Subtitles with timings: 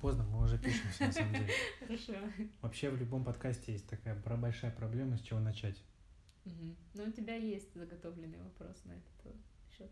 [0.00, 1.48] Поздно, мы уже пишемся, на самом деле.
[1.80, 2.14] Хорошо.
[2.62, 5.82] Вообще в любом подкасте есть такая большая проблема, с чего начать.
[6.44, 6.76] Мгм.
[6.94, 9.36] Ну, у тебя есть заготовленный вопрос на этот
[9.76, 9.90] счет.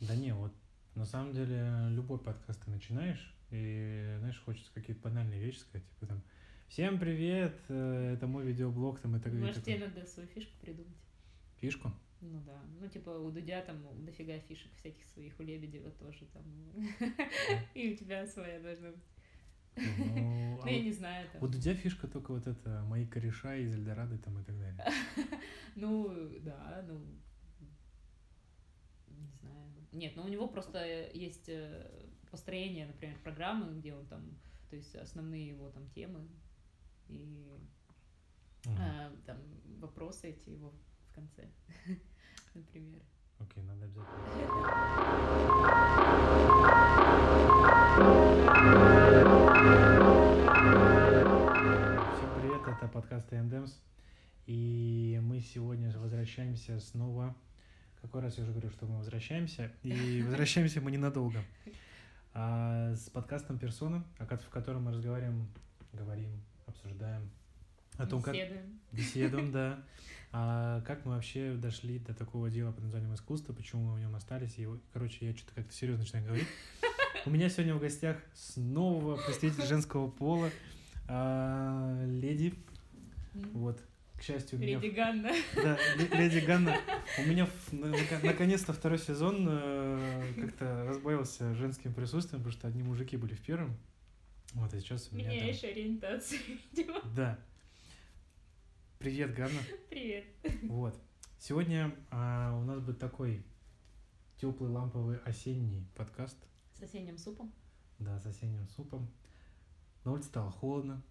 [0.00, 0.52] Да не, вот
[0.94, 6.06] на самом деле любой подкаст ты начинаешь, и, знаешь, хочется какие-то банальные вещи сказать, типа
[6.06, 6.22] там
[6.68, 9.46] «Всем привет, э, это мой видеоблог», там и так далее.
[9.46, 10.96] Может, тебе надо свою фишку придумать?
[11.60, 11.92] Фишку?
[12.20, 12.58] Ну да.
[12.80, 16.42] Ну, типа, у Дудя там дофига фишек всяких своих, у Лебедева тоже там.
[17.74, 19.13] И у тебя своя должна быть.
[19.76, 23.56] Ну, а Ну, я вот не знаю у Дудя фишка только вот это «Мои кореша
[23.56, 24.84] из Эльдорадо» там и так далее.
[25.76, 26.08] Ну,
[26.40, 27.00] да, ну,
[29.08, 29.72] не знаю.
[29.92, 31.90] Нет, ну у него просто есть э,
[32.30, 34.22] построение, например, программы, где он там,
[34.70, 36.28] то есть основные его там темы
[37.08, 37.44] и
[38.66, 39.38] э, там
[39.80, 40.72] вопросы эти его
[41.10, 41.48] в конце,
[42.54, 43.02] например.
[43.38, 45.34] Окей, надо обязательно.
[52.14, 53.72] Всем привет, это подкаст АМДМС.
[54.46, 57.34] И мы сегодня возвращаемся снова.
[58.00, 59.72] Какой раз я уже говорю, что мы возвращаемся.
[59.82, 61.42] И возвращаемся мы ненадолго.
[62.32, 65.48] А, с подкастом «Персона», в котором мы разговариваем,
[65.92, 66.30] говорим,
[66.66, 67.30] обсуждаем
[67.96, 68.80] о том, как Беседуем.
[68.92, 69.84] беседуем, да.
[70.36, 74.16] А как мы вообще дошли до такого дела под названием искусство, почему мы в нем
[74.16, 74.58] остались.
[74.58, 76.48] И, короче, я что-то как-то серьезно начинаю говорить.
[77.24, 80.50] У меня сегодня в гостях снова представитель женского пола,
[81.06, 82.54] а, леди.
[83.52, 83.80] Вот,
[84.16, 84.80] к счастью, у меня...
[84.80, 85.30] Леди Ганна.
[85.54, 86.76] Да, ле- леди Ганна.
[87.18, 87.48] У меня
[88.24, 93.76] наконец-то второй сезон э, как-то разбавился женским присутствием, потому что одни мужики были в первом.
[94.52, 96.40] Вот, а сейчас у меня Меняешь ориентацию,
[96.72, 97.00] видимо.
[97.14, 97.38] Да.
[99.04, 99.60] Привет, Ганна.
[99.90, 100.24] Привет.
[100.62, 100.98] Вот.
[101.38, 103.44] Сегодня а, у нас будет такой
[104.38, 106.38] теплый ламповый осенний подкаст.
[106.72, 107.52] С осенним супом.
[107.98, 109.10] Да, с осенним супом.
[110.04, 111.02] На улице стало холодно.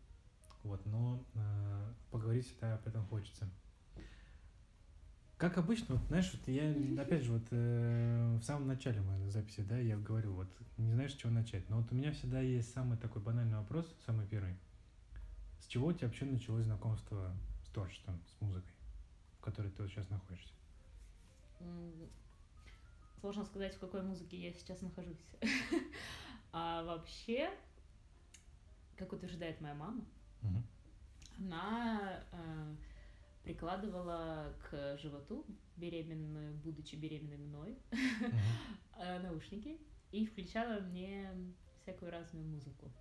[0.64, 3.47] Вот, но а, поговорить всегда об этом хочется.
[5.37, 9.61] Как обычно, вот, знаешь, вот я, опять же, вот э, в самом начале моей записи,
[9.61, 10.48] да, я говорю, вот,
[10.80, 11.70] не знаешь, с чего начать.
[11.70, 14.55] Но вот у меня всегда есть самый такой банальный вопрос, самый первый.
[15.59, 17.32] С чего у тебя вообще началось знакомство
[17.73, 18.73] творчеством, с музыкой,
[19.39, 20.54] в которой ты вот сейчас находишься?
[23.20, 25.26] Сложно сказать, в какой музыке я сейчас нахожусь.
[26.56, 27.50] А вообще,
[28.95, 30.06] как утверждает моя мама,
[31.39, 32.76] она э,
[33.44, 35.48] прикладывала к животу,
[35.78, 37.78] беременную, будучи беременной мной,
[39.00, 39.80] э, наушники
[40.12, 41.28] и включала мне
[41.82, 42.92] всякую разную музыку.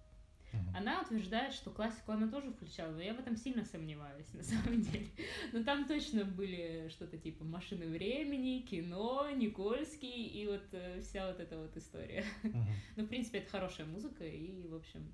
[0.53, 0.77] Мгм.
[0.77, 4.81] Она утверждает, что классику она тоже включала, но я в этом сильно сомневаюсь, на самом
[4.83, 5.09] деле.
[5.53, 11.41] Но там точно были что-то типа «Машины времени», кино, Никольский и вот э, вся вот
[11.41, 12.25] эта вот история.
[12.43, 12.67] Мгм.
[12.97, 15.13] Ну, в принципе, это хорошая музыка, и, в общем,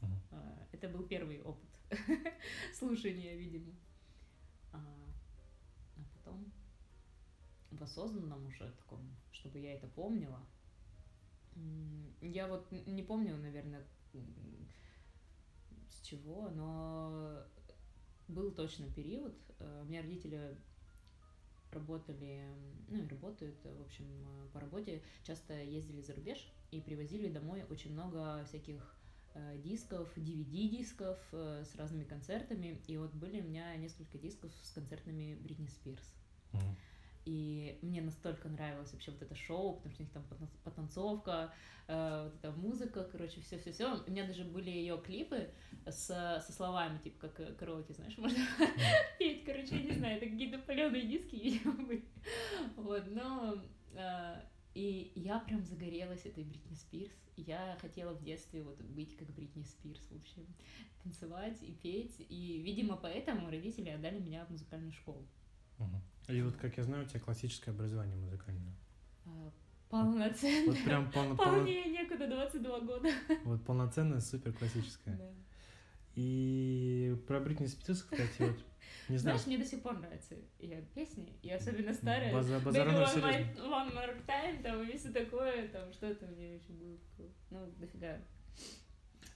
[0.00, 0.20] Мгм.
[0.30, 1.68] а, это был первый опыт
[2.74, 3.74] слушания, видимо.
[4.72, 4.78] А
[5.96, 6.50] а потом
[7.70, 9.00] в осознанном уже таком,
[9.32, 10.40] чтобы я это помнила.
[12.20, 13.86] Я вот не помню, наверное,
[15.90, 17.44] с чего, но
[18.28, 19.34] был точно период.
[19.58, 20.56] э, У меня родители
[21.70, 22.46] работали,
[22.88, 27.64] ну и работают, в общем, э, по работе, часто ездили за рубеж и привозили домой
[27.68, 28.96] очень много всяких
[29.34, 32.80] э, дисков, DVD-дисков э, с разными концертами.
[32.86, 36.14] И вот были у меня несколько дисков с концертами Бритни Спирс.
[36.52, 36.76] Мгм.
[37.24, 41.54] И мне настолько нравилось вообще вот это шоу, потому что у них там потан- потанцовка,
[41.88, 44.02] э, вот эта музыка, короче, все, все, все.
[44.06, 45.50] У меня даже были ее клипы
[45.86, 48.38] с, со словами, типа как э, караоке, знаешь, можно
[49.18, 52.04] петь, короче, я не знаю, это какие-то паленые диски, видимо, были.
[52.76, 53.62] Вот, но
[53.94, 54.42] э,
[54.74, 57.12] и я прям загорелась этой Бритни Спирс.
[57.36, 60.46] Я хотела в детстве вот быть как Бритни Спирс, в общем,
[61.02, 62.16] танцевать и петь.
[62.28, 65.26] И, видимо, поэтому родители отдали меня в музыкальную школу.
[66.28, 68.74] И вот, как я знаю, у тебя классическое образование музыкальное.
[69.26, 69.50] А,
[69.90, 70.72] Полноценно.
[70.72, 73.08] Вот прям полно, Вполне некуда, 22 года.
[73.44, 75.16] вот полноценное, супер классическое.
[75.16, 75.30] Да.
[76.14, 78.56] И про Бритни Спирс, кстати, вот
[79.08, 82.32] не знаю, Знаешь, мне до сих пор нравятся ее песни, и особенно старые.
[82.32, 86.06] база- Baby, базара ноль one, more- one more time, там, и все такое, там, что
[86.06, 86.96] это у нее еще было.
[87.50, 88.18] Ну, дофига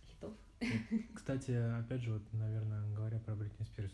[0.09, 0.33] хитов.
[1.15, 1.51] Кстати,
[1.81, 3.93] опять же, вот, наверное, говоря про Бритни Спирс,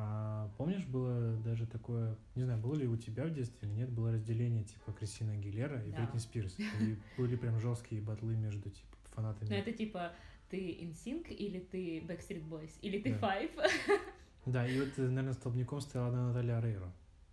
[0.00, 3.90] а помнишь, было даже такое, не знаю, было ли у тебя в детстве или нет,
[3.90, 5.98] было разделение типа Кристина Агилера и Да.
[5.98, 6.56] Бритни Спирс.
[6.80, 9.48] И были прям жесткие батлы между типа фанатами.
[9.48, 10.12] Ну, это типа,
[10.50, 13.18] ты InSync или ты Backstreet Boys, или ты Да.
[13.18, 13.50] Five.
[14.46, 16.90] Да, и вот, наверное, столбняком стояла одна Наталья Арейро.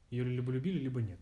[0.10, 1.20] Ее либо любили, либо нет.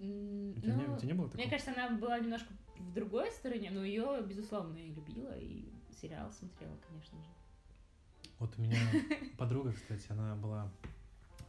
[0.00, 1.42] М, У тебя, не, ну, у тебя не было такого?
[1.42, 2.48] Мне кажется, она была немножко
[2.78, 5.68] в другой стороне, но ее, безусловно, я любила и
[6.00, 7.28] сериал смотрела, конечно же.
[8.38, 8.78] Вот у меня
[9.38, 10.70] подруга, кстати, она была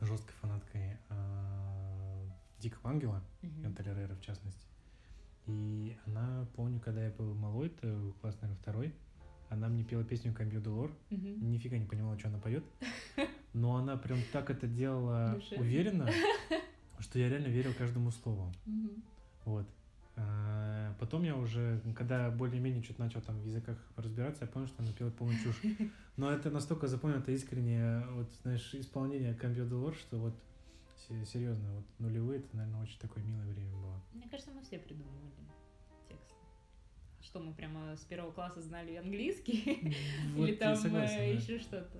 [0.01, 2.27] жесткой фанаткой э,
[2.59, 3.65] Дикого Ангела, Мгм.
[3.67, 4.65] Анталерера в частности.
[5.45, 8.93] И она, помню, когда я был малой, это класс, наверное, второй,
[9.49, 11.49] она мне пела песню «Камбью Долор», Мгм.
[11.51, 12.63] нифига не понимала, что она поет,
[13.53, 15.63] но она прям так это делала Душевно.
[15.63, 16.09] уверенно,
[16.99, 18.51] что я реально верил каждому слову.
[18.65, 19.03] Мгм.
[19.45, 19.67] Вот.
[20.19, 24.83] А, Потом я уже, когда более-менее что-то начал там в языках разбираться, я понял, что
[24.83, 25.61] она пела полную чушь.
[26.17, 30.33] Но это настолько запомнито искреннее, вот, знаешь, исполнение Долор, что вот
[31.07, 34.01] се- серьезно, вот нулевые, это, наверное, очень такое милое время было.
[34.13, 35.31] Мне кажется, мы все придумывали
[36.09, 36.33] текст.
[37.21, 39.95] Что мы прямо с первого класса знали английский?
[40.35, 41.23] Вот Или там согласен, да.
[41.23, 41.97] еще что-то?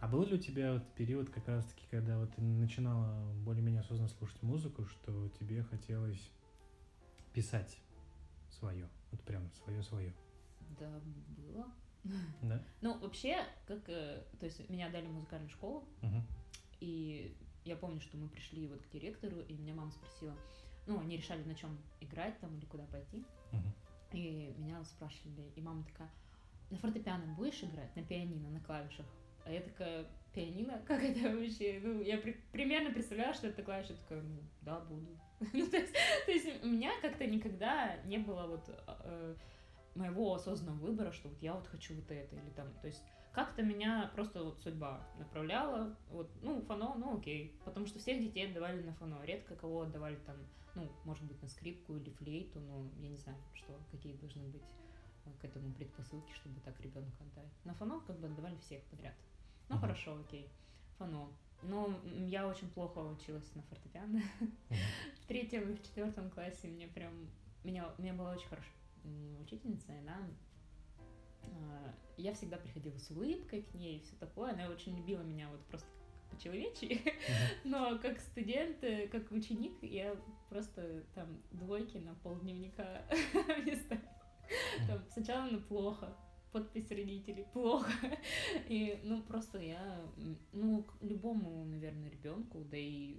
[0.00, 4.08] А был ли у тебя вот период как раз-таки, когда вот ты начинала более-менее осознанно
[4.08, 6.28] слушать музыку, что тебе хотелось
[7.32, 7.78] писать
[8.50, 10.12] свое, вот прям свое-свое,
[10.78, 11.00] Да,
[11.36, 11.66] было.
[12.42, 12.62] да?
[12.80, 13.88] Ну, вообще, как...
[13.88, 16.22] э, То есть меня дали в музыкальную школу, Мгм.
[16.80, 20.36] и я помню, что мы пришли вот к директору, и меня мама спросила,
[20.86, 23.72] ну, они решали, на чем играть там или куда пойти, Мгм.
[24.12, 26.10] и меня спрашивали, и мама такая,
[26.70, 27.94] на фортепиано будешь играть?
[27.96, 29.06] На пианино, на клавишах?
[29.44, 30.82] А я такая, пианино?
[30.86, 31.80] Как это вообще?
[31.82, 35.06] Ну, я при- примерно представляла, что это клавиша, я такая, ну, да, буду.
[35.52, 35.92] Ну, то есть,
[36.26, 38.68] то есть у меня как-то никогда не было вот
[39.04, 39.34] э,
[39.94, 43.02] моего осознанного выбора, что вот я вот хочу вот это или там, то есть
[43.32, 48.48] как-то меня просто вот судьба направляла, вот, ну, фано, ну, окей, потому что всех детей
[48.50, 50.36] отдавали на фано, редко кого отдавали там,
[50.74, 54.62] ну, может быть, на скрипку или флейту, но я не знаю, что, какие должны быть
[55.24, 57.52] э, к этому предпосылки, чтобы так ребенка отдать.
[57.64, 59.14] На фано как бы отдавали всех подряд.
[59.68, 60.48] Ну, хорошо, окей,
[60.98, 61.28] фано.
[61.62, 64.20] Но м, я очень плохо училась на фортепиано.
[65.22, 67.12] В третьем и в четвертом классе мне прям...
[67.64, 68.72] Меня, у меня была очень хорошая
[69.40, 70.18] учительница, и она...
[71.44, 74.52] а, Я всегда приходила с улыбкой к ней и все такое.
[74.52, 75.88] Она очень любила меня вот просто
[76.30, 76.94] по-человечьи.
[76.94, 77.70] Мгм.
[77.70, 80.16] Но как студент, э, как ученик, я
[80.48, 83.02] просто там двойки на полдневника
[83.84, 84.08] ставила.
[84.88, 86.14] Там сначала ну плохо,
[86.52, 87.90] подпись родителей плохо.
[88.68, 90.00] И ну просто я,
[90.52, 93.16] ну, к любому, наверное, ребенку, да и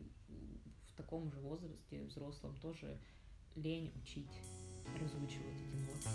[0.88, 3.00] в таком же возрасте, взрослом, тоже
[3.56, 4.32] лень учить,
[5.00, 6.10] разучивать эти ноты.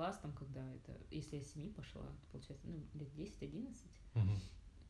[0.00, 3.76] Класс, там, когда это, если я с 7 пошла, это получается, ну, лет 10-11,
[4.14, 4.40] Мгм.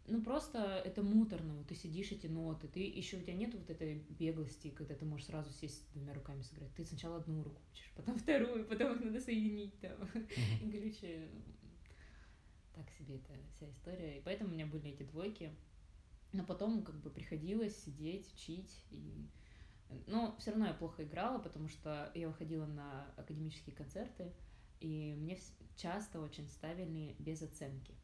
[0.06, 3.68] Ну, просто это муторно, вот ты сидишь эти ноты, ты еще у тебя нет вот
[3.70, 6.72] этой беглости, когда ты можешь сразу сесть двумя руками сыграть.
[6.74, 9.98] Ты сначала одну руку учишь, потом вторую, потом их надо соединить там.
[10.62, 10.72] И, Мгм.
[10.72, 11.28] короче,
[12.74, 14.18] так себе эта вся история.
[14.18, 15.50] И поэтому у меня были эти двойки.
[16.32, 18.84] Но потом как бы приходилось сидеть, учить.
[18.90, 19.28] И...
[20.06, 24.32] Но все равно я плохо играла, потому что я выходила на академические концерты,
[24.80, 25.38] и мне
[25.76, 27.94] часто очень ставили без оценки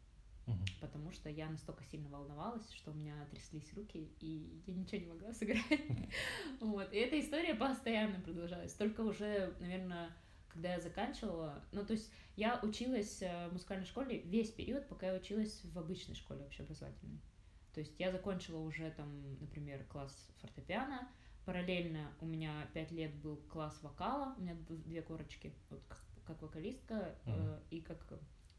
[0.47, 0.64] Мгм.
[0.80, 5.06] потому что я настолько сильно волновалась, что у меня тряслись руки, и я ничего не
[5.06, 5.61] могла сыграть.
[6.61, 6.92] Вот.
[6.92, 8.73] И эта история постоянно продолжалась.
[8.75, 10.11] Только уже, наверное,
[10.49, 15.09] когда я заканчивала, ну, то есть я училась э, в музыкальной школе весь период, пока
[15.09, 17.21] я училась в обычной школе общеобразовательной.
[17.75, 21.09] То есть я закончила уже там, например, класс фортепиано,
[21.45, 26.42] параллельно у меня пять лет был класс вокала, у меня две корочки, вот как, как
[26.42, 27.61] вокалистка э, Мгм.
[27.71, 28.04] и как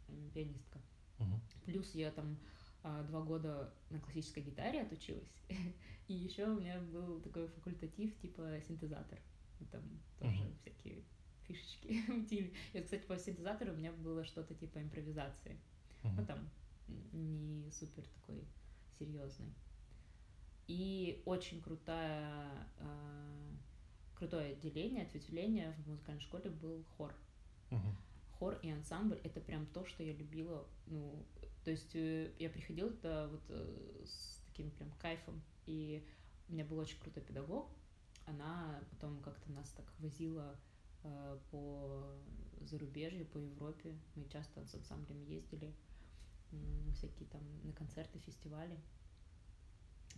[0.07, 0.79] м, пианистка.
[1.19, 1.41] Мгм.
[1.65, 2.38] Плюс я там
[2.83, 5.33] а, два года на классической гитаре отучилась.
[6.07, 9.19] И еще у меня был такой факультатив типа синтезатор.
[9.71, 9.81] Там
[10.19, 10.57] тоже Мгм.
[10.62, 11.03] всякие
[11.43, 12.53] фишечки мутили.
[12.74, 15.59] И, вот, кстати, по синтезатору у меня было что-то типа импровизации.
[16.03, 16.25] Ну, Мгм.
[16.25, 16.50] там
[17.12, 18.47] не супер такой
[18.97, 19.53] серьезный.
[20.67, 23.57] И очень крутая, а,
[24.15, 27.15] крутое отделение, ответвление в музыкальной школе был хор
[27.69, 27.97] Мгм.
[28.39, 30.65] хор и ансамбль это прям то, что я любила.
[30.86, 31.25] Ну,
[31.63, 35.41] то есть э, я приходила туда вот э, с таким прям кайфом.
[35.65, 36.07] И
[36.47, 37.69] у меня был очень крутой педагог.
[38.25, 40.55] Она потом как-то нас так возила
[41.03, 42.15] э, по
[42.62, 43.97] зарубежью, по Европе.
[44.15, 45.74] Мы часто с ансамблем ездили,
[46.93, 48.79] всякие там на концерты, фестивали.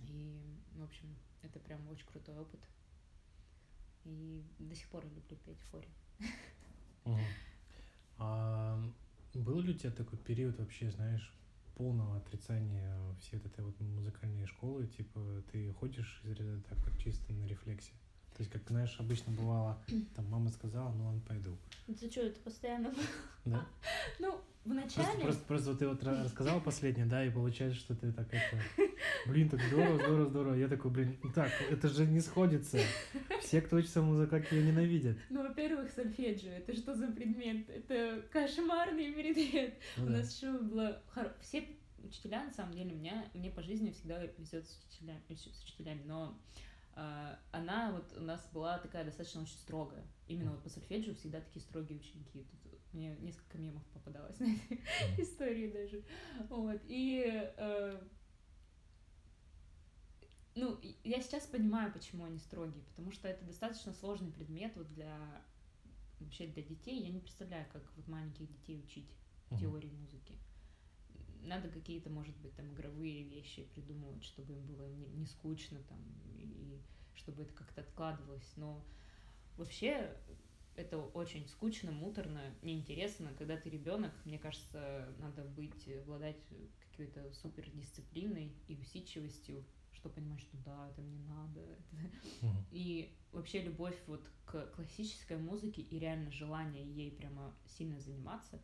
[0.08, 0.40] И,
[0.76, 2.62] в общем, это прям очень крутой опыт.
[4.06, 5.90] И до сих пор люблю петь в хоре.
[7.12, 7.26] Мгм.
[8.18, 8.84] А
[9.34, 11.34] был ли у тебя такой период вообще, знаешь,
[11.76, 14.88] полного отрицания всей вот этой вот музыкальной школы?
[14.88, 17.94] Типа ты ходишь из ряда так вот чисто на рефлексе?
[18.40, 19.78] То есть, как, знаешь, обычно бывало,
[20.16, 21.58] там мама сказала, ну ладно, пойду.
[21.88, 22.94] Ты что, это постоянно?
[23.44, 23.68] Да?
[24.20, 27.96] Ну, в Просто, просто, просто вот ты вот ра- рассказал последнее, да, и получается, что
[27.96, 28.64] ты так это...
[29.26, 30.54] Блин, так здорово, здорово, здорово.
[30.54, 32.78] Я такой, блин, ну так, это же не сходится.
[33.42, 35.18] Все, кто учится в музыкалке, ее ненавидят.
[35.30, 37.70] Ну, во-первых, сольфеджио, это что за предмет?
[37.70, 39.74] Это кошмарный предмет.
[39.98, 40.18] Ну У да.
[40.20, 41.02] нас еще было...
[41.42, 41.68] Все
[42.02, 46.38] учителя, на самом деле, меня, мне по жизни всегда везет с учителями, с учителями, но
[47.52, 50.06] она вот у нас была такая достаточно очень строгая.
[50.28, 52.44] Именно вот по сольфеджио всегда такие строгие ученики.
[52.44, 54.82] Тут мне несколько мемов попадалось на этой
[55.24, 56.04] истории даже.
[56.50, 56.82] Вот.
[56.86, 57.24] И
[57.58, 58.02] э,
[60.56, 65.18] ну, я сейчас понимаю, почему они строгие, потому что это достаточно сложный предмет вот для
[66.20, 67.02] вообще для детей.
[67.04, 69.10] Я не представляю, как вот маленьких детей учить
[69.58, 70.36] теории музыки.
[71.44, 76.00] Надо какие-то, может быть, там игровые вещи придумывать, чтобы им было не, не скучно там,
[76.38, 76.80] и
[77.16, 78.54] чтобы это как-то откладывалось.
[78.56, 78.86] Но
[79.58, 80.16] вообще
[80.76, 83.34] это очень скучно, муторно, неинтересно.
[83.38, 86.38] Когда ты ребенок, мне кажется, надо быть, обладать
[86.92, 91.62] какой-то супердисциплиной и усидчивостью, чтобы понимать, что да, это мне надо.
[91.62, 92.28] это-
[92.72, 98.62] и вообще любовь вот к классической музыке и реально желание ей прямо сильно заниматься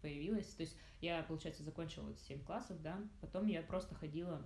[0.00, 0.48] появилась.
[0.54, 4.42] То есть я, получается, закончила вот 7 классов, да, потом я просто ходила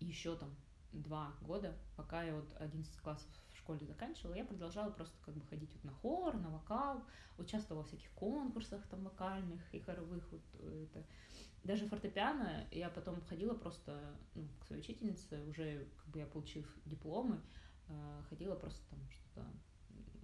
[0.00, 0.54] еще там
[0.92, 5.46] два года, пока я вот 11 классов в школе заканчивала, я продолжала просто как бы
[5.46, 7.04] ходить вот на хор, на вокал,
[7.38, 11.04] участвовала в всяких конкурсах там вокальных и хоровых вот э, это.
[11.64, 16.66] Даже фортепиано я потом ходила просто ну, к своей учительнице, уже как бы я получив
[16.84, 17.40] дипломы,
[17.88, 19.46] э, ходила просто там что-то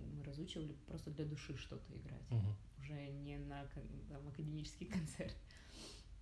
[0.07, 2.55] мы разучивали просто для души что-то играть Мгм.
[2.79, 3.67] уже не на
[4.09, 5.37] там, академический концерт.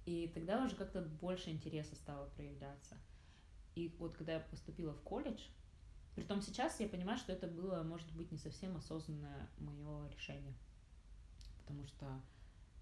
[0.06, 2.96] И тогда уже как-то больше интереса стало проявляться.
[3.74, 5.40] И вот когда я поступила в колледж,
[6.14, 10.54] притом сейчас я понимаю, что это было, может быть, не совсем осознанное мое решение.
[11.60, 12.20] Потому что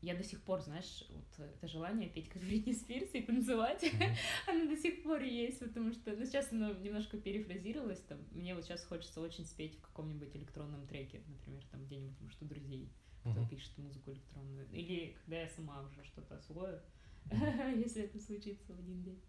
[0.01, 4.15] я до сих пор, знаешь, вот это желание петь как Бритни Спирс и танцевать, Мгм.
[4.47, 8.65] оно до сих пор есть, потому что, ну, сейчас оно немножко перефразировалось, там, мне вот
[8.65, 13.41] сейчас хочется очень спеть в каком-нибудь электронном треке, например, там, где-нибудь, может, у друзей, кто
[13.41, 13.49] Мгм.
[13.49, 16.81] пишет музыку электронную, или когда я сама уже что-то освою,
[17.25, 17.31] Мгм.
[17.85, 19.21] если это случится в один день,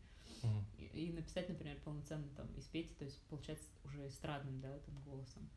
[0.77, 5.01] и, и написать, например, полноценно там, и спеть, то есть, получается, уже эстрадным, да, там,
[5.01, 5.49] голосом,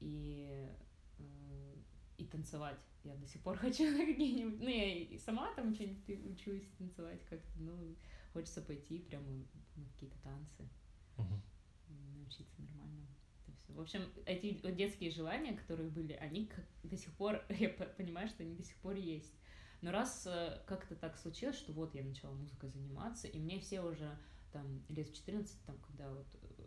[0.00, 0.66] и,
[1.18, 1.74] э,
[2.18, 2.78] и танцевать.
[3.04, 4.60] Я до сих пор хочу на какие-нибудь...
[4.60, 7.96] Ну, я и сама там что-нибудь учусь танцевать как-то, ну,
[8.32, 9.26] хочется пойти прямо
[9.76, 10.68] на какие-то танцы,
[11.88, 13.06] м, научиться нормально.
[13.68, 17.84] В общем, эти вот детские желания, которые были, они как- до сих пор, я по-
[17.84, 19.34] понимаю, что они до сих пор есть.
[19.82, 23.82] Но раз э, как-то так случилось, что вот я начала музыкой заниматься, и мне все
[23.82, 24.18] уже
[24.52, 26.66] там лет в 14, там, когда вот э,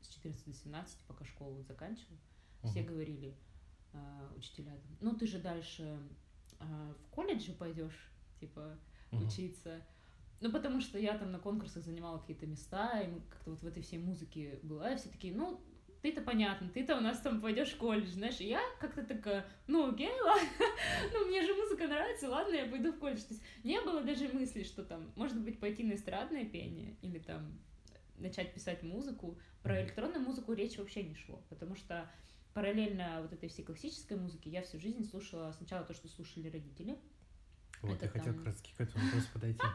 [0.00, 2.18] с 14 до 17, пока школу вот заканчивала,
[2.70, 3.34] все говорили,
[4.36, 5.98] учителя, там, ну ты же дальше
[6.58, 8.10] а, в колледже пойдешь,
[8.40, 8.78] типа,
[9.12, 9.80] учиться.
[10.40, 13.82] Ну, потому что я там на конкурсах занимала какие-то места, и как-то вот в этой
[13.82, 15.60] всей музыке была, и все такие, ну,
[16.02, 19.90] ты-то понятно, ты-то у нас там пойдешь в колледж, знаешь, и я как-то такая, ну,
[19.90, 20.48] окей, ладно,
[21.14, 23.22] ну, мне же музыка нравится, ладно, я пойду в колледж.
[23.22, 27.18] То есть не было даже мысли, что там, может быть, пойти на эстрадное пение или
[27.18, 27.58] там
[28.18, 29.38] начать писать музыку.
[29.62, 32.10] Про электронную музыку речи вообще не шло, потому что
[32.54, 36.98] параллельно вот этой всей классической музыке я всю жизнь слушала сначала то, что слушали родители,
[37.82, 39.60] Вот, Это я хотел там- как раз к этому вопросу подойти.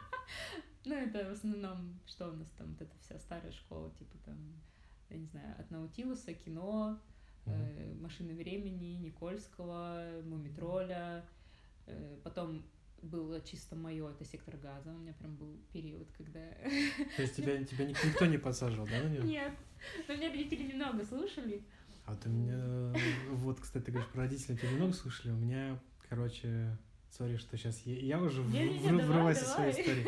[0.85, 4.37] Ну, это в основном, что у нас там, вот эта вся старая школа, типа там,
[5.09, 6.97] я не знаю, от Наутилуса, кино,
[7.45, 11.25] э, Машины времени, Никольского, Мумитроля.
[11.85, 12.63] Э, потом
[13.01, 14.91] было чисто мое, это сектор газа.
[14.91, 16.39] У меня прям был период, когда...
[17.17, 19.23] То есть тебя, тебя ник- никто не подсаживал, да, на нее?
[19.23, 19.53] Нет.
[20.07, 21.61] Но меня родители немного слушали.
[22.09, 22.91] А у меня,
[23.33, 26.75] вот, кстати, ты говоришь про родителей, тебя немного слушали, у меня, короче,
[27.11, 30.07] сори, что сейчас я, я уже врываюсь в свою историю.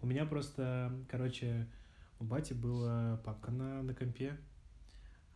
[0.00, 1.68] У меня просто, короче,
[2.20, 4.38] у бати была папка на, на компе,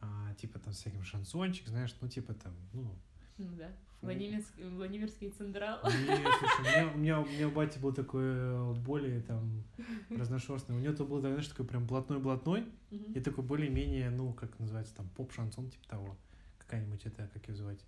[0.01, 2.99] а, типа там всяким шансончик, знаешь, ну типа там, ну...
[3.37, 3.69] Ну да.
[4.03, 5.79] Владимирский, Владимирский Централ.
[5.85, 9.63] Не, слушай, у меня, у меня, у меня у бати был такой э, более там
[10.09, 10.77] разношерстный.
[10.77, 13.13] У него то был, знаешь, такой прям блатной-блатной, Мгм.
[13.13, 16.17] и такой более-менее, ну, как называется, там, поп-шансон, типа того.
[16.59, 17.85] Какая-нибудь это, как ее звать?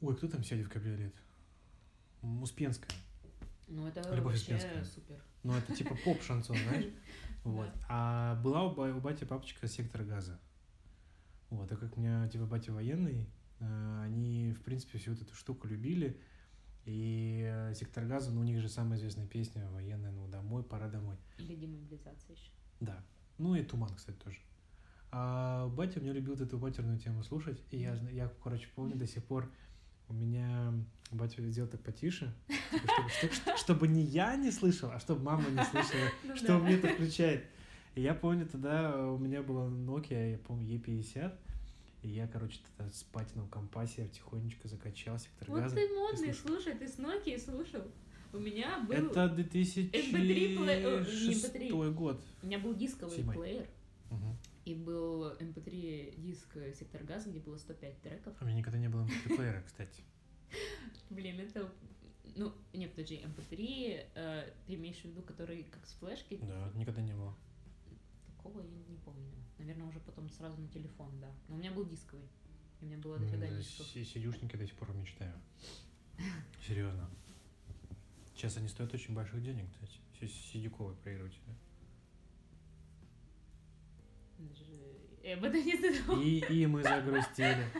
[0.00, 1.14] Ой, кто там сядет в кабриолет?
[2.22, 2.90] Успенская.
[3.66, 4.84] Ну, это Любовь вообще Успенская.
[4.84, 5.20] супер.
[5.42, 6.86] Ну, это типа поп-шансон, знаешь?
[7.44, 7.68] Вот.
[7.90, 10.38] А была у, ба- у бати папочка сектор газа.
[11.50, 13.26] Вот, а как у меня типа батя военный,
[14.02, 16.16] они, в принципе, всю вот эту штуку любили.
[16.84, 20.88] И э, сектор газа, ну, у них же самая известная песня военная, ну, домой, пора
[20.88, 21.16] домой.
[21.38, 22.50] Или демобилизация еще.
[22.80, 23.02] Да.
[23.38, 24.38] Ну и туман, кстати, тоже.
[25.10, 27.62] А батя мне любил эту матерную тему слушать.
[27.70, 29.50] И я, я, короче, помню до сих пор,
[30.08, 30.74] у меня
[31.10, 32.34] батя сделал так потише,
[32.70, 36.58] чтобы, чтоб- чтобы не я не слышал, а чтобы мама не слышала, Ну что да.
[36.58, 37.46] мне это включает.
[37.94, 41.32] И я помню, тогда у меня была Nokia, я помню, E50,
[42.04, 45.74] и я, короче, тогда с патином компасе тихонечко закачал сектор Вот газа.
[45.76, 46.60] ты модный, слушал.
[46.62, 47.82] слушай, ты с Nokia слушал.
[48.32, 48.94] У меня был...
[48.94, 51.92] Это 2006 плей- о, не MP3.
[51.92, 52.20] год.
[52.42, 53.36] У меня был дисковый Седьмой.
[53.36, 53.66] плеер,
[54.10, 54.36] Мгм.
[54.64, 58.34] и был MP3 диск Сектор Газа, где было 105 треков.
[58.40, 60.02] У меня никогда не было MP3-плеера, кстати.
[61.10, 61.72] Блин, это...
[62.36, 66.38] Ну, не, подожди, MP3, э, ты имеешь в виду, который как с флешки?
[66.42, 67.34] Да, никогда не было.
[68.36, 69.30] Такого я не помню.
[69.64, 71.30] Наверное, уже потом сразу на телефон, да.
[71.48, 72.26] Но у меня был дисковый.
[72.80, 73.86] И у меня было дофига за дисков.
[73.86, 75.32] си- Сидюшники до сих пор мечтаю.
[76.66, 77.08] Серьезно.
[78.34, 79.98] Сейчас они стоят очень больших денег, кстати.
[80.20, 81.40] Си- Сидюковые проигрыватели.
[85.22, 86.22] Я об этом не.
[86.40, 87.66] И, и мы загрустили.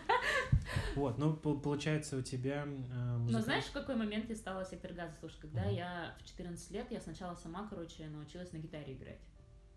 [0.96, 2.62] Вот, ну, пол- получается, у тебя...
[2.62, 5.38] э, Но музыка- знаешь, в какой момент я стала сектор газа слушать?
[5.40, 5.74] Когда Мгм.
[5.74, 9.18] я в 14 лет, я сначала сама, короче, научилась на гитаре играть.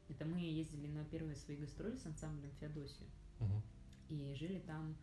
[0.09, 3.09] Это мы ездили на первые свои гастроли с ансамблем Феодосию.
[3.39, 3.61] Мгм,
[4.09, 4.95] И жили там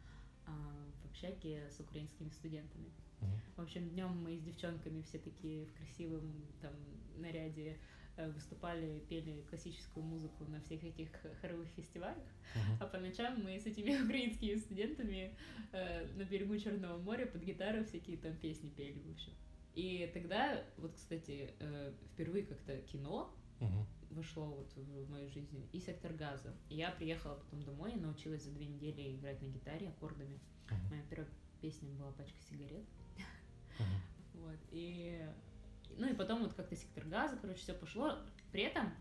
[0.47, 2.91] а, в общаге с украинскими студентами.
[3.21, 3.31] мгм.
[3.57, 6.73] В общем, днем мы с девчонками все такие в красивом там
[7.17, 7.79] наряде
[8.17, 11.09] э, выступали, пели классическую музыку на всех этих
[11.41, 12.25] хоровых фестивалях.
[12.55, 12.77] Мгм.
[12.81, 15.35] А по ночам мы с этими украинскими студентами
[15.73, 19.33] э, на берегу Черного моря под гитару всякие там песни пели, в общем.
[19.75, 23.87] И тогда, вот, кстати, э, впервые как-то кино Мгм.
[24.11, 26.55] вошло вот в мою жизнь и сектор газа.
[26.69, 30.39] И я приехала потом домой и научилась за две недели играть на гитаре аккордами.
[30.71, 30.89] Мгм.
[30.91, 31.29] Моя первая
[31.61, 32.85] песня была «Пачка сигарет».
[33.79, 33.89] Мгм.
[34.35, 35.27] Вот, и...
[35.97, 38.19] Ну и потом вот как-то сектор газа, короче, все пошло.
[38.51, 38.93] При этом,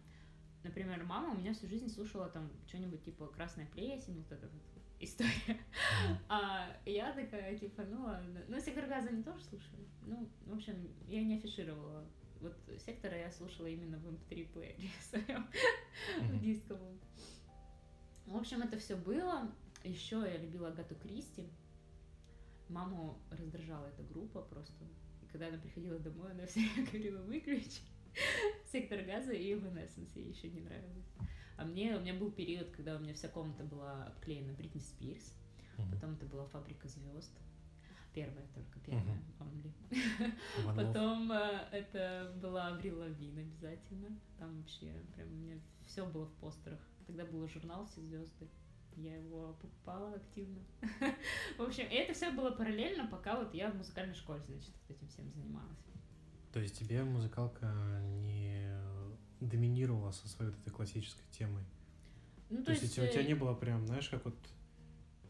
[0.64, 4.62] например, мама у меня всю жизнь слушала там что-нибудь типа «Красная плесень», вот эта вот
[5.00, 5.58] история.
[6.30, 8.42] А я такая, типа, ну ладно.
[8.48, 9.88] Ну, сектор газа они тоже слушали.
[10.06, 12.06] Ну, в общем, я не афишировала.
[12.44, 15.48] Вот сектора я слушала именно в MP3 плеере своем,
[16.20, 17.00] в дисковом.
[18.26, 19.50] В общем, это все было.
[19.86, 21.48] Еще я любила Агату Кристи.
[22.68, 24.84] Маму раздражала эта группа просто.
[25.22, 27.82] И когда она приходила домой, она все говорила, выключи.
[28.72, 31.08] Сектор газа и Evanescence ей еще не нравилось.
[31.56, 35.34] А мне, у меня был период, когда у меня вся комната была обклеена Бритни Спирс.
[35.92, 37.32] Потом это была фабрика звезд.
[38.14, 39.72] Первая только, первая, only.
[40.76, 44.10] Потом э, это была Аврил Лавин обязательно.
[44.38, 46.80] Там вообще прям у меня все было в постерах.
[47.08, 48.48] Тогда был журнал «Все звезды».
[48.96, 50.60] Я его покупала активно.
[51.58, 54.96] В общем, и это все было параллельно, пока вот я в музыкальной школе, значит, вот
[54.96, 55.80] этим всем занималась.
[56.54, 57.66] То есть тебе музыкалка
[58.22, 58.72] не
[59.40, 61.64] доминировала со своей вот этой классической темой?
[62.52, 64.36] Ну, То, есть, у тебя- у тебя э, не было прям, знаешь, как вот...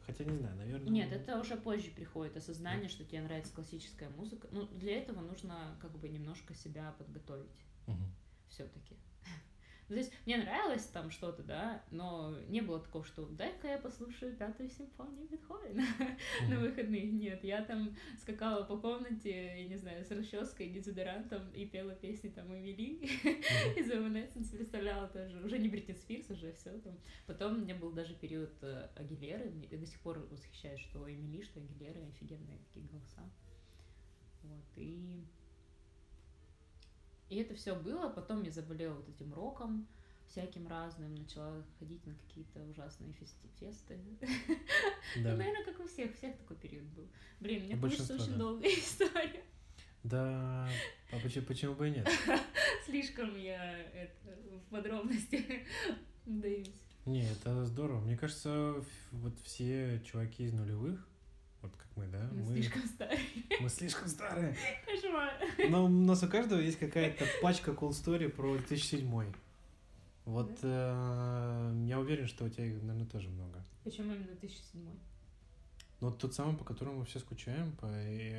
[0.05, 0.89] Хотя не знаю, наверное...
[0.89, 4.47] Нет, это уже позже приходит осознание, что тебе нравится классическая музыка.
[4.51, 7.49] Ну, для этого нужно как бы немножко себя подготовить.
[7.87, 8.13] Мгм.
[8.49, 8.95] все-таки.
[9.93, 14.35] То есть мне нравилось там что-то, да, но не было такого, что дай-ка я послушаю
[14.35, 15.85] пятую симфонию Бетховена
[16.49, 16.61] на Мгм.
[16.61, 17.03] выходных.
[17.13, 22.29] Нет, я там скакала по комнате, я не знаю, с расческой, дезодорантом и пела песни
[22.29, 23.05] там Эмили
[23.77, 25.39] из Evanescence, представляла тоже.
[25.43, 26.97] Уже не Бритни Спирс, уже все там.
[27.27, 29.51] Потом у меня был даже период э, Агилеры.
[29.69, 33.21] Я до сих пор восхищаюсь, что Эмили, что Агилеры офигенные такие голоса.
[34.41, 35.23] Вот, и...
[37.29, 39.87] И это все было, потом я заболела вот этим роком,
[40.27, 43.97] всяким разным, начала ходить на какие-то ужасные фести- фесты.
[45.17, 45.35] Ну, Да.
[45.35, 47.07] наверное, как у всех, у всех такой период был.
[47.39, 48.37] Блин, у меня получится очень да.
[48.37, 49.43] долгая история.
[50.03, 50.67] Да,
[51.11, 52.09] а почему, почему бы и нет?
[52.85, 54.35] Слишком я это
[54.67, 55.65] в подробности
[56.25, 56.71] вдаюсь.
[57.05, 57.99] Не, это здорово.
[58.01, 61.07] Мне кажется, вот все чуваки из нулевых,
[61.63, 63.19] вот как мы, да, Мы мы, слишком старые.
[63.61, 64.55] мы слишком старые.
[64.85, 65.33] Кошмар.
[65.69, 69.33] Но у нас у каждого есть какая-то пачка cool story про 2007.
[70.25, 73.63] Вот э, я уверен, что у тебя их, наверное, тоже много.
[73.83, 74.81] Почему именно 2007?
[76.01, 77.87] Но тот самый, по которому мы все скучаем, по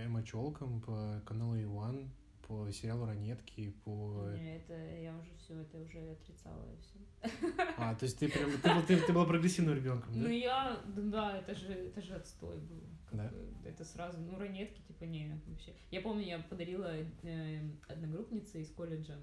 [0.09, 2.11] мочелкам, по каналу Иван.
[2.47, 4.29] По сериалу «Ранетки», по...
[4.35, 7.55] Не, это я уже все, это уже отрицала я все.
[7.79, 10.31] А, то есть ты прям, ты, ты, ты была прогрессивным ребенком, Ну да?
[10.31, 12.83] я, да, это же, это же отстой был.
[13.13, 13.29] Да?
[13.29, 15.73] бы, Это сразу, ну ранетки, типа, не, вообще.
[15.91, 19.17] Я помню, я подарила э, одногруппнице из колледжа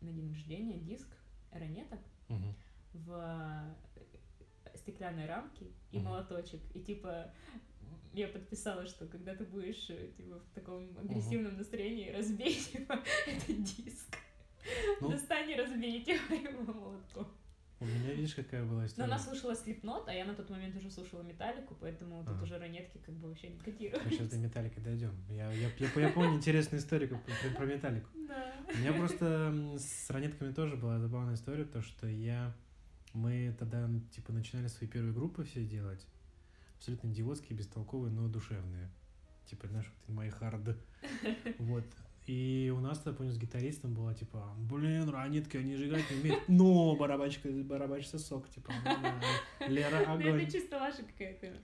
[0.00, 1.08] на день рождения диск
[1.50, 2.54] ранеток Мгм.
[2.92, 3.74] в
[4.66, 6.06] э, стеклянной рамке и Мгм.
[6.06, 6.60] молоточек.
[6.74, 7.32] И типа
[8.12, 13.62] я подписала, что когда ты будешь э, типа в таком агрессивном настроении, разбей типа, этот
[13.62, 14.16] диск.
[15.00, 15.10] Ну.
[15.10, 17.28] Достань и разбей типа, его молотком.
[17.80, 19.04] У меня, видишь, какая была Но история?
[19.06, 22.42] она слушала Слепнот, а я на тот момент уже слушала Металлику, поэтому тут Ага.
[22.42, 24.02] уже ранетки как бы вообще не Мы котируют.
[24.10, 25.14] сейчас до Металлики дойдем.
[25.28, 27.18] Я, я, я, я помню интересную историю про,
[27.56, 28.08] про Металлику.
[28.26, 28.52] Да.
[28.74, 32.52] У меня просто с ранетками тоже была забавная история, то что я...
[33.14, 36.04] Мы тогда, типа, начинали свои первые группы все делать.
[36.78, 38.88] Абсолютно идиотские, бестолковые, но душевные.
[39.46, 40.76] Типа, знаешь, вот мои харды.
[41.58, 41.84] Вот.
[42.26, 46.20] И у нас, я помню, с гитаристом было, типа, блин, ранетки, они же играть не
[46.20, 46.42] умеют.
[46.46, 50.42] Но, барабачка, барабач сосок, типа, да, Лера, Ну, огонь.
[50.42, 51.56] это чисто ваша какая-то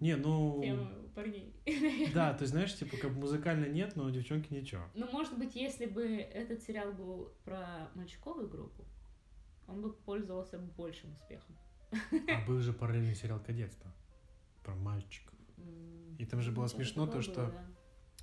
[0.00, 0.60] Не, ну...
[0.60, 1.54] тема парней.
[2.12, 4.82] Да, ты знаешь, типа, как музыкально нет, но девчонки ничего.
[4.94, 8.84] Ну, может быть, если бы этот сериал был про мальчиковую группу,
[9.68, 11.56] он бы пользовался большим успехом.
[11.92, 13.92] А был же параллельный сериал «Кадетство»
[14.62, 15.34] про мальчиков.
[15.58, 17.66] М, И там же было ну, что-то смешно то, такое что было, да.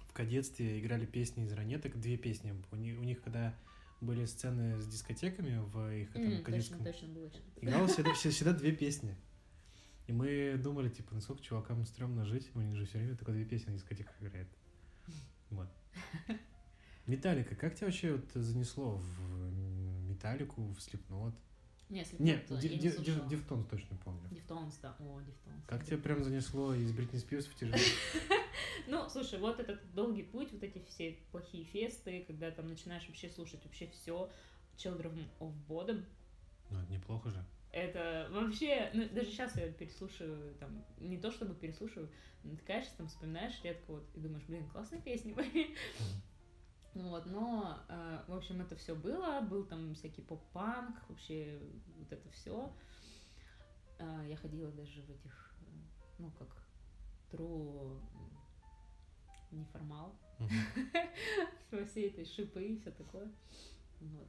[0.09, 2.53] В «Кадетстве» играли песни из ранеток, две песни.
[2.71, 3.55] У них, у них когда
[4.01, 7.65] были сцены с дискотеками в их этом Точно, кадетском, точно было что-то.
[7.65, 9.15] игралось всегда, все- всегда две песни.
[10.07, 13.45] И мы думали, типа, насколько чувакам стрёмно жить, у них же все время только две
[13.45, 14.47] песни на дискотеках играет.
[15.51, 15.67] Вот.
[17.05, 19.51] Металлика, как тебя вообще вот занесло в
[20.09, 21.33] Металлику, в Slipknot?
[21.89, 23.27] Не, если Нет, кто-то, Ди- я не Ди- слушала.
[23.29, 24.29] Ди- Deftones точно помню.
[24.29, 24.95] Deftones, да.
[24.99, 25.65] О, Deftones.
[25.67, 27.81] Как тебя прям занесло из Бритни Спирс в тяжелый?
[28.87, 33.29] Ну, слушай, вот этот долгий путь, вот эти все плохие фесты, когда там начинаешь вообще
[33.29, 34.31] слушать вообще все,
[34.77, 36.03] Children of Bodom,
[36.71, 37.45] Ну, это неплохо же.
[37.71, 42.09] это вообще, ну, даже сейчас я переслушиваю, там, не то чтобы переслушиваю,
[42.43, 45.75] натыкаешься, там, вспоминаешь редко, вот, и думаешь, блин, классные песни были.
[46.93, 51.61] Вот, но, э, в общем, это все было, был там всякий поп-панк, вообще
[51.97, 52.73] вот это все.
[54.27, 55.65] я ходила даже в этих, э,
[56.17, 56.49] ну, как
[58.13, 58.37] м,
[59.51, 60.15] неформал,
[61.71, 63.31] во всей этой шипы и все такое.
[63.99, 64.27] Вот.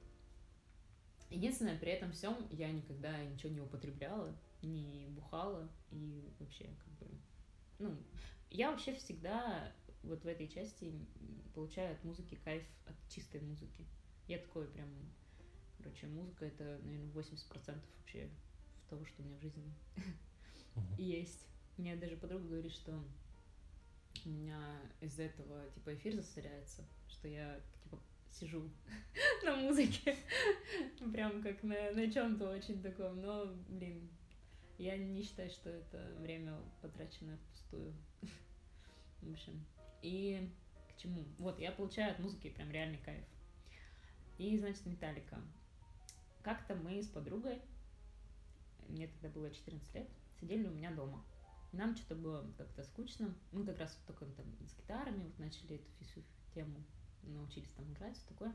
[1.31, 7.07] Единственное, при этом всем я никогда ничего не употребляла, не бухала и вообще как бы,
[7.79, 7.97] ну,
[8.51, 10.93] я вообще всегда вот в этой части
[11.55, 13.87] получаю от музыки кайф от чистой музыки.
[14.27, 14.89] Я такой прям,
[15.79, 18.29] короче, музыка это, наверное, 80% вообще
[18.89, 19.73] того, что у меня в жизни
[20.99, 21.47] есть.
[21.77, 23.03] Мне даже подруга говорит, что
[24.25, 24.61] у меня
[25.01, 27.99] из-за этого типа эфир засоряется, что я типа
[28.31, 28.71] сижу
[29.45, 30.17] на музыке,
[31.13, 34.09] прям как на, на чем-то очень таком, но, блин,
[34.79, 37.95] я не считаю, что это время потраченное впустую.
[39.23, 39.65] В общем,
[40.03, 40.51] и
[40.89, 41.25] к чему?
[41.39, 43.25] Вот, я получаю от музыки прям реальный кайф.
[44.39, 45.39] И, значит, Металлика.
[46.43, 47.61] Как-то мы с подругой,
[48.89, 50.09] мне тогда было 14 лет,
[50.41, 51.23] сидели у меня дома.
[51.73, 53.35] Нам что-то было как-то скучно.
[53.53, 56.23] Мы как раз вот только там с гитарами вот начали эту всю
[56.55, 56.83] тему,
[57.23, 58.53] научились там играть, все такое.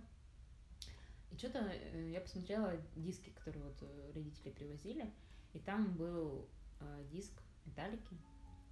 [1.32, 5.12] И что-то э, я посмотрела диски, которые вот э, родители привозили,
[5.54, 6.48] и там был
[6.80, 7.32] э, диск
[7.66, 8.18] Металлики,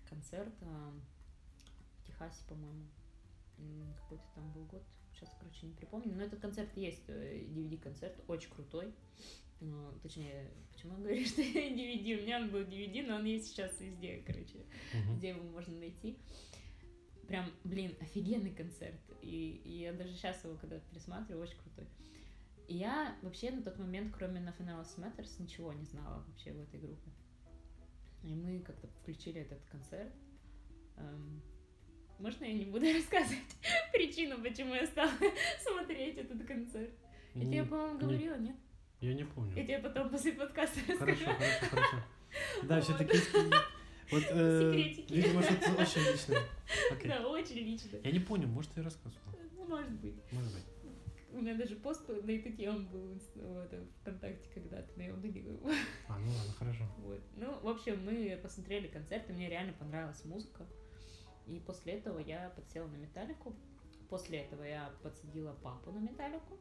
[0.09, 0.91] концерт э,
[2.03, 2.85] в Техасе, по-моему.
[4.01, 6.13] Какой-то там был год, сейчас, короче, не припомню.
[6.15, 8.93] Но этот концерт есть, э, DVD-концерт, очень крутой.
[9.61, 12.19] Ну, точнее, почему я говорю, что DVD?
[12.19, 15.17] У меня он был DVD, но он есть сейчас везде, короче, Мгм.
[15.17, 16.17] где его можно найти.
[17.27, 18.99] Прям, блин, офигенный концерт.
[19.21, 21.87] И, и я даже сейчас его, когда пересматриваю, очень крутой.
[22.67, 26.59] И я вообще на тот момент, кроме Nothing Else Matters, ничего не знала вообще в
[26.59, 27.11] этой группе.
[28.23, 30.11] И мы как-то включили этот концерт.
[30.97, 31.41] Эм,
[32.19, 33.39] можно я не буду рассказывать
[33.93, 35.11] причину, почему я стала
[35.63, 36.91] смотреть этот концерт?
[37.35, 38.55] Я тебе, по-моему, не- говорила, нет?
[39.01, 39.53] Я не помню.
[39.55, 41.25] Я тебе потом после подкаста Хорошо, расскажу.
[41.37, 41.97] хорошо, хорошо.
[42.63, 42.83] Да, Вот.
[42.83, 43.17] все-таки...
[44.11, 45.13] Вот, э, Секретики.
[45.13, 46.39] видимо, что-то очень личное.
[46.91, 47.07] Окей.
[47.09, 47.97] Да, очень лично.
[48.03, 49.35] Я не понял, может, ты рассказывала.
[49.55, 50.15] Ну, может быть.
[50.31, 50.63] Может быть.
[51.31, 55.03] У меня даже пост на эту тему был в инст- в этом, ВКонтакте когда-то, но
[55.03, 55.71] я удалила его.
[56.07, 56.83] А, ну ладно, хорошо.
[56.99, 57.19] Вот.
[57.35, 60.67] Ну, в общем, мы посмотрели концерт, и мне реально понравилась музыка.
[61.47, 63.55] И после этого я подсела на металлику.
[64.09, 66.57] После этого я подсадила папу на металлику.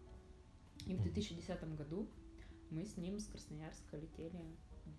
[0.86, 1.02] И в Мгм.
[1.02, 2.08] 2010 году
[2.70, 4.42] мы с ним с Красноярска летели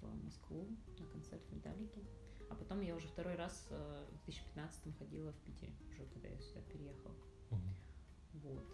[0.02, 0.68] в Москву
[1.00, 2.04] на концерт металлики.
[2.50, 6.40] А потом я уже второй раз э, в 2015 ходила в Питере, уже когда я
[6.40, 7.16] сюда переехала.
[7.50, 7.76] Мгм.
[8.34, 8.66] Вот.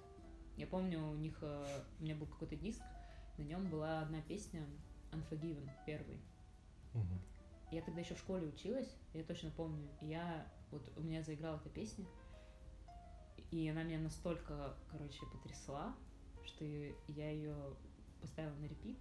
[0.58, 2.82] Я помню, у них, э, у меня был какой-то диск,
[3.38, 4.68] на нем была одна песня
[5.12, 6.20] Unforgiven, первый.
[6.94, 7.22] Мгм.
[7.72, 9.88] Я тогда еще в школе училась, я точно помню.
[10.02, 12.06] Я вот у меня заиграла эта песня,
[13.52, 15.96] и она меня настолько, короче, потрясла,
[16.46, 16.66] что
[17.08, 17.56] я ее
[18.22, 18.98] поставила на репит.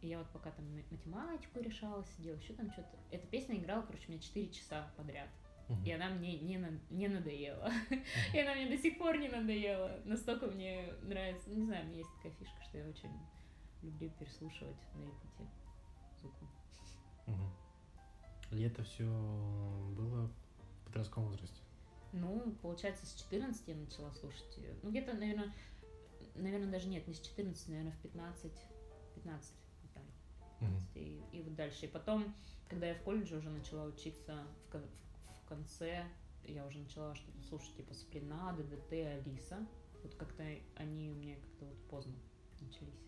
[0.00, 2.96] И я вот пока там ма- математику решала, сидела, еще там что-то.
[3.10, 5.28] Эта песня играла, короче, у меня 4 часа подряд.
[5.68, 5.84] Мгм.
[5.84, 7.70] И она мне не, на- не надоела.
[8.32, 10.00] И она мне до сих пор не надоела.
[10.04, 11.50] Настолько мне нравится.
[11.50, 13.10] Не знаю, у меня есть такая фишка, что я очень
[13.82, 15.50] люблю переслушивать на репите
[16.20, 16.46] звуку.
[17.26, 17.50] Мгм.
[18.52, 19.04] И это все
[19.96, 20.30] было
[20.96, 21.60] подростковом возрасте.
[22.12, 24.74] Ну, получается, с 14 я начала слушать ее.
[24.82, 25.52] Ну, где-то, наверное,
[26.34, 28.52] наверное, даже нет, не с 14, наверное, в 15,
[29.14, 30.02] 15, вот так.
[30.60, 31.86] 15, и, и вот дальше.
[31.86, 32.34] И потом,
[32.68, 34.90] когда я в колледже уже начала учиться в, кон-
[35.44, 36.06] в конце,
[36.44, 39.66] я уже начала что-то слушать, типа Сплина, ДДТ, Алиса.
[40.02, 40.44] Вот как-то
[40.76, 42.14] они у меня как-то вот поздно
[42.60, 43.00] начались.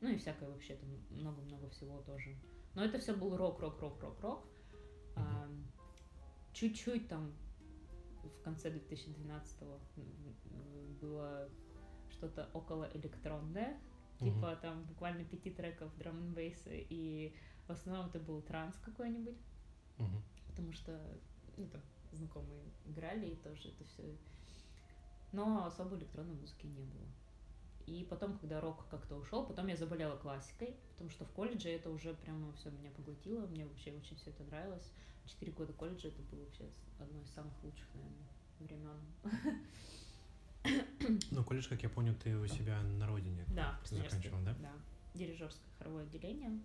[0.00, 2.36] Ну и всякое вообще там много-много всего тоже.
[2.74, 4.44] Но это все был рок, рок, рок, рок, рок.
[5.16, 5.48] А,
[6.52, 7.32] чуть-чуть там
[8.22, 9.62] в конце 2012
[11.00, 11.48] было
[12.10, 13.80] что-то около электронное,
[14.20, 14.34] Мгм.
[14.34, 17.34] типа там буквально пяти треков драм н и
[17.66, 19.38] в основном это был транс какой-нибудь,
[19.98, 20.22] Мгм.
[20.48, 21.20] потому что
[21.56, 24.16] ну, там, знакомые играли, и тоже это все.
[25.32, 27.06] Но особо электронной музыки не было.
[27.86, 31.90] И потом, когда рок как-то ушел, потом я заболела классикой, потому что в колледже это
[31.90, 34.92] уже прямо все меня поглотило, мне вообще очень все это нравилось.
[35.26, 36.64] Четыре года колледжа это было вообще
[36.98, 38.28] одно из самых лучших, наверное,
[38.60, 39.66] времен.
[41.32, 43.44] Ну, колледж, как я понял, ты у себя на родине.
[43.48, 43.78] Да.
[43.84, 44.54] Заканчивал, да?
[44.60, 44.72] Да.
[45.14, 46.60] Дирижерское хоровое отделение.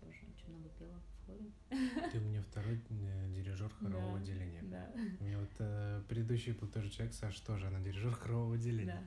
[0.00, 2.10] Тоже очень много пела в хоре.
[2.10, 4.62] Ты у меня второй э, дирижер хорового Да, отделения.
[4.62, 8.92] Да, У меня вот э, предыдущий был тоже человек, Саш, тоже, она дирижер хорового отделения.
[8.92, 9.02] да.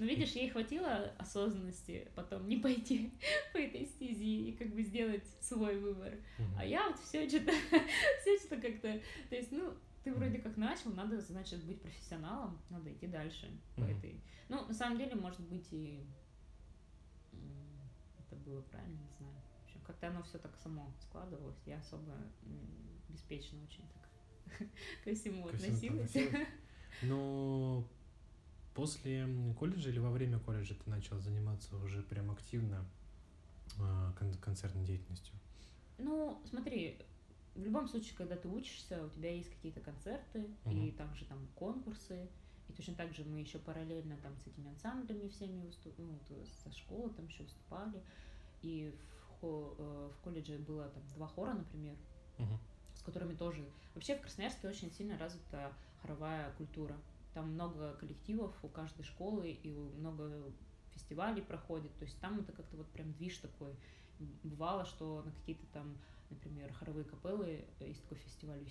[0.00, 3.12] Ну, видишь, ей хватило осознанности потом не пойти
[3.52, 6.14] по этой стези и как бы сделать свой выбор.
[6.38, 6.54] Мгм.
[6.58, 7.52] А я вот все что-то,
[8.22, 12.90] все что-то как-то, то есть, ну, ты вроде как начал, надо, значит, быть профессионалом, надо
[12.90, 13.98] идти дальше по Мгм.
[13.98, 14.20] этой.
[14.48, 16.02] Ну, на самом деле, может быть, и
[18.26, 19.34] это было правильно, не знаю.
[19.60, 21.60] В общем, как-то оно все так само складывалось.
[21.66, 22.16] Я особо
[23.10, 24.08] беспечно очень так
[25.04, 26.08] ко всему относилась.
[26.16, 26.48] относилась.
[28.74, 29.26] После
[29.58, 32.86] колледжа или во время колледжа ты начал заниматься уже прям активно
[33.78, 35.34] э, кон- концертной деятельностью?
[35.98, 36.98] Ну, смотри,
[37.54, 40.92] в любом случае, когда ты учишься, у тебя есть какие-то концерты, и Мгм.
[40.92, 42.28] также там конкурсы,
[42.68, 45.92] и точно так же мы еще параллельно там с этими ансамблями всеми выступ...
[45.98, 48.00] ну, есть со школы там еще выступали,
[48.62, 51.96] и в, хо- э, в колледже было там два хора, например,
[52.38, 52.58] Мгм.
[52.94, 53.68] с которыми тоже...
[53.94, 56.96] Вообще в Красноярске очень сильно развита хоровая культура.
[57.34, 60.52] Там много коллективов у каждой школы, и много
[60.92, 61.96] фестивалей проходит.
[61.98, 63.74] То есть там это как-то вот прям движ такой.
[64.42, 65.96] Бывало, что на какие-то там,
[66.28, 68.62] например, хоровые капеллы, э, есть такой фестиваль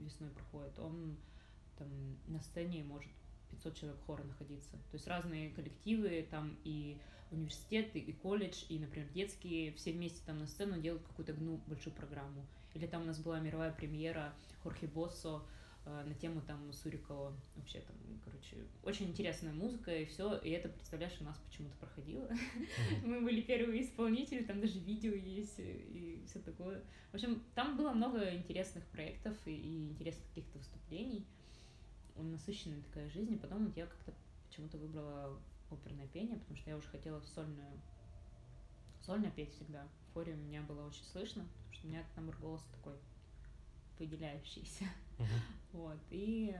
[0.00, 1.16] весной проходит, он
[1.76, 1.88] там
[2.26, 3.10] на сцене может
[3.50, 4.72] 500 человек хора находиться.
[4.72, 6.98] То есть разные коллективы, там и
[7.30, 11.94] университет, и, колледж, и, например, детские, все вместе там на сцену делают какую-то одну большую
[11.94, 12.44] программу.
[12.74, 15.42] Или там у нас была мировая премьера Хорхе Боссо
[15.88, 17.32] на тему там Сурикова.
[17.56, 20.36] Вообще там, короче, очень интересная музыка и все.
[20.38, 22.28] И это, представляешь, у нас почему-то проходило.
[23.04, 26.82] Мы были первые исполнители, там даже видео есть э, и все такое.
[27.12, 31.26] В общем, там было много интересных проектов и, интересных каких-то выступлений.
[32.16, 33.34] Насыщенная такая жизнь.
[33.34, 34.12] И потом вот я как-то
[34.48, 35.38] почему-то выбрала
[35.70, 37.80] оперное пение, потому что я уже хотела сольную
[39.00, 39.86] сольно петь всегда.
[40.10, 42.94] В хоре у меня было очень слышно, потому что у меня тембр голоса такой
[43.98, 44.84] выделяющийся.
[45.18, 45.28] Мгм.
[45.72, 45.98] Вот.
[46.10, 46.54] И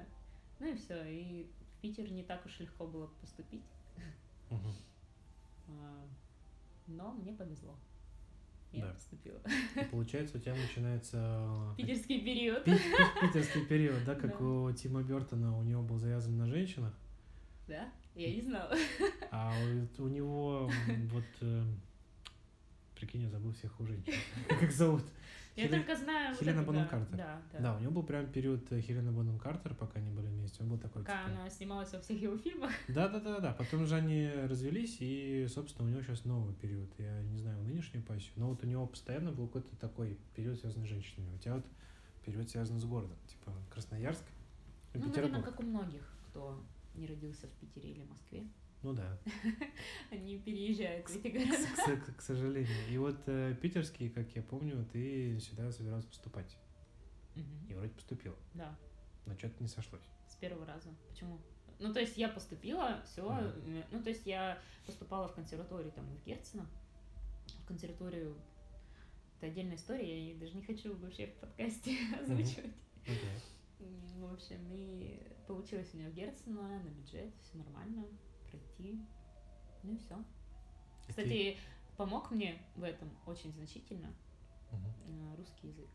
[0.61, 1.03] ну и все.
[1.05, 1.47] И
[1.79, 3.63] в Питер не так уж легко было поступить.
[5.69, 6.07] А,
[6.87, 7.75] Но мне повезло.
[8.73, 8.93] Я Да.
[8.93, 9.41] поступила.
[9.77, 12.65] И Получается, у тебя начинается Питерский период.
[12.65, 14.45] пи- пи- питерский период, да, как Да.
[14.45, 16.95] у Тима Бертона, у него был завязан на женщинах,
[17.67, 17.91] Да?
[18.15, 18.75] Я не знала.
[19.31, 19.55] а
[19.99, 20.71] у, у него
[21.13, 21.65] вот, э,
[22.95, 24.13] прикинь, я забыл всех у женщин.
[24.49, 25.05] Как зовут?
[25.59, 26.31] Я Хелен- только знаю...
[26.31, 27.17] вот Хелена Бонем да, Картер.
[27.17, 27.59] Да, да.
[27.59, 30.63] Да, у него был прям период э, Хелена Бонем Картер, пока они были вместе.
[30.63, 31.41] Он был такой, Пока типа...
[31.41, 32.71] она снималась во всех его фильмах.
[32.87, 33.53] Да, да, да, да.
[33.53, 36.89] Потом же они развелись, и, собственно, у него сейчас новый период.
[36.99, 40.87] Я не знаю нынешнюю пассию, но вот у него постоянно был какой-то такой период, связанный
[40.87, 41.35] с женщинами.
[41.35, 41.67] У тебя вот
[42.25, 44.23] период связан с городом, типа Красноярск
[44.95, 45.45] и Ну, наверное, Петербург.
[45.45, 46.63] как у многих, кто
[46.95, 48.45] не родился в Питере или Москве.
[48.83, 49.19] Ну да,
[50.13, 51.97] Они переезжают в эти города.
[52.01, 52.89] к- к сожалению.
[52.91, 56.57] И вот э, питерский, как я помню, ты сюда собиралась поступать.
[57.35, 57.67] Мгм.
[57.69, 58.77] И вроде поступил, Да,
[59.27, 60.03] но что-то не сошлось.
[60.29, 60.91] с первого раза.
[61.09, 61.41] Почему?
[61.81, 63.53] Ну, то есть я поступила, все.
[63.91, 66.67] Ну, то есть я поступала в консерваторию там в Герцена.
[67.65, 68.37] В консерваторию
[69.39, 72.75] это отдельная история, я даже не хочу вообще в подкасте озвучивать.
[73.03, 73.39] Окей.
[73.81, 78.05] М, В общем, и получилось у меня в Герцена на бюджет, все нормально,
[78.51, 78.99] пройти.
[79.83, 80.15] Ну и все.
[80.15, 81.57] И ты- Кстати,
[81.97, 84.13] помог мне в этом очень значительно
[84.73, 85.89] э, русский язык.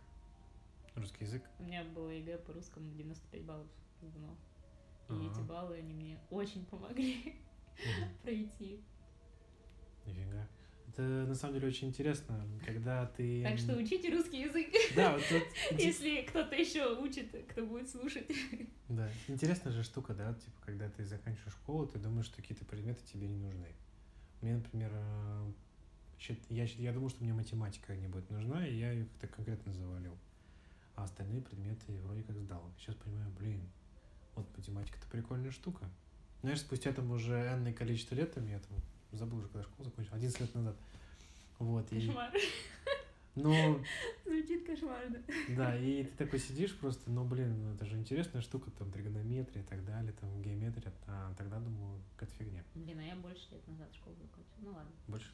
[0.95, 1.43] Русский язык.
[1.59, 3.67] У меня было ЕГЭ по русскому 95 баллов
[4.01, 4.35] сдано.
[5.09, 5.43] И эти Ага.
[5.43, 7.35] баллы, они мне очень помогли
[8.23, 8.83] пройти.
[10.05, 10.47] Нифига.
[10.93, 13.41] Это на самом деле очень интересно, когда ты...
[13.41, 15.21] Так что учите русский язык, Да, вот
[15.71, 18.27] инте- если кто-то еще учит, кто будет слушать.
[18.89, 23.01] Да, интересная же штука, да, типа, когда ты заканчиваешь школу, ты думаешь, что какие-то предметы
[23.11, 23.69] тебе не нужны.
[24.41, 25.51] Мне, например, э,
[26.49, 30.15] я, я думал, что мне математика не будет нужна, и я ее как-то конкретно завалил.
[30.95, 32.71] А остальные предметы я вроде как сдал.
[32.77, 33.61] Сейчас понимаю, блин,
[34.35, 35.89] вот математика-то прикольная штука.
[36.43, 38.77] Знаешь, спустя там уже энное количество лет, там я там
[39.17, 40.75] забыл уже, когда школу закончил, 11 лет назад.
[41.59, 42.07] Вот, и...
[42.07, 42.31] Кошмар.
[43.35, 43.81] Ну,
[44.25, 45.19] Звучит кошмарно.
[45.49, 49.63] да, и ты такой сидишь просто, ну, блин, ну, это же интересная штука, там, тригонометрия
[49.63, 52.63] и так далее, там, геометрия, а тогда думаю, какая-то фигня.
[52.75, 54.57] Блин, а я больше лет назад школу закончила.
[54.59, 54.91] Ну ладно.
[55.07, 55.31] Больше.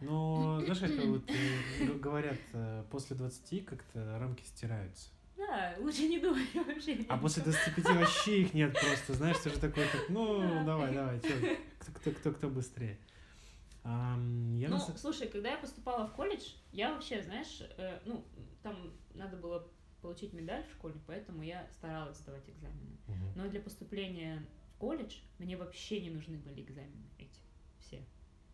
[0.00, 5.10] Но, знаешь, как вот э, говорят, э, после 20 как-то рамки стираются.
[5.46, 7.04] Да, лучше не думать вообще.
[7.08, 7.52] А после чём.
[7.52, 10.64] 25 вообще их нет просто, знаешь, ты же такой, так, ну, Да.
[10.64, 12.98] давай, давай, кто, кто, кто, кто быстрее.
[13.84, 17.98] Ам, я Ну, на са- слушай, когда я поступала в колледж, я вообще, знаешь, э,
[18.04, 18.24] ну,
[18.62, 19.68] там надо было
[20.00, 22.96] получить медаль в школе, поэтому я старалась сдавать экзамены.
[23.08, 23.32] Мгм.
[23.34, 27.40] Но для поступления в колледж мне вообще не нужны были экзамены эти
[27.80, 28.00] все.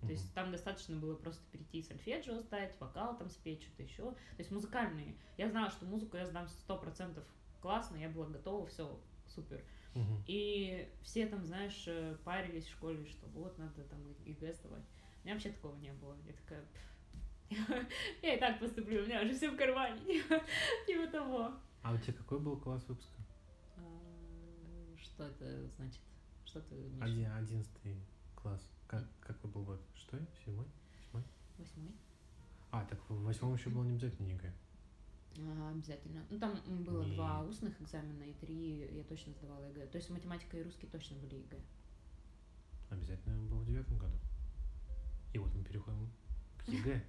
[0.01, 4.03] То есть там достаточно было просто перейти сольфеджио сдать, вокал там спеть, что-то еще.
[4.03, 5.17] То есть музыкальные.
[5.37, 7.25] Я знала, что музыку я сдам сто процентов
[7.61, 9.63] классно, я была готова, все супер.
[10.27, 14.85] И все там, знаешь, э, парились в школе, что вот надо там ЕГЭ сдавать.
[15.23, 16.17] У меня вообще такого не было.
[16.25, 16.65] Я такая,
[17.51, 17.89] «Пф,
[18.23, 20.01] я и так поступлю, у меня уже все в кармане.
[20.87, 21.53] Типа того.
[21.83, 23.21] А у тебя какой был класс выпуска?
[23.77, 26.01] А, Что это значит?
[26.45, 26.77] Что ты?
[27.01, 27.97] Один, одиннадцатый
[28.37, 28.71] класс.
[28.89, 29.81] Как, какой был год?
[29.95, 30.19] Что?
[30.45, 30.65] Седьмой?
[30.97, 31.23] Восьмой?
[31.59, 31.93] Восьмой?
[32.71, 34.53] А, так в восьмом еще было не обязательно ЕГЭ.
[35.41, 36.25] А, Обязательно.
[36.31, 37.15] Ну, там было Не.
[37.15, 39.87] два устных экзамена и три я точно сдавала ЕГЭ.
[39.89, 41.61] То есть математика и русский точно были ЕГЭ.
[42.91, 44.17] Обязательно был в девятом году.
[45.35, 46.11] И вот мы переходим
[46.57, 47.05] к ЕГЭ.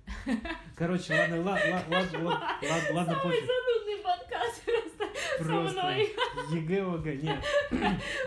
[0.75, 5.05] Короче, ладно, ладно, ладно, ладно, ладно, Самый занудный подкаст просто
[5.37, 6.09] со Просто мной
[6.51, 7.15] ЕГЭ, ОГЭ.
[7.17, 7.45] Нет.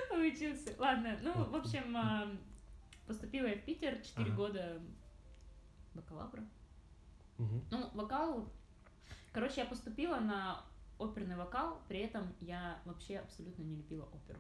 [0.09, 0.75] получился.
[0.79, 1.93] Ладно, ну, в общем,
[3.13, 4.37] поступила я в Питер, 4 Ага.
[4.37, 4.83] года
[5.95, 6.45] бакалавра.
[7.37, 7.63] Мгм.
[7.71, 8.49] Ну, вокал...
[9.33, 10.65] Короче, я поступила на
[10.99, 14.39] оперный вокал, при этом я вообще абсолютно не любила оперу.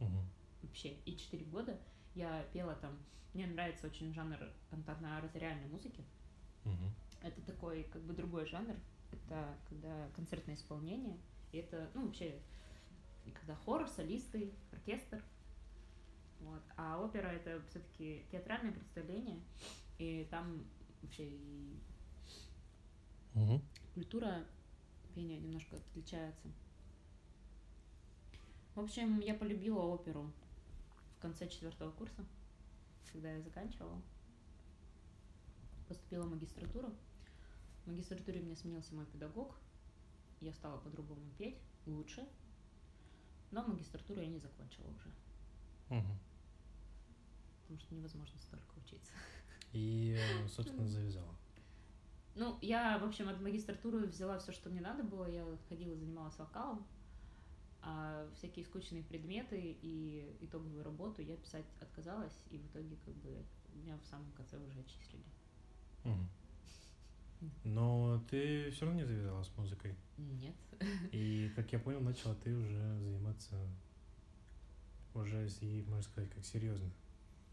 [0.00, 0.22] Мгм.
[0.62, 0.94] Вообще.
[1.06, 1.78] И 4 года
[2.14, 2.98] я пела там...
[3.32, 4.38] Мне нравится очень жанр
[4.70, 6.04] кантатно-ораториальной музыки.
[6.64, 6.92] Мгм.
[7.22, 8.76] Это такой, как бы, другой жанр.
[9.12, 11.16] Это когда концертное исполнение.
[11.52, 12.38] И это, ну, вообще,
[13.34, 15.22] когда хор, солисты, оркестр.
[16.40, 16.62] Вот.
[16.76, 19.40] А опера это все-таки театральное представление.
[19.98, 20.64] И там
[21.02, 21.78] вообще и
[23.34, 23.62] Мгм.
[23.94, 24.44] культура
[25.14, 26.48] пения немножко отличается.
[28.74, 30.32] В общем, я полюбила оперу
[31.18, 32.24] в конце четвертого курса,
[33.12, 34.00] когда я заканчивала.
[35.88, 36.94] Поступила в магистратуру.
[37.84, 39.54] В магистратуре мне сменился мой педагог.
[40.40, 42.26] Я стала по-другому петь, лучше.
[43.50, 45.10] Но магистратуру я не закончила уже,
[45.88, 46.18] Мгм.
[47.70, 49.12] Потому что невозможно столько учиться.
[49.72, 51.34] И, э, собственно, завязала.
[52.34, 55.30] Ну, я, в общем, от магистратуры взяла все, что мне надо было.
[55.30, 56.84] Я ходила, занималась вокалом.
[57.82, 63.42] А всякие скучные предметы и итоговую работу я писать отказалась, и в итоге как бы
[63.74, 65.24] меня в самом конце уже отчислили.
[67.64, 69.94] Но ты все равно не завязала с музыкой.
[70.18, 70.54] Нет.
[71.12, 73.56] И, как я понял, начала ты уже заниматься
[75.14, 76.90] уже, можно сказать, как серьезно.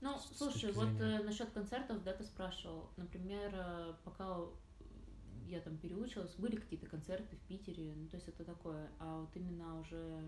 [0.02, 2.90] Ну, С- слушай, вот зрения- насчет концертов, да, ты спрашивал.
[2.98, 4.40] Например, э, пока
[5.48, 8.90] я там переучилась, были какие-то концерты в Питере, ну, то есть это такое.
[9.00, 10.22] А вот именно уже,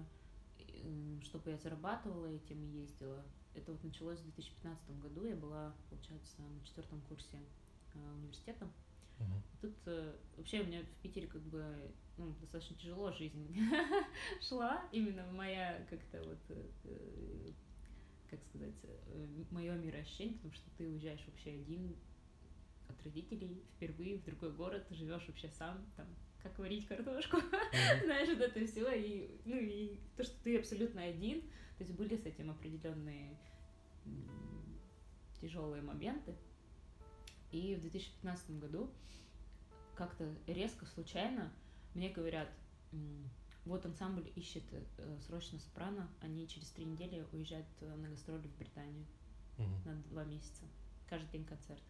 [0.58, 3.24] э, чтобы я зарабатывала этим и ездила,
[3.54, 5.26] это вот началось в 2015 году.
[5.26, 7.38] Я была, получается, на четвертом курсе
[7.94, 8.68] э, университета.
[9.20, 9.44] Мгм.
[9.62, 13.54] Тут э, вообще у меня в Питере как бы ну, достаточно тяжело жизнь
[14.41, 14.82] шла.
[14.91, 17.52] Именно моя как-то вот, э, э,
[18.30, 18.76] как сказать,
[19.52, 21.96] мое мироощущение, потому что ты уезжаешь вообще один
[22.88, 26.08] от родителей впервые в другой город, живешь вообще сам, там
[26.42, 27.38] как варить картошку,
[28.04, 32.16] знаешь, вот это все, и, ну, и то, что ты абсолютно один, то есть были
[32.16, 33.38] с этим определенные
[35.42, 36.36] тяжелые моменты.
[37.52, 38.92] И в 2015 году
[39.96, 41.52] как-то резко, случайно
[41.94, 42.50] мне говорят,
[43.70, 48.58] вот ансамбль ищет э, срочно сопрано, они через три недели уезжают э, на гастроли в
[48.58, 49.06] Британию
[49.58, 49.82] Мгм.
[49.86, 50.64] на два месяца.
[51.08, 51.84] Каждый день концерт,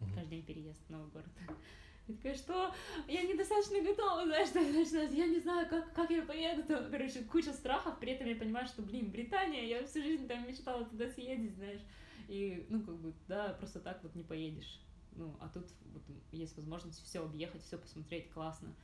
[0.00, 0.14] Мгм.
[0.14, 1.28] каждый день переезд в новый город.
[2.06, 2.74] Я такая, что?
[3.08, 5.14] Я недостаточно готова, знаешь, что начинать.
[5.14, 6.62] Я не знаю, как, как я поеду.
[6.64, 10.46] Там, короче, куча страхов, при этом я понимаю, что, блин, Британия, я всю жизнь там
[10.46, 11.80] мечтала туда съездить, знаешь.
[12.28, 14.80] И, ну, как бы, да, просто так вот не поедешь.
[15.12, 15.64] Ну, а тут
[15.94, 16.02] вот
[16.32, 18.74] есть возможность все объехать, все посмотреть, классно.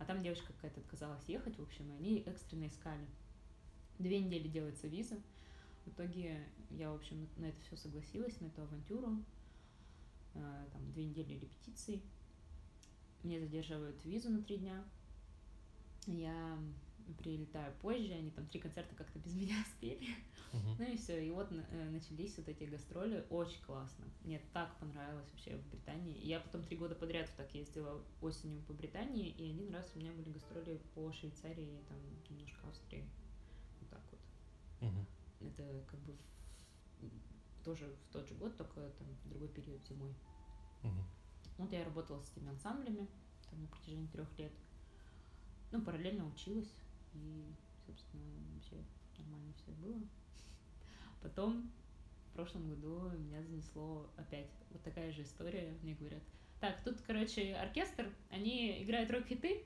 [0.00, 3.06] А там девочка какая-то отказалась ехать, в общем, и они экстренно искали.
[3.98, 5.16] Две недели делается виза.
[5.84, 9.22] В итоге я, в общем, на это все согласилась, на эту авантюру.
[10.34, 12.02] Э, Там две недели репетиций.
[13.22, 14.82] Мне задерживают визу на три дня.
[16.06, 16.58] Я
[17.14, 20.08] прилетаю позже, они там три концерта как-то без меня спели.
[20.52, 20.76] Мгм.
[20.78, 24.04] Ну и все, и вот э, начались вот эти гастроли, очень классно.
[24.24, 26.18] Мне так понравилось вообще в Британии.
[26.26, 29.98] Я потом три года подряд вот так ездила осенью по Британии, и один раз у
[29.98, 31.98] меня были гастроли по Швейцарии и там
[32.28, 33.04] немножко Австрии.
[33.80, 34.20] Вот так вот.
[34.90, 35.06] Мгм.
[35.40, 36.12] Это как бы
[37.00, 40.14] в- тоже в тот же год, только там в другой период зимой.
[40.82, 41.04] Мгм.
[41.58, 43.06] Вот я работала с этими ансамблями
[43.50, 44.52] там на протяжении трех лет.
[45.72, 46.72] Ну, параллельно училась,
[47.14, 47.44] и,
[47.86, 48.76] собственно, вообще
[49.18, 50.00] нормально все было.
[51.22, 51.70] Потом,
[52.30, 55.76] в прошлом году меня занесло опять вот такая же история.
[55.82, 56.22] Мне говорят,
[56.60, 59.62] так, тут, короче, оркестр, они играют рок-хиты,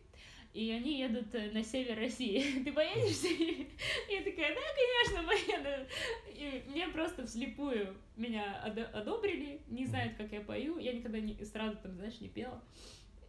[0.52, 2.62] и они едут э, на север России.
[2.64, 3.68] Ты поедешь с ними?
[4.08, 5.90] Я такая, да, конечно, поеду.
[6.28, 10.78] И мне просто вслепую меня одо- одобрили, не знают, как я пою.
[10.78, 12.62] Я никогда не, эстраду там, знаешь, не пела.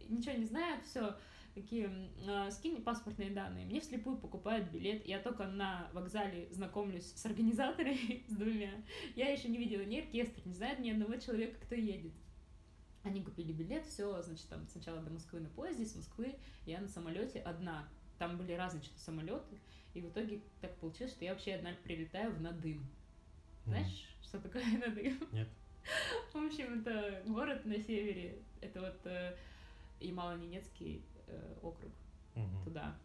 [0.08, 1.16] Ничего не знают, все
[1.56, 1.90] такие,
[2.28, 3.64] а, скинь паспортные данные.
[3.64, 5.06] Мне вслепую покупают билет.
[5.06, 8.72] Я только на вокзале знакомлюсь с организаторами, с двумя.
[9.16, 12.12] Я еще не видела ни оркестр, не знает ни одного человека, кто едет.
[13.02, 16.34] Они купили билет, все, значит, там сначала до Москвы на поезде, с Москвы
[16.66, 17.88] я на самолете одна.
[18.18, 19.58] Там были разные что-то самолеты,
[19.94, 22.86] и в итоге так получилось, что я вообще одна прилетаю в Надым.
[23.64, 25.18] Знаешь, что такое Надым?
[25.32, 25.48] Нет.
[26.32, 28.42] В общем, это город на севере.
[28.60, 29.36] Это вот э,
[30.00, 31.92] Ямало-Ненецкий э, округ
[32.34, 32.64] Мгм.
[32.64, 32.98] туда,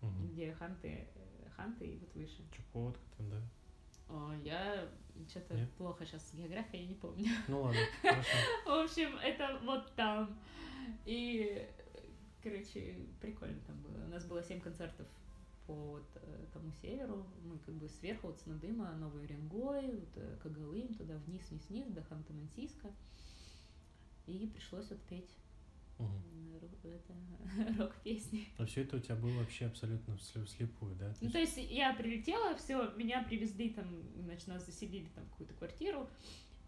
[0.00, 0.28] Мгм.
[0.28, 2.42] где ханты, э, ханты и вот выше.
[2.52, 3.42] Чукотка там, да?
[4.08, 4.88] О, я
[5.28, 7.24] что-то плохо сейчас с географией, я не помню.
[7.48, 8.36] Ну ладно, хорошо.
[8.66, 10.38] В общем, это вот там.
[11.06, 11.66] И,
[12.42, 14.04] короче, прикольно там было.
[14.04, 15.06] У нас было семь концертов
[15.66, 17.26] по вот, э, тому северу.
[17.42, 21.86] Мы как бы сверху вот с Надыма, Новый Уренгой, вот, Кагалым, туда вниз, вниз, вниз,
[21.88, 22.92] до Ханты-Мансийска.
[24.26, 25.00] И пришлось вот
[25.98, 28.48] это, рок-песни.
[28.58, 31.10] А все это у тебя было вообще абсолютно всле- вслепую, да?
[31.14, 33.86] То Ну, есть- то есть я прилетела, все, меня привезли там,
[34.16, 36.08] значит, нас заселили там в какую-то квартиру.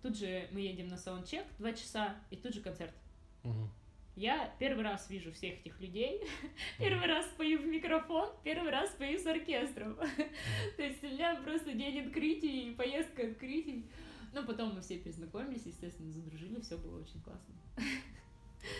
[0.02, 2.94] Тут же мы едем на саундчек два часа, и тут же концерт.
[3.42, 3.70] Мгм.
[4.14, 6.22] Я первый раз вижу всех этих людей,
[6.78, 9.96] первый раз пою в микрофон, первый раз пою с оркестром.
[10.76, 13.84] То есть у меня просто день открытий, поездка открытий.
[14.32, 17.54] Ну, потом мы все перезнакомились, естественно, задружили, все было очень классно.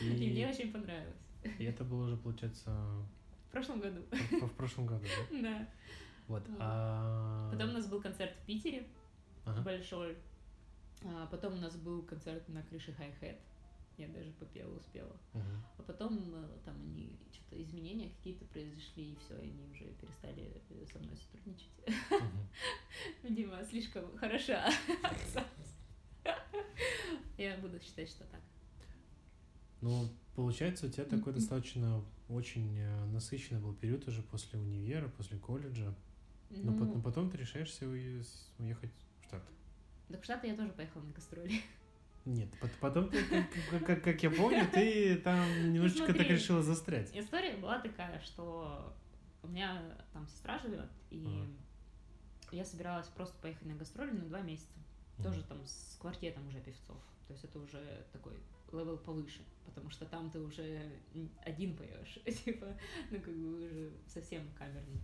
[0.01, 1.17] И мне очень понравилось.
[1.59, 2.71] и это было уже, получается,
[3.49, 5.41] В прошлом году, в, в прошлом году, да?
[5.43, 5.69] да.
[6.29, 6.43] Вот.
[6.59, 7.51] А...
[7.53, 8.87] Потом у нас был концерт в Питере,
[9.45, 9.63] Ага.
[9.63, 10.17] большой.
[11.05, 13.39] А потом у нас был концерт на крыше Hi-Hat.
[13.97, 15.17] Я даже попела, успела.
[15.33, 20.85] А потом э, там они что-то изменения какие-то произошли, и все, они уже перестали э,
[20.93, 21.71] со мной сотрудничать.
[22.11, 22.49] Мгм.
[23.23, 24.69] Видимо, слишком хороша.
[27.39, 28.41] Я буду считать, что так.
[29.87, 31.35] Ну, получается, у тебя такой Мгм.
[31.41, 35.95] достаточно очень э, насыщенный был период уже после универа, после колледжа.
[36.51, 39.47] Но, Ну, пот- но потом ты решаешься уехать в Штаты.
[40.09, 41.53] Так в Штаты я тоже поехала на гастроли.
[42.25, 43.23] Нет, пот- потом, ты,
[43.71, 45.39] как, как- как- я помню, ты там
[45.73, 46.35] немножечко так смотри.
[46.35, 47.11] решила застрять.
[47.17, 48.93] История была такая, что
[49.45, 49.81] у меня
[50.13, 51.47] там сестра живет, и Ага.
[52.51, 54.75] я собиралась просто поехать на гастроли на два месяца.
[55.23, 57.01] Тоже там с квартетом уже певцов.
[57.29, 58.35] То есть это уже такой
[58.73, 60.93] левел повыше, потому что там ты уже
[61.45, 62.67] один поешь, типа,
[63.11, 65.01] ну как бы уже совсем камерный.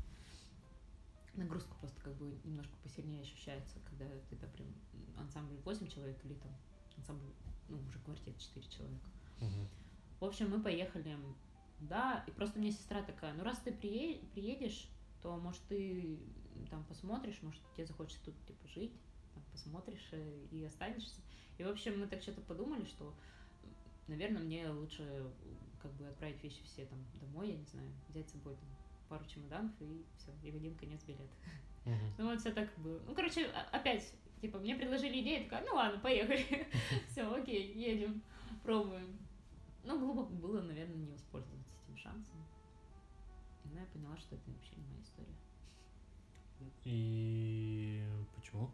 [1.35, 4.69] Нагрузка просто как бы немножко посильнее ощущается, когда ты там прям
[5.17, 6.53] ансамбль 8 человек или там
[6.99, 7.33] ансамбль,
[7.69, 9.09] ну уже квартет 4 человека.
[9.41, 9.69] Мгм.
[10.21, 11.17] В общем, мы поехали,
[11.81, 14.89] да, и просто мне сестра такая, ну раз ты прие- приедешь,
[15.23, 16.19] то, может, ты
[16.71, 18.93] там посмотришь, может, тебе захочется тут, типа, жить,
[19.35, 21.21] там, посмотришь э, и останешься.
[21.59, 23.15] И, в общем, мы так что-то подумали, что,
[24.13, 25.31] наверное, мне лучше
[25.81, 28.69] как бы отправить вещи все там домой, я не знаю, взять с собой там
[29.09, 31.31] пару чемоданов и все, и в один конец билет.
[31.85, 32.15] Мгм.
[32.19, 33.01] Ну вот все так было.
[33.07, 36.67] Ну, короче, о- опять, типа, мне предложили идею, такая, ну ладно, поехали.
[37.11, 38.23] Все, окей, едем,
[38.63, 39.19] пробуем.
[39.85, 42.37] Ну, глупо было, наверное, не воспользоваться этим шансом.
[43.65, 45.35] Но я поняла, что это вообще не моя история.
[46.85, 48.05] И
[48.37, 48.71] почему?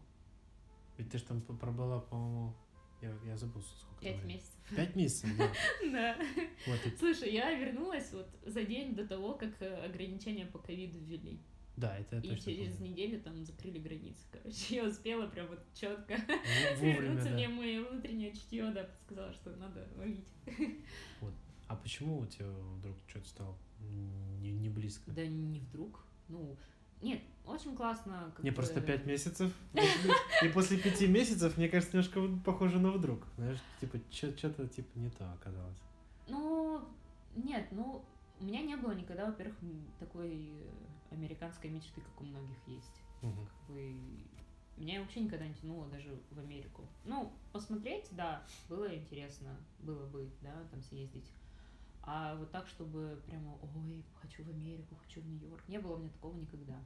[0.97, 2.55] Ведь ты же там пробыла, по-моему,
[3.03, 4.55] я, я забыл, сколько Пять месяцев.
[4.77, 5.53] Пять месяцев, да.
[5.93, 6.19] Да.
[6.67, 11.41] Вот, Слушай, я вернулась вот за день до того, как э, ограничения по ковиду ввели.
[11.77, 12.91] да, это я И через помню.
[12.93, 14.21] неделю там закрыли границы.
[14.31, 16.15] Короче, я успела прям вот четко
[16.77, 17.31] Вовремя, вернуться.
[17.31, 20.25] Мне мое внутреннее чутье, да, подсказало, что надо валить.
[21.67, 22.47] А почему у тебя
[22.79, 23.59] вдруг что-то стало
[24.41, 25.11] не, не близко?
[25.11, 26.05] Да не вдруг.
[26.29, 26.57] Ну,
[27.03, 28.33] нет, очень классно.
[28.35, 29.53] как Не, бы- просто пять месяцев.
[30.43, 33.27] И после пяти месяцев, мне кажется, немножко похоже на вдруг.
[33.37, 35.79] Знаешь, типа, что-то типа не то оказалось.
[36.29, 36.83] Ну,
[37.37, 38.05] нет, ну,
[38.41, 39.57] у меня не было никогда, во-первых,
[39.99, 40.71] такой э,
[41.11, 43.03] американской мечты, как у многих есть.
[43.21, 43.97] Как бы,
[44.77, 46.83] меня вообще никогда не тянуло даже в Америку.
[47.05, 51.31] Ну, посмотреть, да, было интересно, было бы, да, там съездить.
[52.11, 55.99] А вот так, чтобы прямо, ой, хочу в Америку, хочу в Нью-Йорк, не было у
[55.99, 56.83] меня такого никогда.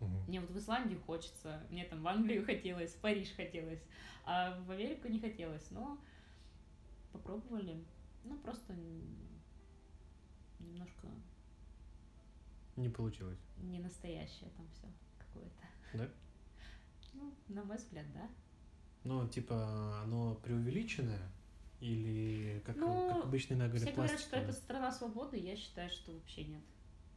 [0.00, 0.24] Мгм.
[0.26, 3.80] Мне вот в Исландию хочется, мне там в Англию хотелось, в Париж хотелось,
[4.24, 5.70] а в Америку не хотелось.
[5.70, 5.96] Но
[7.12, 7.84] попробовали.
[8.24, 8.74] Ну, просто
[10.58, 11.06] немножко
[12.74, 13.38] Не получилось.
[13.58, 14.88] не настоящее там все
[15.18, 15.62] какое-то.
[15.94, 16.08] Да?
[17.14, 18.28] Ну, на мой взгляд, да.
[19.04, 21.30] Ну, типа, оно преувеличенное?
[21.80, 25.90] Или как, Ну, как обычно иногда Все говорят, говорят, что это страна свободы, я считаю,
[25.90, 26.62] что вообще нет.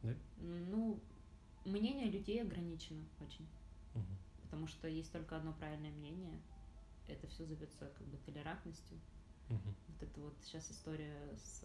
[0.02, 0.14] Да?
[0.36, 1.00] Ну,
[1.64, 3.46] мнение людей ограничено очень.
[3.94, 4.18] Мгм.
[4.42, 6.40] Потому что есть только одно правильное мнение.
[7.08, 8.98] Это все зовется как бы толерантностью.
[9.48, 9.74] Мгм.
[9.88, 11.64] Вот это вот сейчас история с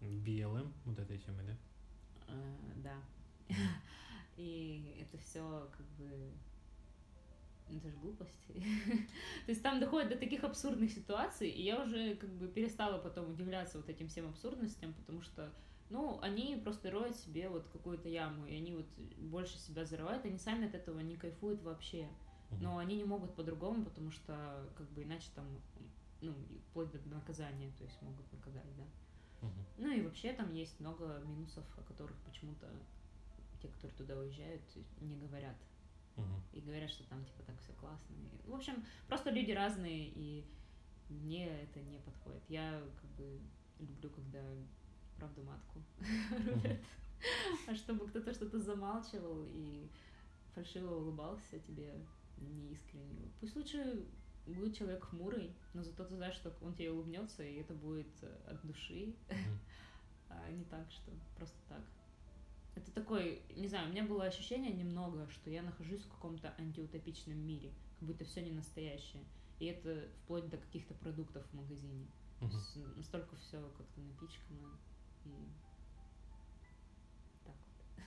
[0.00, 1.56] BLM, вот этой темой, да?
[2.28, 3.02] Э, да.
[4.36, 6.32] И это все как бы
[7.78, 8.52] это же глупости.
[9.46, 13.30] То есть там доходит до таких абсурдных ситуаций, и я уже как бы перестала потом
[13.30, 15.52] удивляться вот этим всем абсурдностям, потому что,
[15.88, 18.86] ну, они просто роют себе вот какую-то яму, и они вот
[19.18, 22.08] больше себя зарывают, они сами от этого не кайфуют вообще.
[22.60, 25.46] Но они не могут по-другому, потому что как бы иначе там,
[26.20, 26.34] ну,
[26.68, 28.84] вплоть до наказания, то есть могут наказать, да.
[29.78, 32.66] Ну и вообще там есть много минусов, о которых почему-то
[33.62, 34.62] те, которые туда уезжают,
[35.00, 35.56] не говорят.
[36.16, 36.42] Мгм.
[36.52, 38.14] И говорят, что там типа так все классно.
[38.14, 40.44] И, в общем, просто люди разные, и
[41.08, 42.42] мне это не подходит.
[42.48, 43.40] Я как бы
[43.78, 44.42] люблю, когда
[45.16, 45.82] правду матку
[46.46, 46.78] рубят.
[47.68, 49.90] А чтобы кто-то что-то замалчивал и
[50.54, 51.94] фальшиво улыбался тебе
[52.38, 53.30] неискренне.
[53.40, 54.06] Пусть лучше
[54.46, 58.08] будет человек хмурый, но зато ты знаешь, что он тебе улыбнется, и это будет
[58.46, 59.14] от души,
[60.28, 61.82] а не так, что просто так.
[62.80, 67.36] Это такой, не знаю, у меня было ощущение немного, что я нахожусь в каком-то антиутопичном
[67.36, 69.22] мире, как будто все не настоящее.
[69.58, 72.06] И это вплоть до каких-то продуктов в магазине.
[72.40, 74.78] Есть настолько все как-то напичкано
[75.26, 75.30] и
[77.44, 78.04] так вот.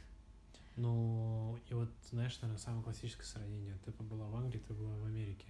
[0.75, 3.77] Ну, и вот, знаешь, наверное, самое классическое сравнение.
[3.85, 5.45] Ты побыла в Англии, ты была в Америке.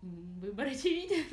[0.00, 1.26] Выбор очевиден.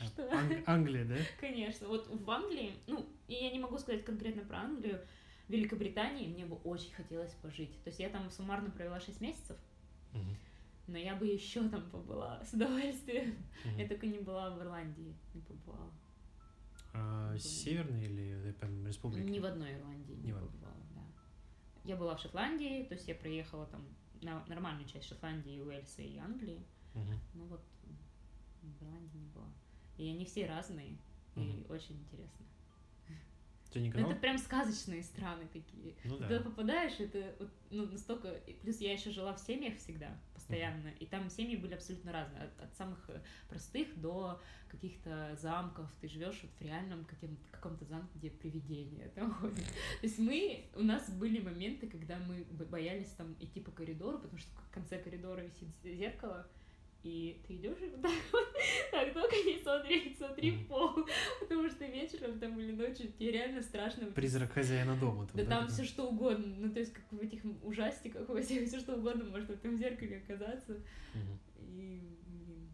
[0.00, 0.32] А, Что?
[0.32, 1.16] Ан- Англия, да?
[1.38, 1.88] Конечно.
[1.88, 4.98] Вот в Англии, ну, и я не могу сказать конкретно про Англию,
[5.48, 7.72] в Великобритании мне бы очень хотелось пожить.
[7.84, 9.56] То есть я там суммарно провела 6 месяцев,
[10.12, 10.36] Мгм.
[10.86, 13.36] но я бы еще там побыла с удовольствием.
[13.64, 13.78] Мгм.
[13.78, 15.92] Я только не была в Ирландии, не побывала.
[16.94, 17.40] А Блин.
[17.40, 19.26] северные или прям республики?
[19.28, 20.48] Ни в одной Ирландии не одной.
[20.48, 21.02] побывала, да.
[21.84, 23.84] Я была в Шотландии, то есть я проехала там
[24.22, 26.64] на нормальную часть Шотландии, Уэльса и Англии.
[26.94, 27.18] Мгм.
[27.34, 27.60] Ну вот
[28.62, 29.48] в Ирландии не была.
[29.98, 30.96] И они все разные,
[31.36, 31.66] и Мгм.
[31.70, 32.46] очень интересно.
[33.74, 34.08] Ты Ну, никогда?
[34.08, 35.96] это прям сказочные страны такие.
[36.04, 36.28] Ну да.
[36.28, 38.30] Туда попадаешь, это вот, ну, настолько...
[38.46, 42.44] и Плюс я еще жила в семьях всегда, постоянно, и там семьи были абсолютно разные.
[42.44, 45.92] От, от самых э, простых до каких-то замков.
[46.00, 47.04] Ты живешь вот в реальном
[47.50, 49.56] каком-то замке, где привидения там ходят.
[49.56, 50.66] То есть мы...
[50.76, 54.70] У нас были моменты, когда мы бо- боялись там идти по коридору, потому что в
[54.70, 56.46] конце коридора висит зеркало,
[57.04, 58.48] и ты идешь и вот так вот,
[58.90, 61.06] так, только не смотри, смотри в пол,
[61.40, 64.06] потому что вечером там или ночью тебе реально страшно.
[64.06, 65.28] Призрак хозяина дома.
[65.34, 65.74] Да там такой?
[65.74, 69.24] все что угодно, ну то есть как в этих ужастиках, во всех все что угодно
[69.24, 70.80] может в этом зеркале оказаться.
[71.58, 72.70] И блин,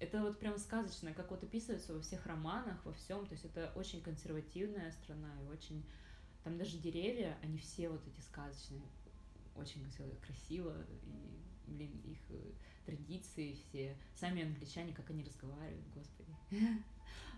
[0.00, 3.26] это вот прям сказочно, как вот описывается во всех романах, во всем.
[3.26, 5.84] То есть это очень консервативная страна и очень
[6.42, 8.82] там даже деревья, они все вот эти сказочные,
[9.54, 9.84] очень
[10.22, 10.74] красиво
[11.04, 12.52] и блин их э,
[12.84, 16.36] традиции все, сами англичане, как они разговаривают, господи.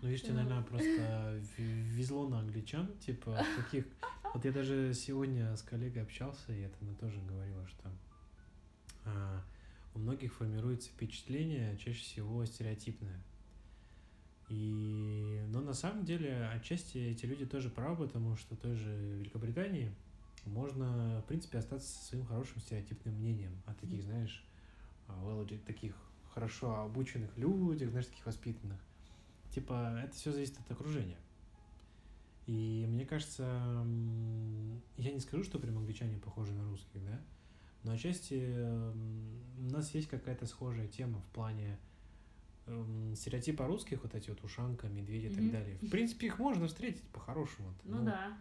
[0.01, 3.85] Ну, видишь, тебе, наверное, просто везло на англичан, типа, таких...
[4.33, 7.89] Вот я даже сегодня с коллегой общался, и это она тоже говорила, что
[9.05, 9.41] а,
[9.93, 13.23] у многих формируется впечатление, чаще всего стереотипное.
[14.49, 18.89] И, но на самом деле, отчасти эти люди тоже правы, потому что той же
[19.19, 19.95] Великобритании
[20.45, 24.45] можно, в принципе, остаться со своим хорошим стереотипным мнением о таких, знаешь,
[25.07, 25.95] well, таких
[26.33, 28.79] хорошо обученных людях, знаешь, таких воспитанных.
[29.51, 31.17] Типа, это все зависит от окружения.
[32.45, 33.43] И мне кажется,
[34.97, 37.19] я не скажу, что прям англичане похожи на русских, да,
[37.83, 38.53] но отчасти
[39.57, 41.79] у нас есть какая-то схожая тема в плане
[43.15, 45.51] стереотипа русских, вот эти вот ушанка, медведи и так Мгм.
[45.51, 45.77] далее.
[45.83, 47.73] В принципе, их можно встретить по-хорошему.
[47.83, 48.37] Ну, да.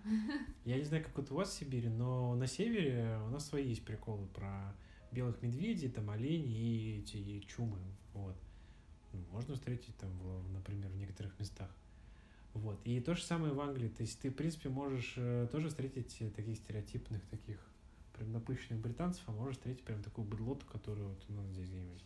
[0.64, 3.68] Я не знаю, как вот у вас в Сибири, но на севере у нас свои
[3.68, 4.74] есть приколы про
[5.14, 7.78] белых медведей, там оленей и эти чумы.
[8.12, 8.36] Вот.
[9.12, 11.70] Ну, Можно встретить там, в- например, в некоторых местах.
[12.52, 12.80] Вот.
[12.84, 13.88] И то же самое в Англии.
[13.88, 17.58] То есть ты, в принципе, можешь э, тоже встретить э, таких стереотипных, таких
[18.16, 22.04] прям напыщенных британцев, а можешь встретить прям такую быдлоту, которую вот у нас здесь где-нибудь,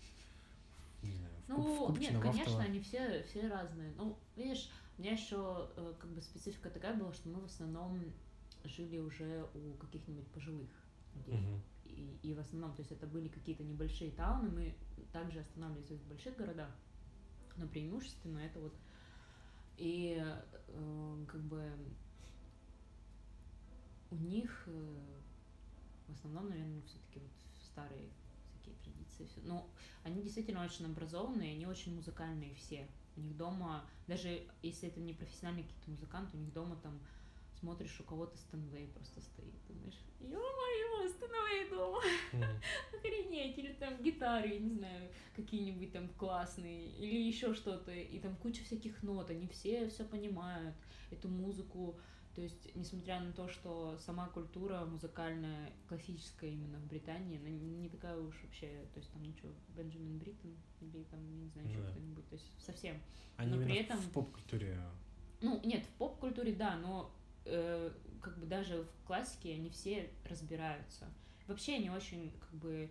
[1.03, 3.93] не знаю, в, в Ну, Купчино, нет, в конечно, они все, все разные.
[3.99, 5.69] Ну, видишь, у меня еще
[6.01, 8.03] как бы специфика такая была, что мы в основном
[8.65, 10.69] жили уже у каких-нибудь пожилых
[11.15, 11.35] людей.
[11.41, 11.61] Мгм.
[11.89, 14.75] И, и в основном, то есть это были какие-то небольшие тауны, мы
[15.13, 16.71] также останавливались в больших городах,
[17.57, 18.75] но преимущественно это вот
[19.77, 21.73] и э, как бы
[24.11, 25.21] у них э,
[26.09, 27.31] в основном, наверное, все-таки вот
[27.63, 28.09] старые
[28.63, 29.27] всякие традиции.
[29.27, 29.41] всё.
[29.45, 29.71] Но
[30.03, 32.89] они действительно очень образованные, они очень музыкальные все.
[33.17, 36.99] У них дома, даже если это не профессиональные какие-то музыканты, у них дома там
[37.61, 39.55] смотришь, у кого-то Стэнвей просто стоит.
[39.69, 42.01] Думаешь, ё-моё, Стэнвей дома,
[42.33, 42.43] Мгм.
[42.95, 43.59] охренеть.
[43.59, 47.93] Или там гитары, я не знаю, какие-нибудь там классные, или еще что-то.
[47.93, 50.75] И там куча всяких нот, они все все понимают,
[51.11, 51.99] эту музыку.
[52.35, 57.89] То есть, несмотря на то, что сама культура музыкальная, классическая именно в Британии, она не
[57.89, 61.81] такая уж вообще, то есть там ничего, Бенджамин Бриттон или там, я не знаю, еще
[61.81, 61.91] да.
[61.91, 63.01] кто-нибудь, то есть совсем.
[63.37, 64.79] Они но при этом- в поп-культуре.
[65.41, 67.11] Ну, нет, в поп-культуре, да, но
[67.49, 67.91] э,
[68.21, 71.07] как бы даже в классике они все разбираются.
[71.47, 72.91] Вообще они очень как бы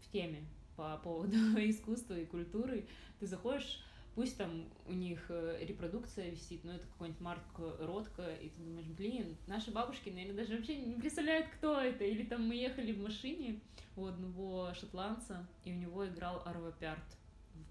[0.00, 0.44] в теме
[0.76, 1.36] по поводу
[1.68, 2.86] искусства и культуры.
[3.18, 3.84] Ты заходишь,
[4.14, 7.42] пусть там у них э, репродукция висит, но это какой-нибудь Марк
[7.80, 12.04] Ротко, и ты думаешь, блин, наши бабушки, наверное, даже вообще не представляют, кто это.
[12.04, 13.60] Или там мы ехали в машине
[13.96, 17.18] у одного шотландца, и у него играл Арва Пярт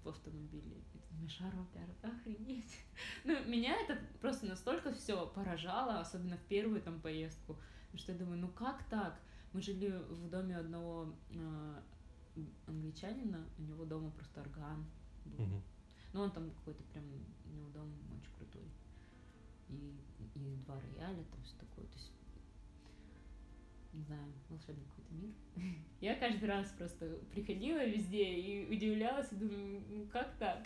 [0.02, 0.76] в автомобиле.
[1.14, 2.80] Думаешь, Арва Пярт, охренеть.
[3.24, 7.56] Ну, меня это просто настолько все поражало, особенно в первую там поездку,
[7.94, 9.18] что я думаю, ну как так?
[9.52, 11.82] Мы жили в доме одного э,
[12.66, 14.84] англичанина, у него дома просто орган
[15.24, 15.44] был.
[15.46, 15.62] Мгм.
[16.12, 18.68] Ну, он там какой-то прям, у него дом очень крутой.
[19.68, 19.96] И,
[20.34, 21.86] и два рояля, там все такое.
[21.86, 22.12] То есть,
[23.92, 25.34] не знаю, волшебный какой-то мир.
[26.04, 30.62] Я каждый раз просто приходила везде и удивлялась, и думаю, ну как так?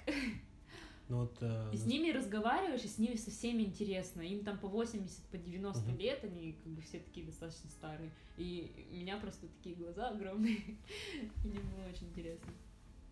[1.08, 1.36] Ну вот...
[1.40, 4.20] э, с нас- ними разговариваешь, и с ними со всеми интересно.
[4.22, 5.96] Им там по 80, по 90 Мгм.
[5.98, 8.10] лет, они как бы все такие достаточно старые.
[8.36, 10.56] И у меня просто такие глаза огромные.
[11.44, 12.52] Мне было очень интересно.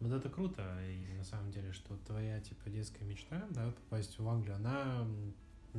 [0.00, 4.28] Вот это круто, и на самом деле, что твоя, типа, детская мечта, да, попасть в
[4.28, 5.06] Англию, она,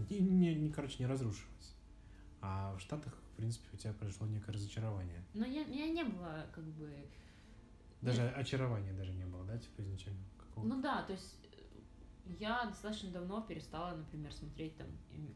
[0.09, 1.75] не, не- не, короче, не разрушилась.
[2.41, 5.23] А в Штатах, принципе, у тебя произошло некое разочарование.
[5.33, 6.89] Но я, я не было как бы...
[8.01, 10.23] Даже очарования даже не было, да, типа, изначально?
[10.37, 10.75] какого-то?
[10.75, 11.57] Ну да, то есть э,
[12.39, 14.87] я достаточно давно перестала, например, смотреть там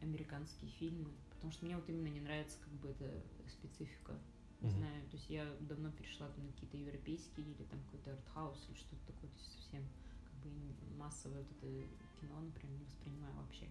[0.02, 4.14] американские фильмы, потому что мне вот именно не нравится как бы эта специфика.
[4.62, 4.78] Не Мгм.
[4.80, 8.76] знаю, то есть я давно перешла там на какие-то европейские или там какой-то артхаус или
[8.76, 9.84] что-то такое, то есть совсем
[10.24, 10.50] как бы
[10.98, 11.68] массовое вот это
[12.20, 13.68] кино, например, не воспринимаю вообще.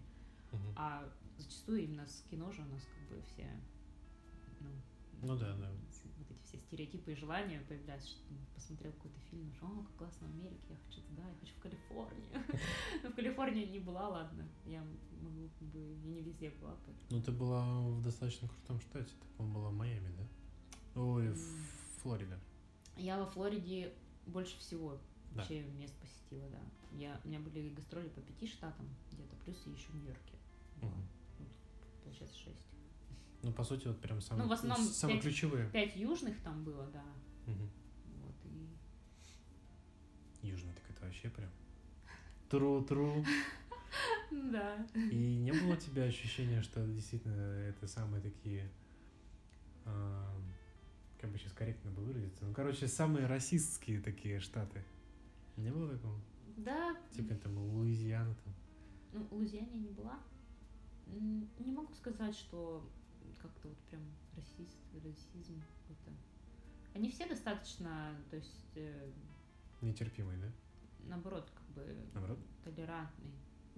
[0.52, 0.74] Мгм.
[0.76, 3.48] А зачастую именно с кино же у нас как бы все,
[4.60, 4.68] ну,
[5.22, 5.70] Ну да, да.
[6.18, 8.20] вот эти все стереотипы и желания появляются, что
[8.54, 11.58] посмотрел какой-то фильм, думаешь, о, как классно в Америке, я хочу туда, я хочу в
[11.60, 12.44] Калифорнию.
[13.02, 14.82] Но в Калифорнии не была, ладно, я
[15.20, 16.76] могу, как бы, я не везде была.
[17.10, 21.00] Ну, ты была в достаточно крутом штате, ты, по-моему, была в Майами, да?
[21.00, 21.66] Ой, в М.
[22.02, 22.38] Флорида.
[22.96, 23.92] Я во Флориде
[24.26, 24.98] больше всего
[25.32, 26.60] вообще мест посетила, да.
[26.98, 30.34] Я, у меня были гастроли по пяти штатам где-то, плюс и еще в Нью-Йорке.
[32.04, 32.66] получается, шесть.
[33.42, 35.68] Ну, по сути, вот прям самые, Ну, в основном самые пять- ключевые.
[35.70, 37.02] Пять южных там было, да.
[37.46, 37.70] Мгм.
[38.22, 38.68] Вот, и
[40.46, 41.50] Южный, так это вообще прям
[42.48, 43.24] тру-тру.
[44.30, 44.86] Да.
[44.94, 48.70] И не было у тебя ощущения, что действительно это самые такие
[49.84, 52.44] Как бы сейчас корректно было выразиться.
[52.44, 54.84] Ну, короче, самые расистские такие штаты.
[55.56, 56.20] Не было такого?
[56.56, 58.54] Да, Типа там Луизиана там.
[59.12, 60.20] ну, Луизиане не была.
[61.08, 62.88] Не могу сказать, что
[63.40, 64.02] как-то вот прям
[64.36, 66.12] расист, расизм какой-то.
[66.94, 69.12] Они все достаточно, то есть, э,
[69.80, 70.48] Нетерпимый, да?
[71.08, 72.38] наоборот, как бы Наоборот?
[72.64, 73.32] толерантный.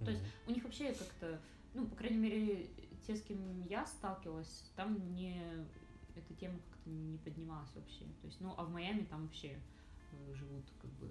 [0.05, 1.41] То есть у них вообще как-то,
[1.75, 2.67] ну, по крайней мере,
[3.07, 5.41] те, с кем я сталкивалась, там не
[6.15, 8.05] эта тема как-то не поднималась вообще.
[8.21, 9.63] То есть, ну, а в Майами там вообще
[10.13, 11.07] э, живут как бы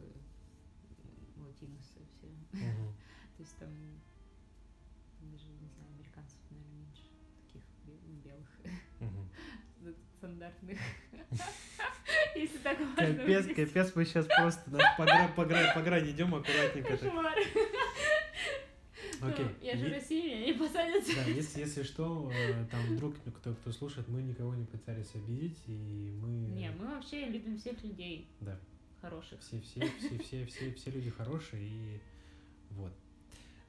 [1.38, 2.28] м, латиносы все.
[2.52, 2.94] Мгм.
[3.38, 3.70] То есть там
[5.20, 5.91] даже, не знаю,
[10.22, 10.78] стандартных.
[12.36, 16.36] Если так можно Капец, капец, мы сейчас просто по, гра- по, гра- по грани идем
[16.36, 16.96] аккуратненько.
[16.98, 17.36] Кошмар.
[19.22, 19.46] Окей.
[19.46, 21.04] Ну, Я же Россия, меня не посадят.
[21.16, 25.58] Да, если, если что, э, там вдруг кто, кто слушает, мы никого не пытались обидеть,
[25.68, 26.30] и мы...
[26.50, 28.60] Не, мы вообще любим всех людей Да,
[29.02, 29.40] хороших.
[29.42, 32.00] все, все, все, все, все, все люди хорошие, и
[32.72, 32.94] вот.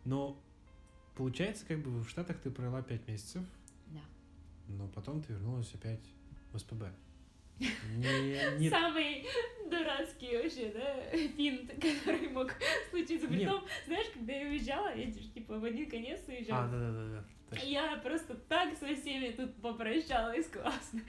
[0.05, 0.40] Но
[1.16, 3.42] получается, как бы в Штатах ты провела 5 месяцев,
[3.88, 4.00] Да.
[4.68, 6.00] но потом ты вернулась опять
[6.53, 6.84] в СПБ.
[7.96, 9.24] Не, не- Самый
[9.70, 12.53] дурацкий вообще, да, финт, который мог
[12.90, 13.28] случиться.
[13.28, 13.38] Нет.
[13.38, 16.64] Притом, знаешь, когда я уезжала, я типа в один конец уезжала.
[16.64, 17.24] А, да-да-да.
[17.50, 17.64] точно.
[17.66, 21.00] Я просто так со всеми тут попрощалась классно.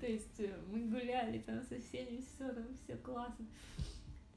[0.00, 3.46] То есть э, мы гуляли там со всеми, все там, все классно.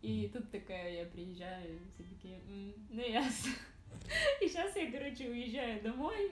[0.04, 3.52] И тут такая, я приезжаю, все такие, «М, ну ясно.
[4.42, 6.32] И сейчас я, короче, уезжаю домой,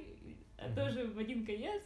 [0.58, 1.82] а тоже в один конец.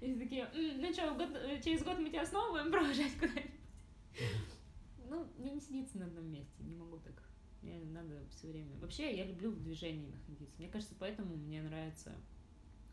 [0.00, 1.14] И все такие, «М, ну что,
[1.62, 3.50] через год мы тебя снова будем провожать куда-нибудь.
[5.08, 7.22] Ну, мне не сидится на одном месте, не могу так.
[7.62, 8.76] Мне надо все время.
[8.80, 10.56] Вообще, я люблю в движении находиться.
[10.58, 12.12] Мне кажется, поэтому мне нравится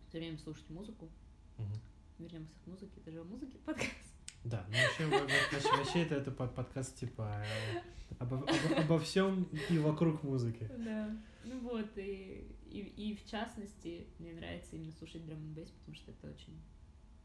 [0.10, 1.10] все время слушать музыку.
[1.58, 1.74] Мгм.
[2.20, 3.00] Вернемся к музыке.
[3.02, 4.14] Это же о музыке подкаст.
[4.44, 7.82] Да, ну вообще, во- во- вообще, вообще это, это под- подкаст типа э,
[8.20, 8.46] обо,
[9.00, 10.70] всем и вокруг музыки.
[10.78, 11.18] Да.
[11.46, 16.12] Ну вот, и, и, и в частности, мне нравится именно слушать драм н потому что
[16.12, 16.62] это очень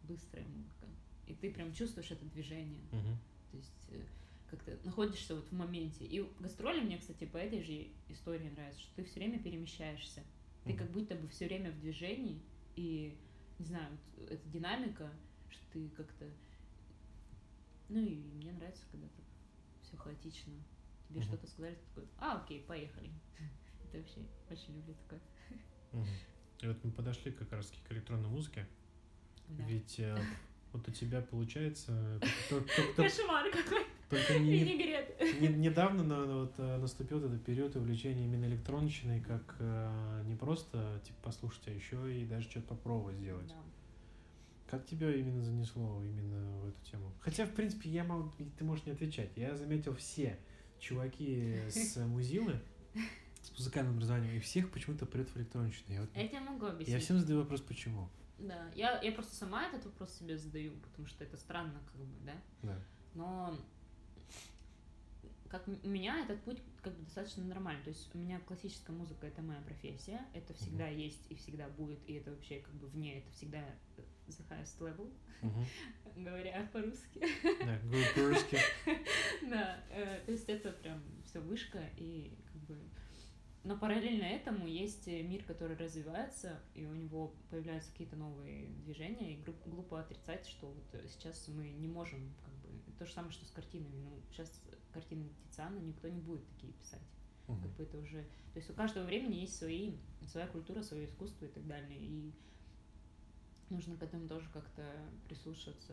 [0.02, 0.86] быстрая музыка.
[1.26, 2.82] И ты прям чувствуешь это движение.
[2.92, 3.18] Мгм.
[3.50, 4.02] То есть э,
[4.50, 6.04] как-то находишься вот в моменте.
[6.04, 10.22] И гастроли мне, кстати, по этой же истории нравится, что ты все время перемещаешься.
[10.64, 12.42] Ты как будто бы все время в движении,
[12.76, 13.16] и,
[13.58, 15.10] не знаю, вот эта динамика,
[15.48, 16.26] что ты как-то...
[17.88, 19.24] Ну и мне нравится, когда так
[19.82, 20.52] все хаотично.
[21.08, 21.28] Тебе Мгм.
[21.28, 23.10] что-то сказали, ты такой, а, окей, поехали.
[23.88, 24.20] Это вообще
[24.50, 25.20] очень люблю такое.
[26.60, 28.66] И вот мы подошли как раз к электронной музыке.
[29.50, 29.64] Да.
[29.64, 30.16] Ведь э,
[30.72, 32.64] вот у тебя получается то-
[32.96, 35.40] Кошмар какой, только не- винегрет.
[35.40, 41.00] не- недавно на- вот, э, наступил этот период увлечения именно электронщиной, как э, не просто
[41.04, 43.48] типа послушать, а еще и даже что-то попробовать сделать.
[43.48, 43.54] Да.
[44.70, 47.10] Как тебя именно занесло именно в эту тему?
[47.20, 49.30] Хотя, в принципе, я могу, ты можешь не отвечать.
[49.34, 50.38] Я заметил все
[50.78, 52.60] чуваки с музилы,
[53.40, 55.84] с музыкальным образованием, и всех почему-то прет в электронщину.
[55.94, 56.88] Я, вот- тебе могу объяснить.
[56.94, 58.10] я всем задаю вопрос, почему.
[58.38, 62.06] Да, я, я просто сама этот вопрос себе задаю, потому что это странно, как бы,
[62.24, 62.34] да.
[62.62, 62.80] Да.
[63.14, 63.58] Но
[65.48, 67.82] как у меня этот путь как бы достаточно нормальный.
[67.82, 71.98] То есть у меня классическая музыка это моя профессия, это всегда есть и всегда будет,
[72.06, 73.64] и это вообще как бы вне, это всегда
[74.28, 75.10] the highest level,
[75.42, 75.64] Мгм.
[76.24, 77.20] говоря по-русски.
[77.42, 78.58] Да, говорю по-русски.
[79.48, 82.78] Да, э, то есть это прям все вышка и как бы...
[83.68, 89.34] Но параллельно этому есть э, мир, который развивается, и у него появляются какие-то новые движения,
[89.34, 93.30] и глупо отрицать, что вот э, сейчас мы не можем, как бы, то же самое,
[93.30, 93.94] что с картинами.
[93.98, 94.50] Ну, сейчас
[94.90, 97.02] картины Тициана никто не будет такие писать.
[97.46, 97.60] Мгм.
[97.60, 98.22] Как бы это уже...
[98.54, 99.92] То есть у каждого времени есть свои,
[100.26, 102.32] своя культура, свое искусство и так далее, и
[103.68, 104.82] нужно к этому тоже как-то
[105.26, 105.92] прислушиваться.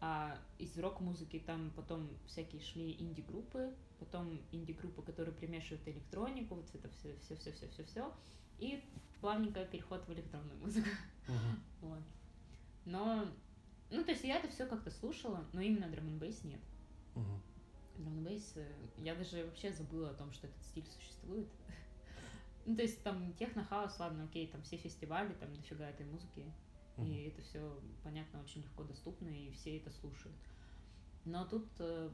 [0.00, 6.88] А из рок-музыки там потом всякие шли инди-группы, потом инди-группы, которые примешивают электронику, вот это
[6.90, 8.14] все, все, все, все, все, все,
[8.58, 8.82] и
[9.20, 10.88] плавненько переход в электронную музыку.
[11.28, 11.62] Мгм.
[11.80, 12.02] Вот.
[12.84, 13.26] Но,
[13.90, 16.60] ну, то есть я это все как-то слушала, но именно драм н нет.
[17.96, 18.40] Драм н
[18.98, 21.48] я даже вообще забыла о том, что этот стиль существует.
[22.68, 26.44] Ну, то есть там техно-хаус, ладно, окей, там все фестивали, там дофига этой музыки,
[26.98, 30.36] И это все, понятно, очень легко доступно, и все это слушают.
[31.24, 32.10] Но тут э,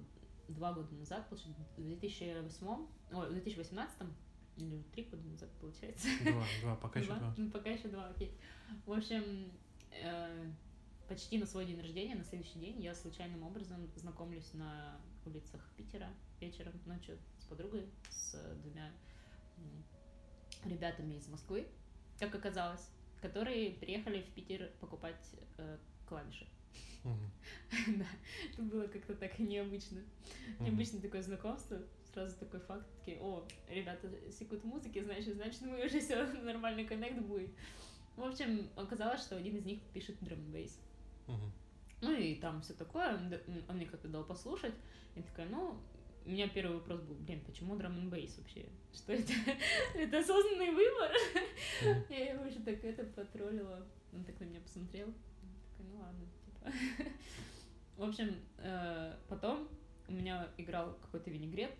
[0.48, 2.66] два года назад, получается, в 2008,
[3.12, 3.96] ой, в 2018,
[4.56, 7.34] или три года назад, получается, Два, два, пока еще Два?
[7.36, 8.36] Ну, пока еще два, окей.
[8.84, 9.52] В общем,
[9.90, 10.50] э,
[11.08, 16.08] почти на свой день рождения, на следующий день, я случайным образом знакомлюсь на улицах Питера
[16.40, 18.90] вечером, ночью с подругой, с двумя
[20.64, 21.66] ребятами из Москвы,
[22.18, 22.90] как оказалось,
[23.22, 26.46] которые приехали в Питер покупать э, клавиши.
[27.04, 27.30] Мгм.
[27.98, 28.06] Да,
[28.52, 30.00] это было как-то так необычно.
[30.58, 30.64] Мгм.
[30.66, 31.78] Необычное такое знакомство.
[32.12, 37.22] Сразу такой факт, такие, о, ребята секут музыки, значит, значит, мы уже все нормальный коннект
[37.22, 37.50] будет.
[38.16, 40.78] В общем, оказалось, что один из них пишет драм бейс
[41.26, 41.52] Мгм.
[42.02, 43.32] Ну и там все такое, он,
[43.68, 44.74] он мне как-то дал послушать.
[45.14, 45.78] Я такая, ну,
[46.24, 48.66] у меня первый вопрос был, блин, почему драм н бейс вообще?
[48.92, 49.32] Что это?
[49.94, 51.10] это осознанный выбор?
[52.08, 53.86] Я его уже так это потроллила.
[54.12, 55.06] Он так на меня посмотрел.
[55.06, 57.08] Такой, ну ладно, типа.
[57.96, 59.68] В общем, э, потом
[60.08, 61.72] у меня играл какой-то винегрет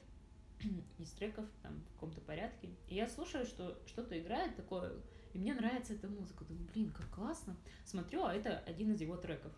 [0.98, 2.70] из треков там в каком-то порядке.
[2.88, 4.92] И я слушаю, что что-то играет такое,
[5.32, 6.44] и мне нравится эта музыка.
[6.44, 7.56] Думаю, блин, как классно.
[7.84, 9.52] Смотрю, а это один из его треков.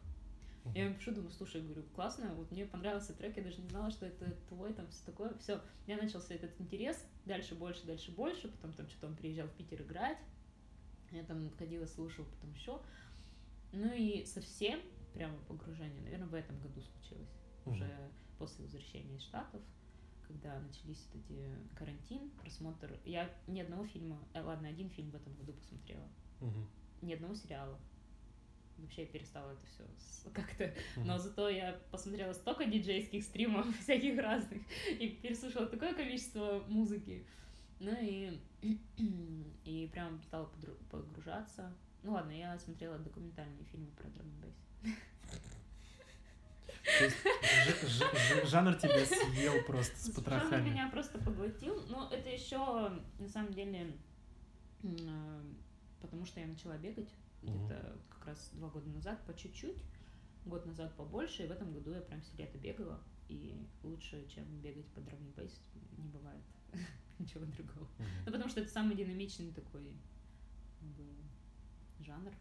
[0.73, 3.91] Я ему пишу, думаю, слушай, говорю, классно, вот мне понравился трек, я даже не знала,
[3.91, 5.37] что это твой, там все такое.
[5.39, 9.47] Все, у меня начался этот интерес, дальше больше, дальше больше, потом там что-то он приезжал
[9.47, 10.19] в Питер играть,
[11.11, 12.81] я там ходила, слушала, потом еще.
[13.73, 14.81] Ну и совсем
[15.13, 17.31] прямо погружение, наверное, в этом году случилось,
[17.67, 17.75] Мгм.
[17.75, 19.61] уже после возвращения из Штатов,
[20.27, 22.99] когда начались вот эти карантин, просмотр.
[23.05, 26.09] Я ни одного фильма, э, ладно, один фильм в этом году посмотрела,
[26.41, 26.69] Мгм.
[27.03, 27.79] ни одного сериала.
[28.79, 29.85] Вообще я перестала это все
[30.33, 37.27] как-то но зато я посмотрела столько диджейских стримов всяких разных и переслушала такое количество музыки.
[37.81, 38.41] Ну и,
[39.65, 40.51] и прям стала
[40.91, 41.73] погружаться.
[42.03, 44.31] Ну ладно, я смотрела документальные фильмы про драм
[48.45, 50.71] жанр тебя съел просто с Жанр потрохами.
[50.71, 51.83] меня просто поглотил.
[51.89, 52.57] Но это еще
[53.19, 53.97] на самом деле
[54.83, 55.43] э,
[56.01, 57.09] потому что я начала бегать
[57.45, 59.83] Где-то как раз два года назад по чуть-чуть,
[60.47, 63.01] год назад побольше, и в этом году я прям все лето бегала.
[63.29, 65.53] И лучше, чем бегать по драм н бейс,
[65.97, 66.43] не бывает
[67.19, 67.89] ничего другого.
[67.99, 68.09] Мгм.
[68.27, 69.81] Ну, потому что это самый динамичный такой
[70.81, 71.05] бы,
[72.01, 72.33] жанр.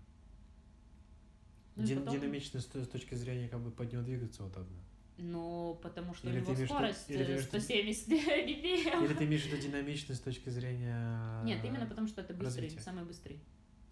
[1.76, 4.64] Ну, Дин- потом- Динамично с с точки зрения как бы под него двигаться вот так,
[4.68, 4.76] да.
[5.18, 9.06] Ну, потому что Или у ты него имеешь скорость или виду- 170 BPM.
[9.06, 11.44] Или ты имеешь в виду динамично с точки зрения...
[11.44, 12.82] Нет, именно потому что это быстрый, развития.
[12.84, 13.40] самый быстрый.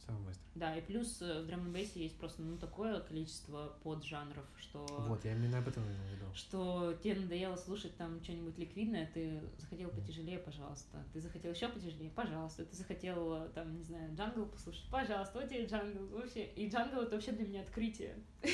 [0.06, 0.44] Самый быстрый.
[0.56, 4.86] Да, и плюс э, в драм н бейсе есть просто ну такое количество поджанров, что
[5.08, 6.26] Вот, я именно об этом имел в виду.
[6.34, 11.06] что тебе надоело слушать там что-нибудь ликвидное, ты захотел потяжелее, пожалуйста.
[11.14, 12.66] Ты захотел еще потяжелее, пожалуйста.
[12.66, 16.08] Ты захотел э, там, не знаю, джангл послушать, пожалуйста, вот тебе джангл.
[16.18, 16.46] Вообще.
[16.48, 18.16] И джангл это вообще для меня открытие.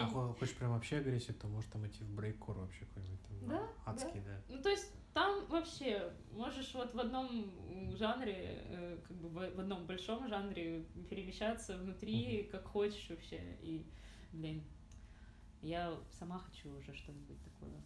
[0.00, 4.20] А хочешь прям вообще агрессию, то можешь там идти в брейккор вообще какой-нибудь там адский,
[4.20, 4.40] да.
[4.48, 4.90] Ну, то есть
[5.50, 7.50] вообще можешь вот в одном
[7.96, 13.40] жанре, э, как бы в одном большом жанре перемещаться внутри, как хочешь вообще.
[13.62, 13.84] И,
[14.32, 14.62] блин,
[15.62, 17.82] я сама хочу уже что-нибудь такое.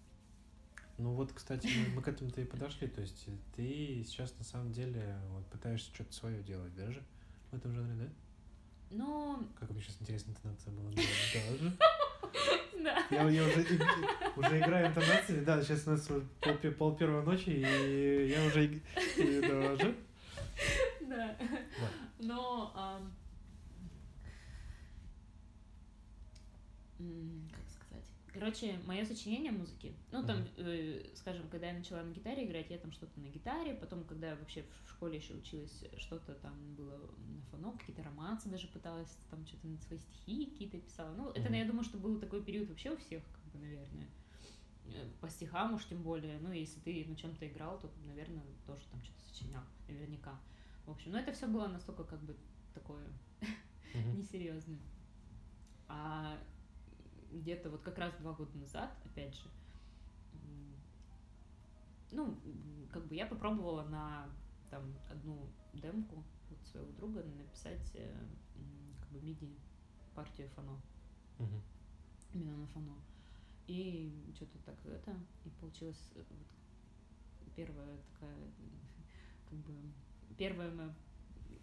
[0.97, 2.87] Ну вот, кстати, мы, мы к этому-то и подошли.
[2.87, 7.03] То есть э, ты сейчас на самом деле вот, пытаешься что-то свое делать даже
[7.51, 8.09] в этом жанре, да?
[8.91, 10.91] Но, Как мне сейчас интересно интонация была.
[10.91, 11.03] да,
[11.51, 11.73] Даже.
[12.83, 13.07] да.
[13.11, 13.67] Я, я уже,
[14.37, 15.41] уже играю интонации.
[15.41, 16.09] Да, сейчас у нас
[16.41, 18.83] пол, пол первой ночи, и я уже и.
[21.01, 21.37] Да.
[22.19, 23.13] Но, ам,
[27.01, 27.64] м, как сказать?
[28.35, 29.95] Короче, мое сочинение музыки.
[30.11, 33.75] Ну, там, э, скажем, когда я начала на гитаре играть, я там что-то на гитаре,
[33.75, 38.49] потом, когда я вообще в школе еще училась, что-то там было на фоно, какие-то романсы
[38.49, 41.15] даже пыталась, там что-то на свои стихи какие-то писала.
[41.15, 41.55] Ну, это, Мгм.
[41.55, 44.09] я думаю, что был такой период вообще у всех, как бы, наверное.
[44.87, 46.39] Э, По стихам уж тем более.
[46.41, 50.39] Ну, если ты на чем-то играл, то, наверное, тоже там что-то сочинял, наверняка.
[50.87, 52.37] В общем, но это все было настолько как бы
[52.75, 53.07] такое
[54.15, 54.81] несерьезное.
[55.87, 56.37] А
[57.41, 59.43] где-то вот как раз два года назад, опять же,
[62.13, 62.35] ну,
[62.93, 64.27] как бы я попробовала на
[64.71, 65.37] там одну
[65.73, 66.17] демку
[66.51, 68.15] вот своего друга написать э,
[69.01, 69.49] как бы миди
[70.15, 70.77] партию фано,
[71.39, 71.61] Мгм.
[72.33, 72.95] именно на фано.
[73.67, 76.23] И что-то так это, и получилось э,
[77.41, 78.37] вот первая такая,
[79.51, 79.75] как бы,
[80.37, 80.95] первое мое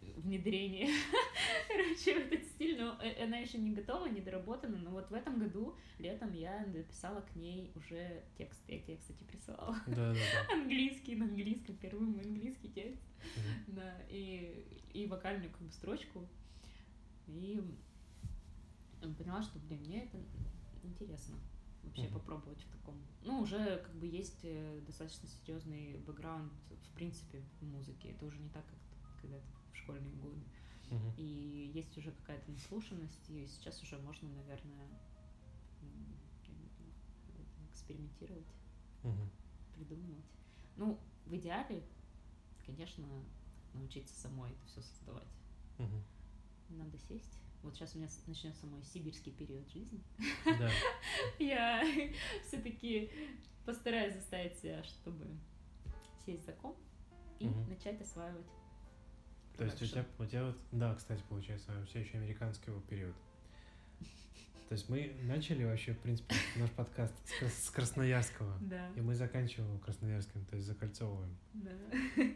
[0.01, 0.87] внедрение,
[1.67, 5.13] короче, в этот стиль, но э- она еще не готова, не доработана, но вот в
[5.13, 9.77] этом году, летом, я написала к ней уже текст, я тебе, кстати, присылала.
[9.87, 10.53] Да, да, да.
[10.55, 13.01] Английский, на английском, первый мой английский текст,
[13.35, 13.75] Мгм.
[13.75, 16.27] да, и, и вокальную как бы строчку,
[17.27, 17.61] и
[19.17, 20.17] поняла, что, блин, мне это
[20.83, 21.35] интересно
[21.83, 22.13] вообще Мгм.
[22.13, 22.95] попробовать в таком.
[23.23, 28.09] Ну, уже как бы есть э, достаточно серьезный бэкграунд, в принципе, в музыке.
[28.09, 28.79] Это уже не так, как
[29.21, 30.41] когда-то в школьные годы.
[30.89, 31.13] Мгм.
[31.17, 34.89] И есть уже какая-то наслушанность, и сейчас уже можно, наверное,
[37.71, 38.47] экспериментировать,
[39.03, 39.29] Мгм.
[39.75, 40.25] придумывать.
[40.75, 41.83] Ну, в идеале,
[42.65, 43.05] конечно,
[43.73, 45.27] научиться самой это все создавать.
[45.77, 46.03] Мгм.
[46.69, 50.01] Надо сесть вот сейчас у меня начнется мой сибирский период жизни,
[50.57, 50.71] Да.
[51.39, 51.83] я
[52.47, 53.11] все-таки
[53.65, 55.27] постараюсь заставить себя, чтобы
[56.25, 56.75] сесть за ком
[57.39, 57.69] и Мгм.
[57.69, 58.45] начать осваивать.
[59.57, 63.15] То есть у тебя, у тебя вот, да, кстати, получается, все еще американский период.
[64.69, 69.01] То есть мы начали вообще, в принципе, наш подкаст с, крас- с Красноярского, Да, и
[69.01, 71.35] мы заканчиваем Красноярским, то есть закольцовываем.
[71.53, 71.71] да.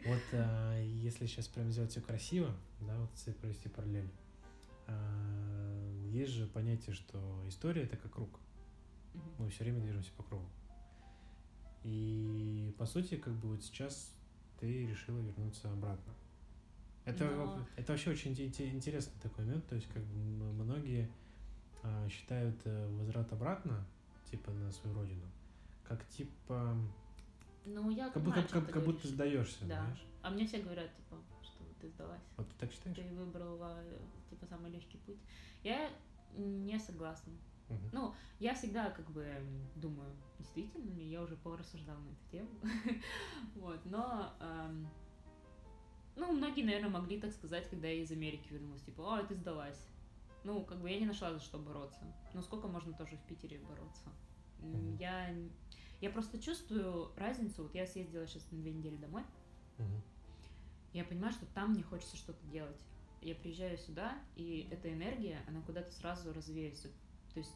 [0.04, 4.10] Вот а, если сейчас прям сделать все красиво, да, вот если провести параллель,
[4.86, 8.38] а, есть же понятие, что история это как круг.
[9.38, 10.44] Мы все время движемся по кругу.
[11.84, 14.12] И по сути, как бы вот сейчас
[14.60, 16.12] ты решила вернуться обратно.
[17.06, 19.66] Это, Но- это вообще очень инте- инте- интересный такой момент.
[19.68, 21.08] То есть, как бы многие
[21.82, 23.86] а, считают э, возврат обратно,
[24.28, 25.24] типа на свою родину,
[25.84, 26.76] как типа
[27.64, 29.82] Ну, я как, понимаю, как, ты как будто сдаешься, Да.
[29.82, 30.04] знаешь?
[30.22, 32.22] А мне все говорят, типа, что ты сдалась.
[32.36, 32.96] Вот ты так считаешь?
[32.96, 33.78] Ты выбрала,
[34.28, 35.18] типа, самый легкий путь.
[35.62, 35.90] Я
[36.36, 37.32] не согласна.
[37.68, 37.88] Мгм.
[37.92, 39.24] Ну, я всегда как бы
[39.76, 42.50] думаю, действительно ли, я уже порассуждала на эту тему.
[43.54, 44.32] Вот, но...
[44.40, 44.88] эм,
[46.16, 48.82] Ну, многие, наверное, могли так сказать, когда я из Америки вернулась.
[48.82, 49.86] Типа, а, ты сдалась.
[50.44, 52.00] Ну, как бы я не нашла за что бороться.
[52.32, 54.08] Ну, сколько можно тоже в Питере бороться?
[54.60, 54.96] Мгм.
[54.96, 55.34] Я,
[56.00, 57.64] я просто чувствую разницу.
[57.64, 59.24] Вот я съездила сейчас на две недели домой.
[59.78, 60.02] Мгм.
[60.94, 62.76] Я понимаю, что там мне хочется что-то делать.
[63.20, 66.88] Я приезжаю сюда, и эта энергия, она куда-то сразу развеется.
[67.34, 67.52] То есть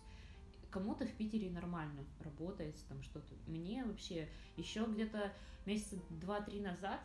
[0.70, 3.34] кому-то в Питере нормально работает там что-то.
[3.46, 5.32] Мне вообще еще где-то
[5.64, 7.00] месяца два-три назад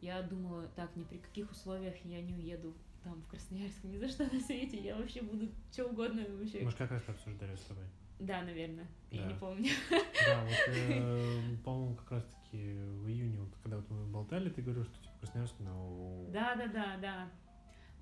[0.00, 2.74] я думала, так, ни при каких условиях я не уеду
[3.04, 6.60] там в Красноярск, ни за что на свете, я вообще буду что угодно вообще.
[6.62, 7.84] Мы же как раз обсуждали с тобой.
[8.18, 9.28] Да, наверное, я Да.
[9.28, 9.70] не помню.
[9.90, 14.84] Да, вот, э, по-моему, как раз-таки в июне, вот, когда вот мы болтали, ты говорил,
[14.84, 16.28] что типа Красноярск, ну...
[16.32, 17.30] Да, да, да, да.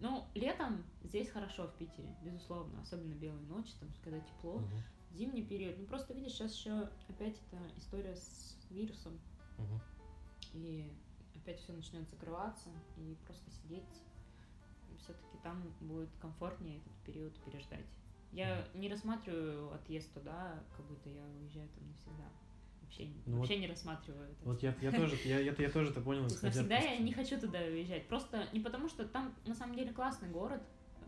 [0.01, 4.59] Ну, летом здесь хорошо в Питере, безусловно, особенно белые ночи, там, когда тепло.
[4.59, 4.83] Мгм,
[5.15, 5.79] Зимний период.
[5.79, 9.19] Ну, просто видишь, сейчас еще опять эта история с вирусом,
[9.59, 9.81] мгм.
[10.55, 10.91] и
[11.47, 13.85] опять все начнет закрываться, и просто сидеть
[14.99, 17.87] все-таки там будет комфортнее этот период переждать.
[18.33, 22.29] Я не рассматриваю отъезд туда, как будто я уезжаю там навсегда.
[22.83, 24.45] Вообще, Ну вообще не рассматриваю это.
[24.45, 26.23] Вот я, я тоже, я, я, я тоже это понял.
[26.23, 28.09] Навсегда я не хочу туда уезжать.
[28.09, 30.63] Просто не потому, что там на самом деле классный город,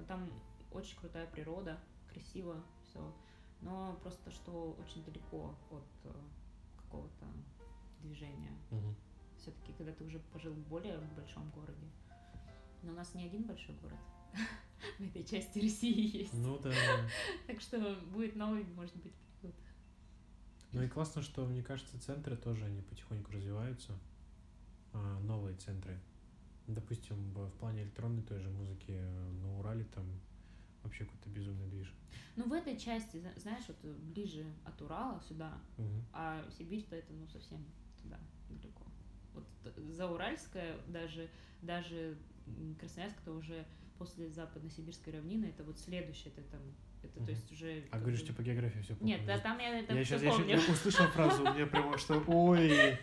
[0.06, 0.30] там
[0.70, 3.12] очень крутая природа, красиво все,
[3.60, 6.12] но просто что очень далеко от э,
[6.76, 7.26] какого-то
[8.00, 8.56] движения.
[8.70, 8.94] Мгм.
[9.48, 11.86] Все-таки, когда ты уже пожил в более большом городе.
[12.82, 13.98] Но у нас не один большой город
[14.98, 16.34] в этой части России есть.
[16.34, 16.70] Ну да.
[17.46, 19.56] Так что будет новый, может быть, период.
[20.72, 23.98] Ну и классно, что, мне кажется, центры тоже, они потихоньку развиваются.
[24.92, 25.98] А, новые центры.
[26.66, 30.04] Допустим, в, плане электронной той же музыки э, на Урале там
[30.82, 31.90] вообще какой-то безумный движ.
[32.36, 36.04] Ну, в этой части, зна- знаешь, вот э, ближе от Урала сюда, Мгм.
[36.12, 37.64] А Сибирь-то это, ну, совсем
[38.02, 38.18] туда.
[39.64, 41.28] Вот Зауральская, даже,
[41.62, 42.16] даже
[42.80, 43.64] Красноярск, это уже
[43.98, 46.60] после западно-сибирской равнины, это вот следующее, это там,
[47.02, 47.30] это то Мгм.
[47.30, 47.84] есть уже...
[47.90, 50.56] А говоришь, бы- типа география все Нет, да, там я это я сейчас, помню.
[50.56, 52.96] я услышал фразу, у меня прямо что, ой,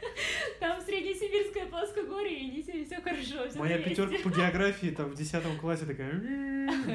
[0.60, 5.58] Там среднесибирское плоскогорье, и не все хорошо, все моя пятерка по географии там в десятом
[5.60, 6.14] классе такая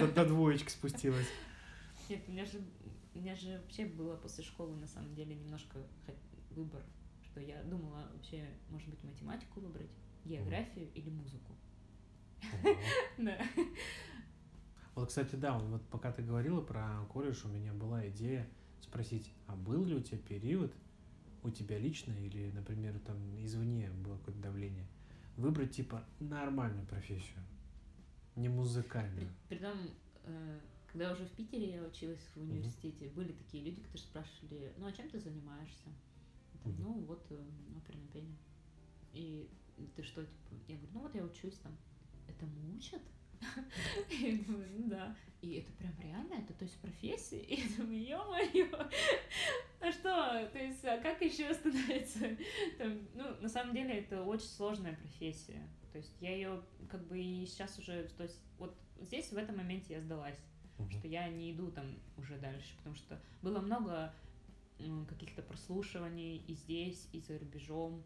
[0.01, 1.29] до, до двоечки спустилась.
[2.09, 2.59] Нет, у меня же,
[3.15, 5.79] у меня же вообще было после школы, на самом деле, немножко
[6.51, 6.83] выбор,
[7.31, 9.91] что я думала вообще, может быть, математику выбрать,
[10.25, 11.55] географию или музыку.
[13.19, 13.39] Да.
[14.95, 18.49] Вот, кстати, да, вот пока ты говорила про колледж, у меня была идея
[18.81, 20.75] спросить, а был ли у тебя период,
[21.43, 24.87] у тебя лично или, например, там извне было какое-то давление,
[25.37, 27.39] выбрать типа нормальную профессию,
[28.37, 29.31] не музыкальную.
[29.49, 29.79] Притом,
[30.25, 30.61] э,
[30.91, 34.93] когда уже в Питере я училась в университете, были такие люди, которые спрашивали, ну а
[34.93, 35.89] чем ты занимаешься?
[36.63, 37.45] Там, ну вот э,
[37.77, 38.37] оперное пение.
[39.13, 39.51] И
[39.97, 41.77] ты что, типа, я говорю, ну вот я учусь там.
[42.29, 43.03] Этому учат?
[44.11, 45.17] Я думаю, ну да.
[45.41, 47.41] И это прям реально, это то есть профессия?
[47.41, 48.69] И я думаю, ё-моё,
[49.81, 52.37] а что, то есть, а как еще становится?
[52.77, 55.67] Там, ну, на самом деле, это очень сложная профессия.
[55.91, 59.57] То есть я ее как бы и сейчас уже, то есть вот здесь в этом
[59.57, 60.39] моменте я сдалась,
[60.79, 60.91] Мгм.
[60.91, 64.13] что я не иду там уже дальше, потому что было много
[65.09, 68.03] каких-то прослушиваний и здесь, и за рубежом,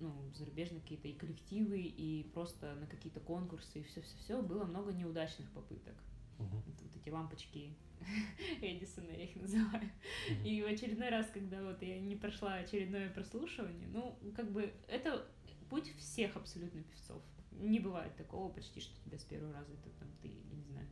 [0.00, 5.50] ну, зарубежные какие-то и коллективы, и просто на какие-то конкурсы, и все-все-все, было много неудачных
[5.52, 5.94] попыток.
[6.38, 6.62] Мгм.
[6.66, 7.74] Вот, эти лампочки
[8.60, 9.90] Эдисона, я их называю.
[10.30, 10.44] Мгм.
[10.44, 15.26] И в очередной раз, когда вот я не прошла очередное прослушивание, ну, как бы это
[15.70, 17.22] путь всех абсолютно певцов.
[17.52, 20.88] Не бывает такого почти, что тебя с первого раза это там ты, я не знаю,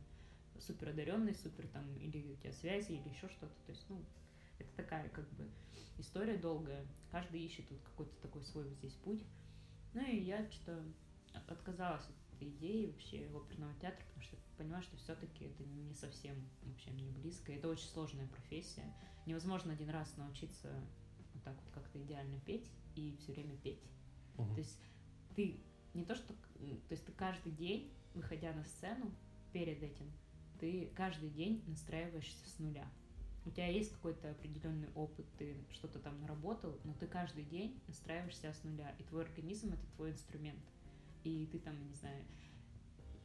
[0.59, 3.53] супер одаренный, супер там, или у тебя связи, или еще что-то.
[3.65, 3.99] То есть, ну,
[4.61, 5.49] это такая как бы
[5.97, 6.85] история долгая.
[7.11, 9.23] Каждый ищет вот какой-то такой свой вот здесь путь.
[9.93, 10.83] Ну и я что-то
[11.47, 16.35] отказалась от этой идеи вообще оперного театра, потому что поняла, что все-таки это не совсем
[16.63, 17.51] вообще мне близко.
[17.51, 18.93] Это очень сложная профессия.
[19.25, 20.73] Невозможно один раз научиться
[21.33, 23.83] вот так вот как-то идеально петь и все время петь.
[24.37, 24.53] Мгм.
[24.53, 24.79] То есть
[25.35, 25.59] ты
[25.93, 26.33] не то, что...
[26.33, 29.11] То есть ты каждый день, выходя на сцену,
[29.51, 30.11] перед этим,
[30.59, 32.87] ты каждый день настраиваешься с нуля.
[33.45, 38.53] У тебя есть какой-то определенный опыт, ты что-то там наработал, но ты каждый день настраиваешься
[38.53, 40.63] с нуля, и твой организм это твой инструмент.
[41.23, 42.23] И ты там, не знаю,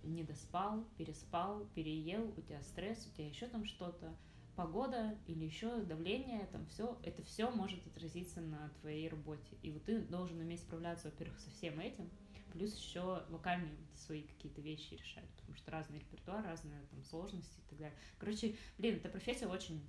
[0.03, 4.17] не доспал, переспал, переел, у тебя стресс, у тебя еще там что-то,
[4.55, 9.57] погода или еще давление, там все, это все может отразиться на твоей работе.
[9.63, 12.11] И вот ты должен уметь справляться, во-первых, со всем этим,
[12.53, 17.69] плюс еще вокальные свои какие-то вещи решать, потому что разный репертуар, разные там сложности и
[17.69, 17.99] так далее.
[18.19, 19.83] Короче, блин, эта профессия очень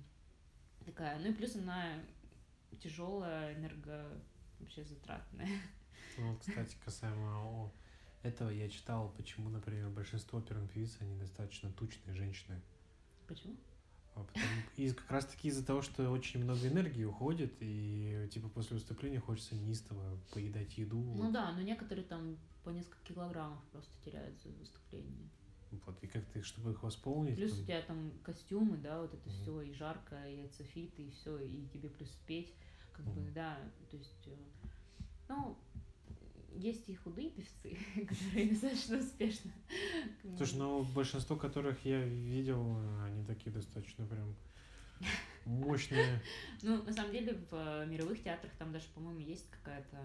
[0.88, 2.00] такая, ну и плюс она
[2.82, 4.04] тяжелая, энерго
[4.58, 5.48] вообще затратная.
[6.16, 7.72] Ну, вот, кстати, касаемо
[8.22, 12.60] этого, я читал, почему, например, большинство оперных певиц, они достаточно тучные женщины.
[13.26, 13.56] Почему?
[14.14, 14.44] А потому-
[14.76, 19.20] из, как раз таки из-за того, что очень много энергии уходит, и типа после выступления
[19.20, 20.98] хочется неистово поедать еду.
[20.98, 25.30] Ну да, но некоторые там по несколько килограммов просто теряют за выступление.
[25.70, 27.36] Вот, и как-то, чтобы их восполнить.
[27.36, 29.36] Плюс там- у тебя там костюмы, да, вот это Мгм.
[29.42, 32.54] все, и жарко, и ацефит, и все, и тебе плюс петь,
[32.92, 33.32] как бы, Мгм.
[33.34, 33.58] да,
[33.90, 34.36] то есть, э,
[35.28, 35.58] ну,
[36.56, 37.76] есть и худые певцы,
[38.08, 39.52] которые достаточно успешно.
[40.22, 44.34] как бы, Слушай, ну большинство которых я видел, они такие достаточно прям
[45.44, 46.20] мощные.
[46.62, 49.96] Ну, на самом деле, в э, мировых театрах там даже, по-моему, есть какая-то,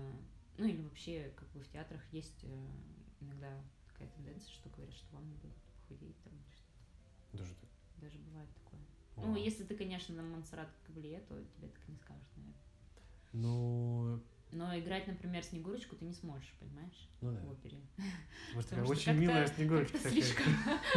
[0.59, 2.67] ну, или вообще, как бы в театрах есть э,
[3.21, 3.59] иногда
[4.03, 5.47] такая тенденция, что говорят, что вам надо
[5.87, 7.37] похудеть там или что-то.
[7.37, 7.69] Даже так.
[8.01, 8.79] Даже бывает такое.
[9.15, 9.21] О.
[9.27, 12.59] Ну, если ты, конечно, на Монсеррат Каблие, то тебе так не скажут, наверное.
[13.33, 14.19] Ну,
[14.51, 17.39] Но играть, например, Снегурочку ты не сможешь, понимаешь, ну да.
[17.41, 17.77] в опере.
[18.53, 20.11] Вот такая очень милая снегурочка такая.
[20.11, 20.45] слишком,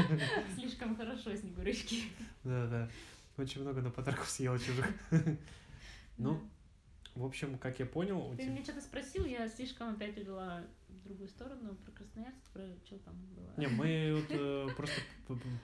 [0.55, 2.05] слишком хорошо Снегурочки.
[2.45, 2.91] Да, да.
[3.37, 4.87] Очень много на подарков съела чужих.
[6.19, 6.41] Ну,
[7.17, 8.53] в общем, как я понял, Ты тебя...
[8.53, 13.15] меня что-то спросил, я слишком опять увела в другую сторону, про Красноярск, про что там
[13.35, 13.53] было.
[13.57, 15.01] Не, мы вот э, просто,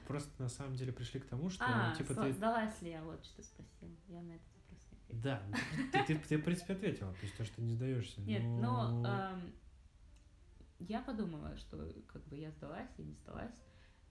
[0.09, 2.33] просто на самом деле пришли к тому, что, а, типа, ты...
[2.33, 3.89] сдалась ли я, вот что спросил.
[4.09, 5.23] Я на этот вопрос не ответила.
[5.23, 5.57] Да, ну,
[5.93, 8.21] ты, ты, ты, в принципе, ответила, то есть то, что не сдаешься.
[8.23, 9.39] Нет, но но...
[10.79, 13.63] я подумала, что как бы я сдалась и не сдалась.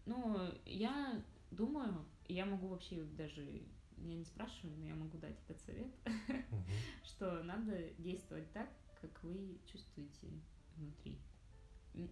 [0.06, 3.62] Ну, я думаю, я могу вообще даже,
[4.04, 5.92] я не спрашиваю, но я могу дать этот совет,
[7.04, 8.70] что надо действовать так,
[9.02, 10.28] как вы чувствуете
[10.76, 11.20] внутри.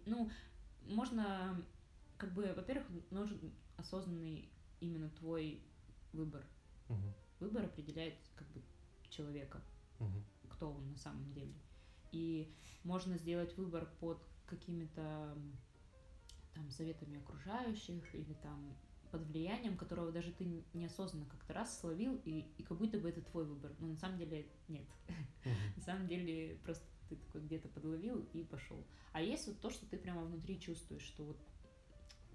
[0.05, 0.29] Ну,
[0.85, 1.63] можно,
[2.17, 5.63] как бы, во-первых, нужен осознанный именно твой
[6.13, 6.45] выбор.
[7.39, 8.61] Выбор определяет как бы
[9.09, 9.61] человека,
[10.49, 11.53] кто он на самом деле.
[12.11, 12.51] И
[12.83, 15.37] можно сделать выбор под какими-то
[16.55, 18.75] там советами окружающих или там
[19.11, 23.21] под влиянием, которого даже ты неосознанно как-то раз словил, и, и как будто бы это
[23.21, 23.71] твой выбор.
[23.79, 24.87] Но на самом деле нет.
[25.75, 28.85] На самом деле просто ты такой где-то подловил и пошел.
[29.13, 31.37] А есть вот то, что ты прямо внутри чувствуешь, что вот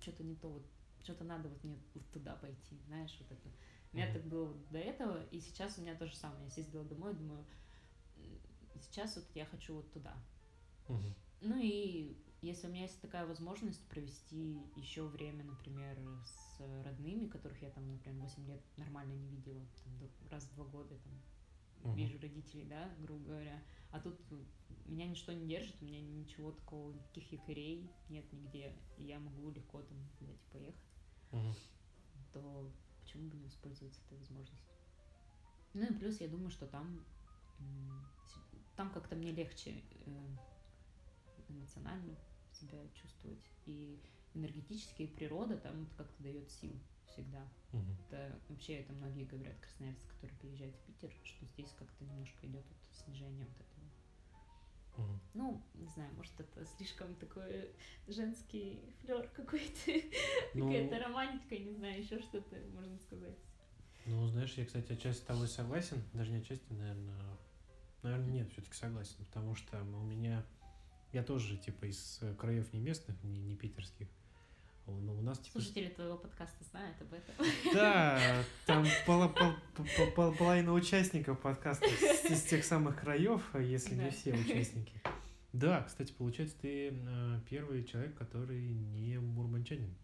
[0.00, 0.66] что-то не то, вот
[1.02, 3.48] что-то надо вот мне вот туда пойти, знаешь, вот это.
[3.92, 6.44] У меня так было вот до этого, и сейчас у меня то же самое.
[6.44, 7.44] Я съездила домой, думаю,
[8.16, 8.40] «М,
[8.80, 10.16] сейчас вот я хочу вот туда.
[11.40, 17.60] Ну и если у меня есть такая возможность провести еще время, например, с родными, которых
[17.62, 21.12] я там, например, 8 лет нормально не видела, там, раз в два года там,
[21.84, 21.96] Мгм.
[21.96, 23.62] вижу родителей, да, грубо говоря.
[23.90, 24.20] А тут
[24.86, 29.50] меня ничто не держит, у меня ничего такого, никаких якорей нет нигде, и я могу
[29.50, 30.80] легко там куда-то поехать,
[31.32, 31.54] Мгм.
[32.32, 34.74] то почему бы не воспользоваться этой возможностью?
[35.72, 37.04] Ну и плюс я думаю, что там,
[38.76, 40.36] там как-то мне легче э,
[41.48, 42.16] эмоционально
[42.54, 43.44] себя чувствовать.
[43.66, 44.00] И
[44.34, 46.72] энергетически, природа там как-то дает сил
[47.06, 47.46] всегда.
[47.72, 47.96] Мгм.
[48.08, 52.64] Это вообще это многие говорят, красноярцы, которые приезжают в Питер, что здесь как-то немножко идет
[52.66, 55.06] вот снижение вот этого.
[55.06, 55.20] Мгм.
[55.34, 57.70] Ну, не знаю, может, это слишком такой
[58.06, 59.74] женский флер какой-то,
[60.54, 63.36] Ну, какая-то романтика, не знаю, еще что-то можно сказать.
[64.06, 66.02] Ну, знаешь, я, кстати, отчасти с тобой согласен.
[66.12, 67.38] Даже не отчасти, наверное.
[68.02, 69.24] Наверное, нет, все-таки согласен.
[69.24, 70.44] Потому что у меня.
[71.14, 74.08] Я тоже, типа, из э, краев не местных, не, не питерских.
[74.86, 75.60] А Но у нас, типа.
[75.60, 77.34] Слушатели твоего подкаста знают об этом.
[77.72, 83.94] Да, там пола- пол- пол- пол- половина участников подкаста с- из тех самых краев, если
[83.94, 84.04] Да.
[84.04, 84.92] не все участники.
[85.52, 89.94] Да, кстати, получается, ты э, первый человек, который не мурманчанин.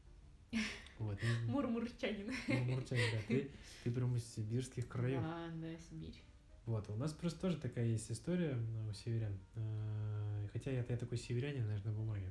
[0.98, 1.18] Вот.
[1.22, 2.32] не- Мурмурчанин.
[2.46, 3.18] ну, Муртянин, да.
[3.26, 3.50] Ты,
[3.82, 5.20] ты прям из сибирских краев.
[5.22, 6.22] Да, да, Сибирь.
[6.70, 9.36] Вот, у нас просто тоже такая есть история ну, у северян.
[9.56, 12.30] Э, Хотя я, я такой северянин, знаешь, на бумаге.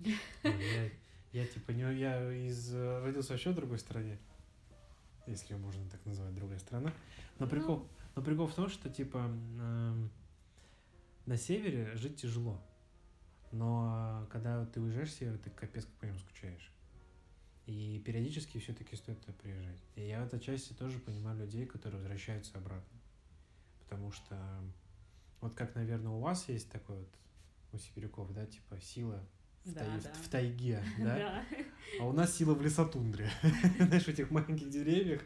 [0.44, 0.90] Я,
[1.32, 4.18] я типа не я из родился вообще в другой стране,
[5.26, 6.92] если ее можно так назвать, другая страна.
[7.38, 7.50] Но Ну.
[7.50, 10.10] прикол, но прикол в том, что типа эм,
[11.24, 12.62] на севере жить тяжело.
[13.52, 16.70] Но когда ты уезжаешь с севера, ты капец как по нему скучаешь.
[17.66, 19.82] И периодически все-таки стоит туда приезжать.
[19.96, 22.99] И я в этой части тоже понимаю людей, которые возвращаются обратно.
[23.90, 24.36] Потому что
[25.40, 27.08] вот как, наверное, у вас есть такой вот,
[27.72, 29.26] у сибиряков, да, типа сила
[29.64, 30.12] в, Да, тай- да.
[30.12, 31.16] в тайге, да?
[31.16, 31.44] Да.
[32.00, 33.28] А у нас сила в лесотундре.
[33.78, 35.22] Знаешь, в этих маленьких деревьях,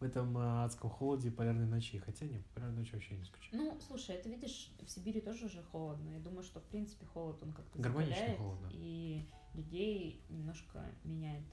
[0.00, 1.98] в этом а, адском холоде и полярной ночи.
[2.00, 3.56] Хотя нет, полярной ночи вообще не скучаю.
[3.62, 6.10] Ну, слушай, это видишь, в Сибири тоже же холодно.
[6.10, 8.68] Я думаю, что в принципе холод он как-то Гармонично холодно.
[8.72, 9.24] и
[9.54, 11.44] людей немножко меняет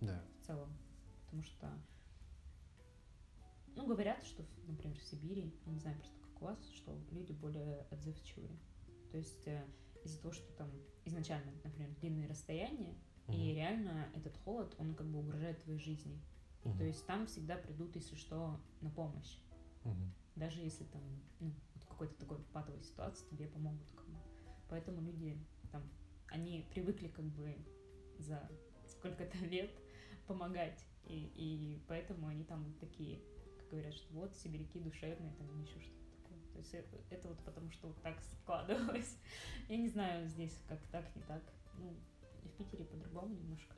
[0.00, 0.22] Да.
[0.40, 0.70] в целом.
[1.26, 1.68] Потому что,
[3.76, 7.32] ну, говорят, что, например, в Сибири, я не знаю просто как у вас, что люди
[7.32, 8.58] более отзывчивые.
[9.10, 9.64] То есть э,
[10.04, 10.70] из-за того, что там
[11.04, 12.94] изначально, например, длинные расстояния,
[13.28, 13.54] и Мгм.
[13.54, 16.20] реально этот холод, он как бы угрожает твоей жизни.
[16.64, 16.78] Мгм.
[16.78, 19.38] То есть там всегда придут, если что, на помощь.
[19.84, 20.12] Мгм.
[20.36, 21.02] Даже если там,
[21.38, 23.88] ну, вот какой-то такой патовой ситуации тебе помогут.
[23.92, 24.18] Как бы.
[24.68, 25.38] Поэтому люди
[25.70, 25.82] там,
[26.28, 27.56] они привыкли как бы
[28.18, 28.48] за
[28.86, 29.70] сколько-то лет
[30.26, 30.84] помогать.
[31.04, 33.20] И, и поэтому они там такие,
[33.70, 36.38] говорят, что вот сибиряки душевные, там или еще что-то такое.
[36.52, 39.16] То есть это, это вот потому что вот так складывалось.
[39.68, 41.42] Я не знаю здесь как так, не так.
[41.78, 41.94] Ну,
[42.44, 43.74] и в Питере по-другому немножко.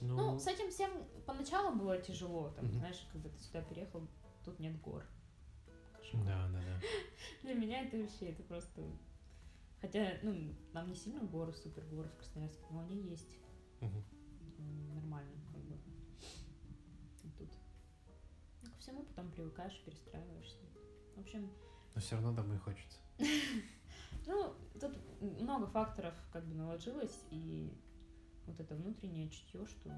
[0.00, 0.90] Ну, Ну, с этим всем
[1.26, 2.50] поначалу было тяжело.
[2.50, 2.78] Там, Мгм.
[2.78, 4.08] знаешь, когда ты сюда переехал,
[4.44, 5.04] тут нет гор.
[5.98, 6.24] Кошмар.
[6.24, 6.80] да, да, да.
[7.42, 8.82] Для меня это вообще, это просто...
[9.82, 13.38] Хотя, ну, нам не сильно горы, супер горы в Красноярске, но они есть.
[13.80, 14.04] Мгм.
[18.90, 20.58] Всему потом привыкаешь, перестраиваешься.
[21.14, 21.50] В общем,
[21.94, 22.98] Но все равно домой хочется.
[24.26, 27.72] ну, тут много факторов как бы наложилось, и
[28.46, 29.90] вот это внутреннее чутье, что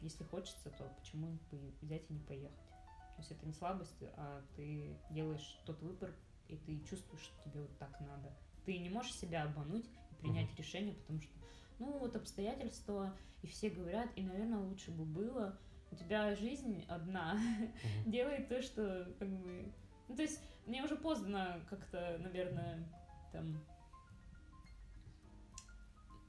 [0.00, 2.56] если хочется, то почему бы взять и не поехать?
[3.16, 6.14] То есть это не слабость, а ты делаешь тот выбор,
[6.48, 8.32] и ты чувствуешь, что тебе вот так надо.
[8.64, 10.56] Ты не можешь себя обмануть и принять Мгм.
[10.58, 11.32] решение, потому что,
[11.78, 15.58] ну, вот обстоятельства, и все говорят, и, наверное, лучше бы было.
[15.90, 17.72] У тебя жизнь одна, Мгм.
[18.10, 19.72] делай то, что как бы...
[20.08, 22.84] Ну, то есть мне уже поздно как-то, наверное,
[23.32, 23.64] там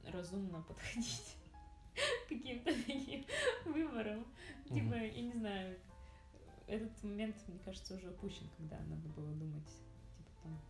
[0.04, 1.36] разумно подходить
[1.94, 3.26] к каким-то таким
[3.72, 4.26] выборам.
[4.64, 5.02] Типа, Мгм.
[5.02, 5.78] я не знаю,
[6.66, 9.68] этот момент, мне кажется, уже упущен, когда надо было думать,
[10.16, 10.60] типа, там,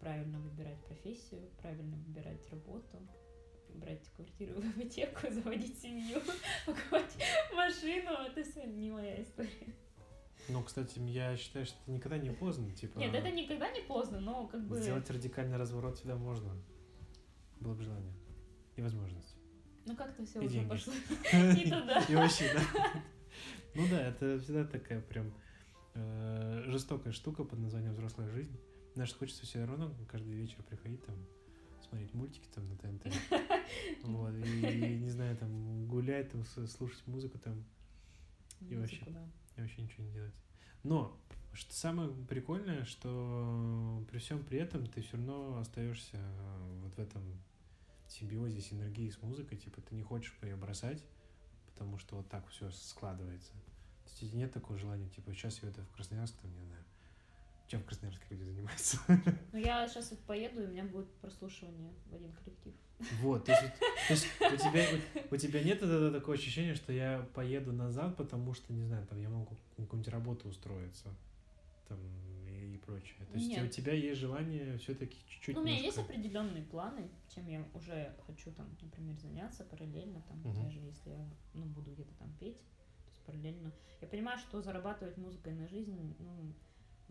[0.00, 2.98] правильно выбирать профессию, правильно выбирать работу,
[3.74, 6.20] брать квартиру в ипотеку, заводить семью,
[6.66, 7.16] покупать
[7.54, 8.10] машину.
[8.26, 9.74] Это все не моя история.
[10.48, 12.70] Ну, кстати, я считаю, что это никогда не поздно.
[12.72, 14.80] Типа, Нет, это никогда не поздно, но как бы...
[14.80, 16.56] сделать радикальный разворот всегда можно.
[17.60, 18.14] Было бы желание.
[18.76, 19.36] И возможность.
[19.86, 20.68] Ну как-то все И уже деньги.
[20.68, 20.92] пошло
[21.32, 22.04] не туда.
[22.08, 23.02] И вообще, да.
[23.74, 25.32] Ну да, это всегда такая прям
[25.94, 28.58] э, жестокая штука под названием взрослая жизнь.
[28.94, 31.16] Знаешь, хочется все равно каждый вечер приходить там,
[31.90, 33.12] смотреть мультики там на ТНТ.
[34.02, 37.64] Вот, и, не знаю, там, гулять, там, слушать музыку там,
[38.68, 39.04] И вообще.
[39.56, 40.34] И вообще ничего не делать.
[40.82, 41.16] Но,
[41.52, 46.98] что самое прикольное, что при всем при этом ты все равно остаешься э, вот в
[46.98, 47.22] этом
[48.08, 51.02] симбиозе, синергии с музыкой, типа ты не хочешь ее бросать,
[51.66, 53.52] потому что вот так все складывается.
[54.18, 56.84] То есть нет такого желания, типа, сейчас я это в Красноярск, там, не знаю,
[57.70, 58.98] чем в Красноярске люди занимаются.
[59.52, 62.74] Ну я сейчас вот поеду, и у меня будет прослушивание в один коллектив.
[63.22, 63.72] Вот, то есть,
[64.08, 64.84] то есть у, тебя,
[65.30, 69.06] у, у тебя нет тогда такого ощущения, что я поеду назад, потому что, не знаю,
[69.06, 71.14] там я могу на какую-нибудь работу устроиться
[71.88, 71.98] там,
[72.48, 73.24] и, и прочее.
[73.32, 73.70] То есть у Нет.
[73.70, 75.54] тебя есть желание все-таки чуть-чуть...
[75.54, 80.38] Ну, у меня есть определенные планы, чем я уже хочу там, например, заняться параллельно, там,
[80.40, 80.64] Мгм.
[80.64, 82.58] даже если я ну, буду где-то там петь,
[83.04, 83.72] то есть параллельно.
[84.00, 86.52] Я понимаю, что зарабатывать музыкой на жизнь, ну,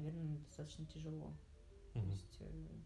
[0.01, 1.33] наверное, достаточно тяжело.
[1.93, 2.11] То Мгм.
[2.11, 2.79] есть, э,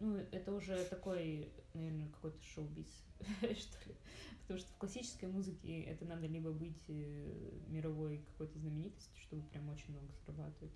[0.00, 3.04] ну, это уже такой, наверное, какой-то шоу-биз,
[3.58, 3.96] что ли.
[4.42, 9.68] Потому что в классической музыке это надо либо быть э, мировой какой-то знаменитостью, чтобы прям
[9.68, 10.72] очень много зарабатывать.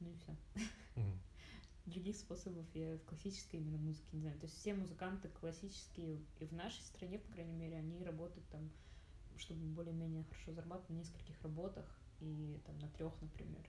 [0.00, 0.36] Ну и все.
[1.86, 4.38] Других способов я в классической именно музыке не знаю.
[4.38, 8.70] То есть все музыканты классические и в нашей стране, по крайней мере, они работают там,
[9.36, 13.68] чтобы более-менее хорошо зарабатывать на нескольких работах и там на трех, например.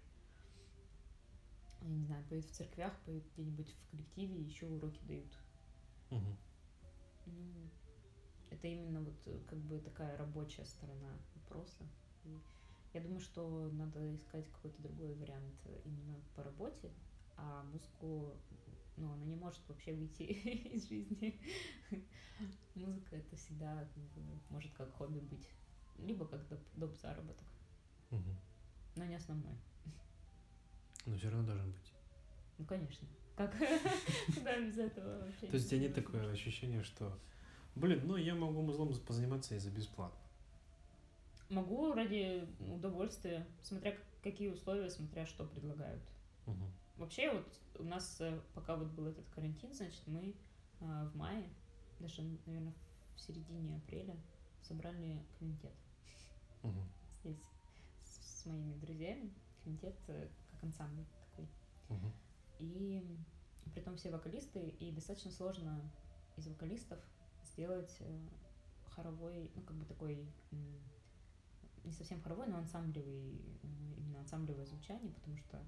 [1.82, 5.38] Я не знаю, поют в церквях, поют где-нибудь в коллективе, еще уроки дают.
[7.26, 7.69] Ну,
[8.49, 11.84] это именно вот э, как бы такая рабочая сторона вопроса.
[12.24, 12.40] И
[12.94, 16.91] я думаю, что надо искать какой-то другой вариант э, именно по работе,
[17.36, 18.34] а музыку,
[18.95, 20.24] ну, она не может вообще выйти
[20.74, 21.40] из жизни.
[22.76, 25.48] Музыка это всегда как бы, может как хобби быть,
[25.98, 27.45] либо как доп, доп заработок,
[28.11, 28.38] Мгм.
[28.95, 29.55] но не основной.
[31.05, 31.93] Но все равно должен быть.
[32.57, 33.07] Ну, конечно.
[33.35, 33.55] Как?
[34.35, 35.47] Куда без этого вообще?
[35.47, 37.17] То есть у тебя нет такое ощущение, что,
[37.75, 40.19] блин, ну я могу музлом позаниматься и за бесплатно.
[41.49, 46.01] Могу ради удовольствия, смотря какие условия, смотря что предлагают.
[46.45, 46.71] Мгм.
[46.97, 47.47] Вообще вот
[47.79, 50.35] у нас, э, пока вот был этот карантин, значит, мы
[50.81, 51.47] э, в мае,
[51.99, 52.73] даже, наверное,
[53.15, 54.17] в середине апреля
[54.61, 55.71] собрали комитет
[56.63, 56.84] Мгм.
[57.23, 57.38] здесь
[58.48, 59.34] моими друзьями.
[59.64, 61.48] Комитет э, как ансамбль такой.
[61.90, 62.11] Мгм.
[62.60, 63.18] И
[63.74, 65.82] при том все вокалисты, и достаточно сложно
[66.38, 66.99] из вокалистов
[67.44, 68.28] сделать э,
[68.90, 70.26] хоровой, ну, как бы такой,
[71.84, 75.61] не совсем хоровой, но ансамблевый, м, именно ансамблевое звучание, потому что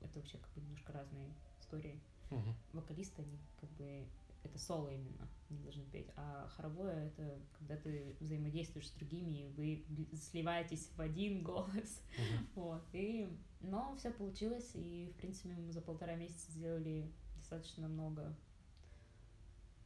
[0.00, 2.00] это вообще как бы немножко разные истории.
[2.30, 2.54] Мгм.
[2.72, 4.06] Вокалисты, они как бы
[4.44, 9.84] это соло именно, не должны петь, а хоровое это когда ты взаимодействуешь с другими, и
[9.88, 12.02] вы сливаетесь в один голос.
[12.18, 12.48] Мгм.
[12.54, 13.28] Вот, и,
[13.60, 18.32] но все получилось, и, в принципе, мы за полтора месяца сделали достаточно много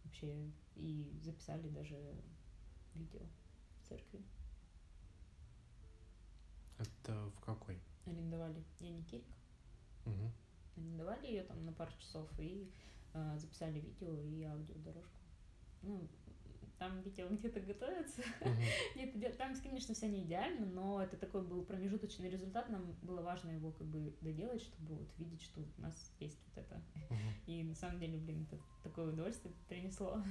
[0.05, 1.97] вообще, и записали даже
[2.95, 3.23] видео
[3.81, 4.21] в церкви.
[6.79, 7.79] Это в какой?
[8.07, 9.27] Арендовали Яне Кирик,
[10.05, 10.33] Мгм.
[10.77, 12.71] арендовали ее там на пару часов и
[13.37, 15.19] записали видео и аудиодорожку.
[15.83, 16.09] Ну,
[16.79, 18.23] там видео где-то готовится.
[18.95, 22.69] Нет, иде- там, конечно, все не идеально, но это такой был промежуточный результат.
[22.69, 26.65] Нам было важно его как бы доделать, чтобы вот видеть, что у нас есть вот
[26.65, 26.77] это.
[27.11, 27.19] Мгм.
[27.47, 30.23] И на самом деле, блин, это такое удовольствие принесло.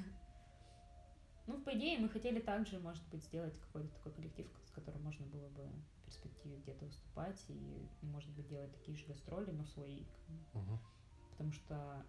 [1.48, 5.26] Ну, по идее, мы хотели также, может быть, сделать какой-то такой коллектив, с которым можно
[5.28, 10.04] было бы в перспективе где-то выступать и, может быть, делать такие же гастроли, но свои.
[10.54, 10.80] Мгм.
[11.32, 12.06] Потому что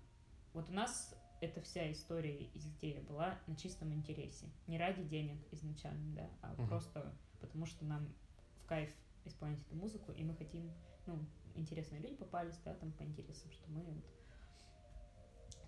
[0.59, 4.47] вот у нас эта вся история из идеи была на чистом интересе.
[4.67, 6.69] Не ради денег изначально, да, а Мгм.
[6.69, 8.13] просто потому что нам
[8.65, 8.91] в кайф
[9.25, 10.73] исполнять эту музыку, и мы хотим,
[11.07, 11.25] ну,
[11.55, 14.05] интересные люди попались, да, там по интересам, что мы вот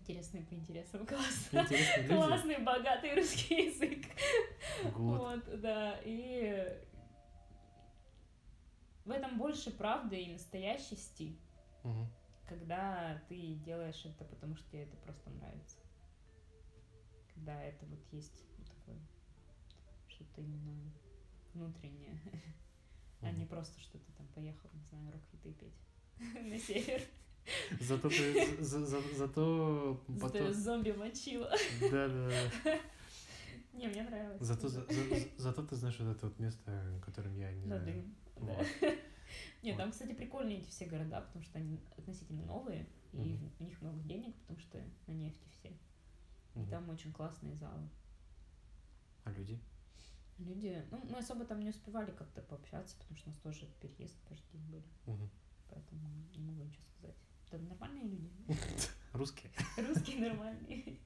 [0.00, 1.02] интересные по интересам,
[1.52, 2.08] люди.
[2.08, 4.06] Классный, богатый русский язык.
[4.92, 5.18] Гуд.
[5.20, 6.84] Вот, да, и
[9.04, 11.38] в этом больше правды и настоящести,
[11.84, 12.06] Мгм.
[12.50, 15.76] Когда ты делаешь это, потому что тебе это просто нравится.
[17.34, 18.98] Когда это вот есть вот такое
[20.08, 20.90] что-то именно
[21.54, 22.20] внутреннее,
[23.22, 25.78] а не просто что ты там поехал, не знаю, рок-хиты петь
[26.44, 27.00] на север.
[27.80, 30.52] Зато ты, за- за- зато Зато потом...
[30.52, 31.50] зомби мочила.
[31.80, 32.28] Да, да,
[32.64, 32.78] да.
[33.72, 34.40] Не, мне нравилось.
[34.42, 38.04] Зато, за- за- зато ты знаешь вот это вот место, которым я не знаю.
[38.36, 38.54] Да.
[39.62, 43.80] Нет, там, кстати, прикольные эти все города, потому что они относительно новые, и у них
[43.80, 45.72] много денег, потому что на нефти все.
[46.60, 47.88] И там очень классные залы.
[49.24, 49.60] А люди?
[50.38, 54.16] Люди, ну, мы особо там не успевали как-то пообщаться, потому что у нас тоже переезд
[54.52, 54.82] день были,
[55.68, 57.16] поэтому не могу ничего сказать.
[57.46, 58.30] Это нормальные люди.
[59.12, 59.52] Русские.
[59.76, 60.98] Русские нормальные.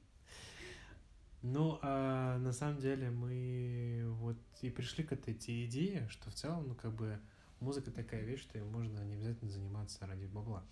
[1.42, 6.34] Ну, а на самом деле мы вот и пришли к этой те идее, что в
[6.34, 7.20] целом, ну, как бы,
[7.64, 10.64] музыка такая вещь, что ее можно не обязательно заниматься ради бабла.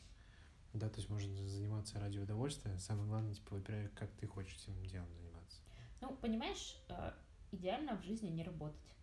[0.72, 2.78] Да, то есть можно заниматься ради удовольствия.
[2.78, 5.60] Самое главное, типа, выбирай, как ты хочешь этим делом заниматься.
[6.00, 7.12] Ну, понимаешь, э,
[7.50, 8.96] идеально в жизни не работать.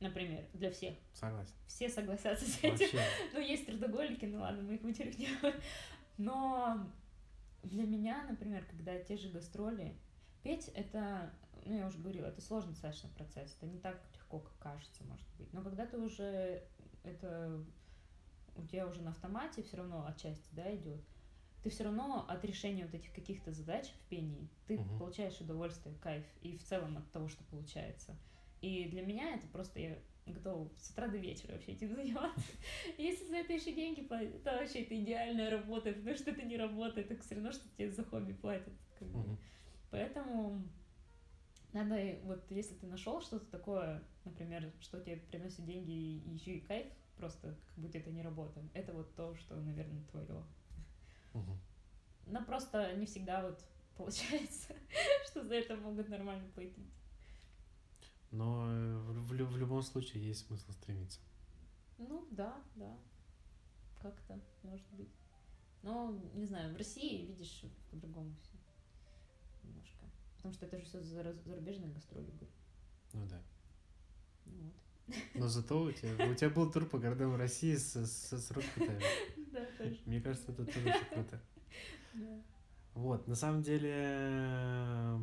[0.00, 0.94] Например, для всех.
[1.12, 1.52] Согласен.
[1.66, 2.70] Все согласятся с этим.
[2.70, 3.00] Вообще.
[3.34, 5.36] Ну, есть трудоголики, ну ладно, мы их вычеркнем.
[6.16, 6.88] Но
[7.62, 9.96] для меня, например, когда те же гастроли,
[10.42, 11.32] петь это,
[11.68, 13.54] ну, я уже говорила, это сложный достаточно процесс.
[13.56, 15.52] Это не так легко, как кажется, может быть.
[15.52, 16.62] Но когда ты уже
[17.04, 17.64] это
[18.58, 21.00] у тебя уже на автомате все равно отчасти, да, идет,
[21.62, 24.98] ты все равно от решения вот этих каких-то задач в пении, ты Мгм.
[24.98, 28.16] получаешь удовольствие, кайф, и в целом от того, что получается.
[28.60, 32.42] И для меня это просто я готова с утра до вечера вообще этим заниматься.
[32.96, 36.56] Если за это еще деньги платят, это вообще это идеальная работа, потому что это не
[36.56, 38.74] работа, это все равно, что тебе за хобби платят.
[38.98, 39.18] как бы.
[39.18, 39.38] Мгм.
[39.90, 40.68] Поэтому
[41.72, 46.60] надо, вот если ты нашел что-то такое, например, что тебе приносит деньги и еще и
[46.60, 46.86] кайф,
[47.16, 50.42] просто как будто это не работа, это вот то, что, наверное, твое.
[51.34, 51.58] Мгм.
[52.26, 53.62] Но просто не всегда вот
[53.96, 54.74] получается,
[55.26, 56.92] что за это могут нормально платить.
[58.30, 61.20] Но э, в, в в любом случае есть смысл стремиться.
[61.96, 62.96] Ну, да, да.
[64.00, 65.08] Как-то, может быть.
[65.82, 68.56] Но, не знаю, в России, видишь, по-другому все.
[69.64, 69.97] немножко.
[70.38, 72.50] Потому что это же все зарубежные гастроли были.
[73.12, 73.42] Ну да.
[74.46, 75.16] Ну вот.
[75.34, 79.02] Но зато у тебя, у тебя был тур по городам России с, с, с рок-китами.
[79.52, 80.02] Да, точно.
[80.04, 81.40] Мне кажется, это тоже очень круто.
[82.14, 82.42] Да.
[82.94, 85.18] Вот, на самом деле,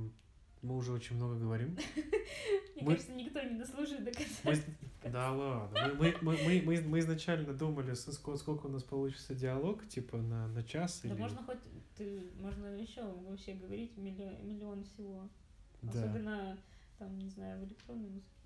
[0.65, 1.77] мы уже очень много говорим.
[2.75, 4.61] Мне кажется, никто не дослушает до конца.
[5.11, 10.17] Да ладно, мы, мы, мы, мы, мы изначально думали, сколько у нас получится диалог, типа
[10.17, 11.19] на, на час Да или...
[11.19, 11.59] можно хоть,
[11.95, 15.29] ты, можно еще вообще говорить миллион, миллион всего.
[15.83, 16.57] Да, Особенно,
[16.97, 18.44] там, не знаю, в электронной музыке.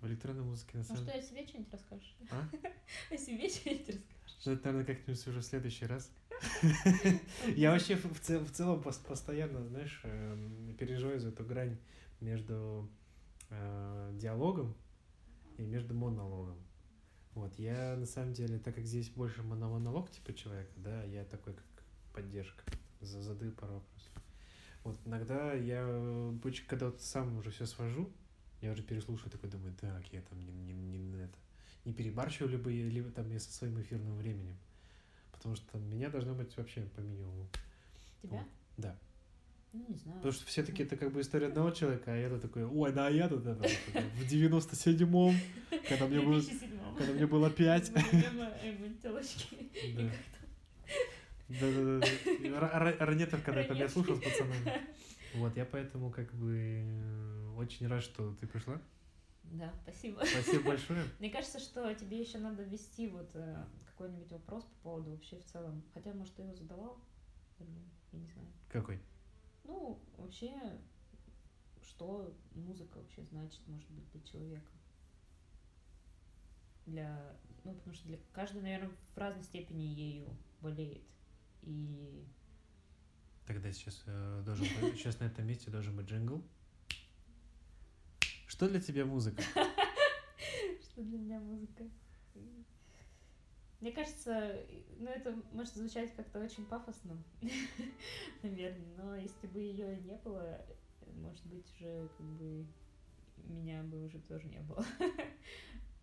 [0.00, 2.16] В электронной музыке на Ну самом что, о себе что-нибудь расскажешь?
[2.30, 2.48] А?
[3.10, 4.02] О себе что-нибудь расскажешь?
[4.44, 6.10] Ну, Это, наверное, как-нибудь уже в следующий раз.
[7.56, 11.76] Я вообще в, в цел- в целом пос- постоянно, знаешь, эм, переживаю за эту грань
[12.20, 12.88] между
[13.50, 14.74] э, диалогом
[15.56, 16.56] и между монологом.
[17.34, 21.54] Вот, я на самом деле, так как здесь больше мономонолог типа человека, да, я такой
[21.54, 21.64] как
[22.14, 22.62] поддержка,
[23.00, 24.12] за- задаю пару вопросов.
[24.84, 26.38] Вот иногда я, э,
[26.68, 28.10] когда вот сам уже все свожу,
[28.60, 31.38] я уже переслушиваю, такой думаю, так, я там не, не, не на это,
[31.84, 34.56] не перебарщиваю, либо, либо там я со своим эфирным временем.
[35.32, 37.48] Потому что там меня должно быть вообще по минимуму.
[38.22, 38.44] Тебя?
[38.76, 38.98] Да.
[39.72, 40.18] Ну, не знаю.
[40.18, 42.92] Потому что все таки это как бы история одного человека, а я тут такой, ой,
[42.92, 45.36] да, я тут это, вот это, в 97-м,
[45.88, 47.92] когда мне было, 2007 когда мне было 5.
[49.02, 49.56] телочки.
[49.94, 50.10] Да.
[51.48, 53.06] Да-да-да.
[53.06, 54.72] Ранетов, когда когда я слушал с пацанами.
[55.34, 58.80] Вот, я поэтому как бы э, очень рад, что ты пришла.
[59.44, 60.22] Да, спасибо.
[60.24, 61.04] Спасибо большое.
[61.18, 65.44] Мне кажется, что тебе еще надо ввести вот э, какой-нибудь вопрос по поводу вообще в
[65.44, 65.82] целом.
[65.94, 66.98] Хотя, может, ты его задавал?
[67.58, 68.48] Я не знаю.
[68.68, 69.00] Какой?
[69.64, 70.52] Ну, вообще,
[71.82, 74.72] что музыка вообще значит, может быть, для человека?
[76.86, 80.28] Для, ну, потому что для каждый, наверное, в разной степени ею
[80.60, 81.02] болеет.
[81.62, 82.24] И
[83.48, 86.42] Тогда сейчас э, должен быть, сейчас на этом месте должен быть джингл.
[88.46, 89.42] Что для тебя музыка?
[90.82, 91.84] что для меня музыка?
[93.80, 94.54] Мне кажется,
[94.98, 97.16] ну это может звучать как-то очень пафосно,
[98.42, 100.60] наверное, но если бы ее не было,
[101.16, 102.66] может быть, уже как бы
[103.46, 104.84] меня бы уже тоже не было.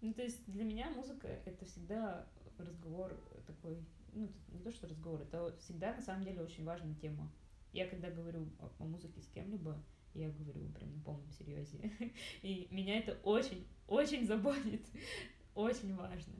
[0.02, 2.28] Ну, то есть для меня музыка— это всегда
[2.60, 3.18] разговор
[3.48, 3.84] такой,
[4.16, 7.32] ну, не то, что разговор, это всегда на самом деле очень важная тема.
[7.74, 9.78] Я когда говорю о, о музыке с кем-либо,
[10.14, 11.92] я говорю прям на полном серьезе.
[12.42, 14.86] И меня это очень, очень заботит,
[15.56, 16.34] очень важно.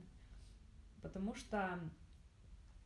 [1.02, 1.78] Потому что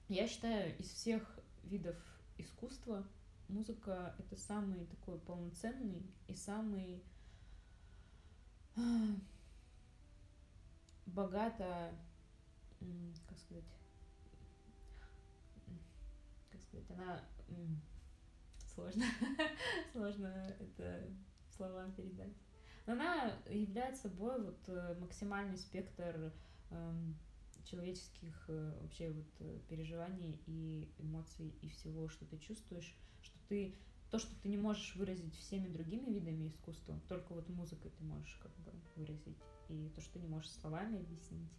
[0.08, 1.96] я считаю, из всех видов
[2.36, 3.06] искусства
[3.48, 7.04] музыка это самый такой полноценный и самый
[8.76, 9.14] а,
[11.06, 11.94] богато,
[13.28, 13.64] как сказать,
[16.70, 17.20] сказать, она
[18.74, 19.04] сложно,
[19.92, 21.08] сложно это
[21.56, 22.32] словам передать.
[22.86, 26.32] Но она является собой вот э, максимальный спектр
[26.70, 27.16] эм,
[27.64, 33.74] человеческих э, вообще вот э, переживаний и эмоций и всего, что ты чувствуешь, что ты
[34.10, 38.40] то, что ты не можешь выразить всеми другими видами искусства, только вот музыкой ты можешь
[38.42, 39.38] как бы выразить,
[39.68, 41.52] и то, что ты не можешь словами объяснить,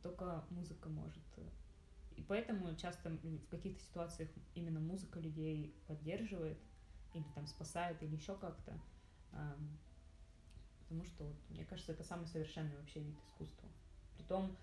[0.00, 1.24] только музыка может.
[2.18, 6.58] И поэтому часто в каких-то ситуациях именно музыка людей поддерживает
[7.14, 8.76] или там спасает или еще как-то,
[10.80, 13.68] потому что вот, мне кажется, это самый совершенный вообще вид искусства.
[14.16, 14.56] Притом,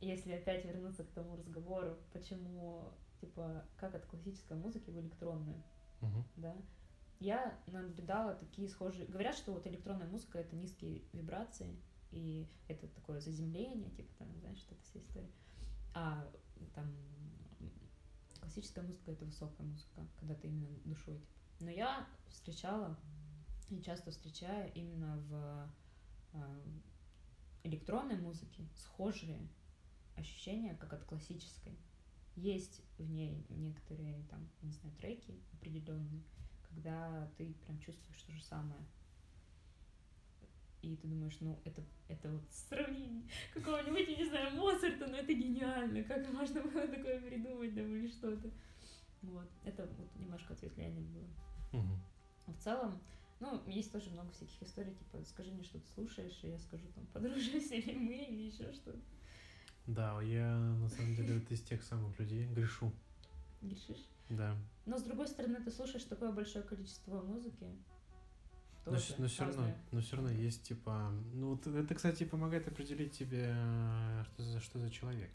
[0.00, 5.60] если опять вернуться к тому разговору, почему, типа, как от классической музыки в электронную,
[6.00, 6.24] Мгм.
[6.36, 6.56] да,
[7.18, 9.08] я наблюдала такие схожие...
[9.08, 11.76] Говорят, что вот электронная музыка— это низкие вибрации,
[12.12, 15.30] и это такое заземление, типа там, знаешь, что это вся история.
[15.94, 16.30] А
[16.74, 16.92] там
[18.40, 21.42] классическая музыка— это высокая музыка, когда ты именно душой, типа.
[21.60, 22.98] Но я встречала
[23.70, 25.70] и часто встречаю именно в
[26.34, 26.62] э,
[27.64, 29.48] электронной музыке схожие
[30.16, 31.78] ощущения, как от классической.
[32.36, 36.22] Есть в ней некоторые там, не знаю, треки определенные,
[36.68, 38.80] когда ты прям чувствуешь то же самое.
[40.82, 43.22] И ты думаешь, ну, это, это вот сравнение
[43.54, 48.08] какого-нибудь, я не знаю, Моцарта, но это гениально, как можно было такое придумать, да, или
[48.08, 48.50] что-то.
[49.22, 51.86] Вот, это вот немножко ответвление было.
[52.46, 53.00] А в целом,
[53.38, 56.84] ну, есть тоже много всяких историй, типа, скажи мне, что ты слушаешь, и я скажу,
[56.94, 58.98] там, подружимся или мы, или еще что-то.
[59.86, 62.92] Да, я на самом деле вот из тех самых людей грешу.
[63.60, 64.08] Грешишь?
[64.28, 64.56] Да.
[64.86, 67.66] Но, с другой стороны, ты слушаешь такое большое количество музыки.
[68.84, 72.66] Но, с- но все равно, но все равно есть типа, ну вот это, кстати, помогает
[72.66, 75.30] определить тебе, э, что за что за человек.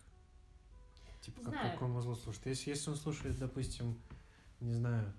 [1.21, 1.71] Типа, как, Знаю.
[1.71, 2.45] как он музло слушает.
[2.47, 3.97] Если, если он слушает, допустим,
[4.59, 5.13] не знаю,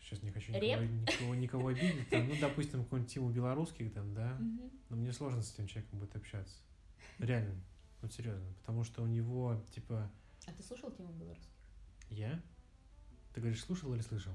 [0.00, 2.08] Сейчас не хочу никого, никого, никого обидеть.
[2.10, 4.34] Там, ну, допустим, какую-нибудь тему белорусских там, да.
[4.38, 4.70] Мгм.
[4.88, 6.54] Но мне сложно с этим человеком будет общаться.
[7.18, 7.54] Реально.
[8.02, 8.46] Вот серьезно.
[8.60, 10.08] Потому что у него, типа,
[10.46, 11.50] А ты слушал тему белорусских?
[12.10, 12.40] я?
[13.34, 14.32] Ты говоришь, слушал или слышал?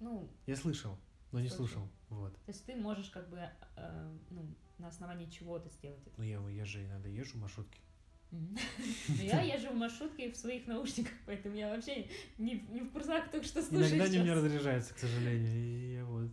[0.00, 0.98] Ну, Я слышал,
[1.32, 1.66] но не Слышал.
[1.66, 1.88] слушал.
[2.10, 2.32] Вот.
[2.32, 3.38] то есть ты можешь как бы,
[3.76, 4.46] э, ну,
[4.78, 6.14] на основании чего-то сделать это.
[6.16, 7.80] Ну, я, я же иногда езжу в маршрутке.
[8.30, 12.08] Но Я езжу в маршрутке в своих наушниках, поэтому я вообще
[12.38, 15.54] не, в- не курсах только что слушаю Иногда они у меня разряжаются, к сожалению.
[15.56, 16.30] И я вот...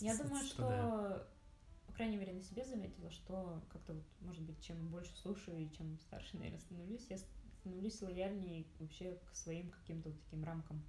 [0.00, 1.26] Я думаю, что,
[1.86, 5.70] по крайней мере, на себе заметила, что как-то вот, может быть, чем больше слушаю и
[5.76, 7.18] чем старше, наверное, становлюсь, я
[7.60, 10.82] становлюсь лояльнее вообще к своим каким-то вот таким рамкам,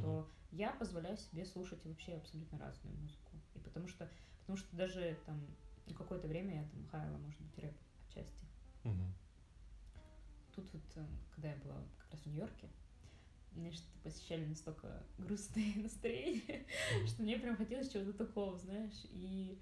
[0.00, 3.32] что я позволяю себе слушать вообще абсолютно разную музыку.
[3.54, 4.10] И потому что,
[4.40, 5.40] потому что даже там
[5.96, 7.76] какое-то время я там хаяла, может быть, рэп
[8.08, 8.44] отчасти.
[8.84, 9.14] Мгм.
[10.54, 12.68] Тут вот, э, когда я была как раз в Нью-Йорке,
[13.52, 16.66] меня что-то посещали настолько грустные настроения,
[17.06, 19.58] что мне прям хотелось чего-то такого, знаешь, и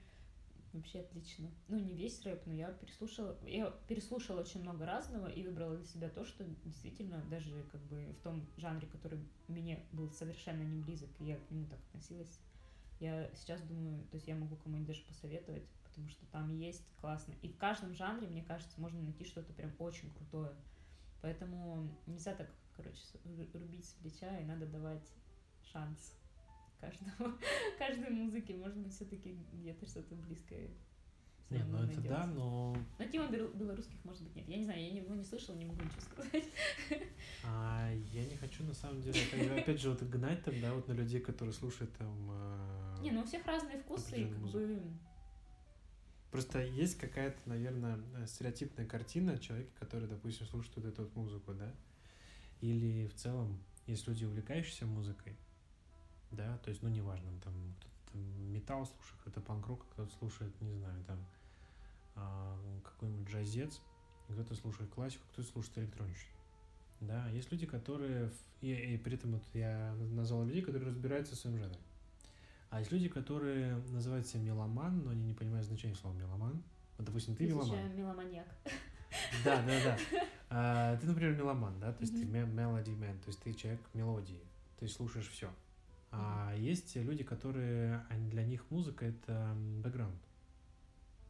[0.73, 1.51] вообще отлично.
[1.69, 5.87] Ну, не весь рэп, но я переслушала, я переслушала очень много разного и выбрала для
[5.87, 9.19] себя то, что действительно даже как бы в том жанре, который
[9.49, 12.41] мне был совершенно не близок, и я к нему так относилась.
[13.01, 17.35] Я сейчас думаю, то есть я могу кому-нибудь даже посоветовать, потому что там есть классно.
[17.43, 20.53] И в каждом жанре, мне кажется, можно найти что-то прям очень крутое.
[21.23, 23.01] Поэтому нельзя так, короче,
[23.55, 25.07] рубить с плеча, и надо давать
[25.63, 26.15] шанс
[26.81, 27.37] каждому,
[27.79, 28.55] каждой музыке.
[28.55, 30.71] Может быть, все-таки где-то что-то близкое.
[31.51, 34.49] Не, ну это да, но Но тема бел- белорусских, может быть, нет.
[34.49, 36.45] Я не знаю, я его не слышала, не могу ничего сказать.
[37.45, 39.19] а, я не хочу на самом деле,
[39.59, 42.29] опять- же, вот гнать тогда вот на людей, которые слушают там...
[42.31, 44.81] а, Не, ну у всех разные вкусы, и как бы...
[46.31, 51.53] Просто есть какая-то, наверное, э, стереотипная картина человека, который, допустим, слушает вот эту вот музыку,
[51.55, 51.75] да?
[52.61, 55.37] Или в целом есть люди, увлекающиеся музыкой,
[56.31, 57.55] да, то есть, ну, неважно, там,
[58.53, 61.19] металл слушает, кто-то панк-рок, кто-то слушает, не знаю, там,
[62.17, 63.81] а, какой-нибудь джазец,
[64.29, 66.33] кто-то слушает классику, кто-то слушает электронщину.
[67.01, 68.31] Да, есть люди, которые...
[68.61, 71.79] И, и при этом вот я назвал людей, которые разбираются в своем жанре.
[72.69, 76.63] А есть люди, которые называют себя меломан, но они не понимают значения слова меломан.
[76.99, 77.87] Вот, допустим, ты меломан.
[77.87, 78.47] еще меломаньяк.
[79.45, 79.99] Да, да, да.
[80.51, 82.33] А, ты, например, меломан, да, то есть ты Мгм.
[82.33, 84.41] ме- melody man, то есть ты человек мелодии,
[84.79, 85.51] ты слушаешь все.
[86.13, 90.21] А есть люди, которые, для них музыка это бэкграунд,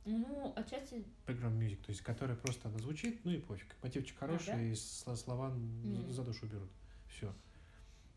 [0.06, 3.76] Ну, отчасти, background music, то есть которая просто она звучит, ну и пофиг.
[3.82, 4.62] Мотивчик хороший, да?
[4.62, 6.10] и сло- слова Мгм.
[6.10, 6.70] за душу берут.
[7.08, 7.34] Все.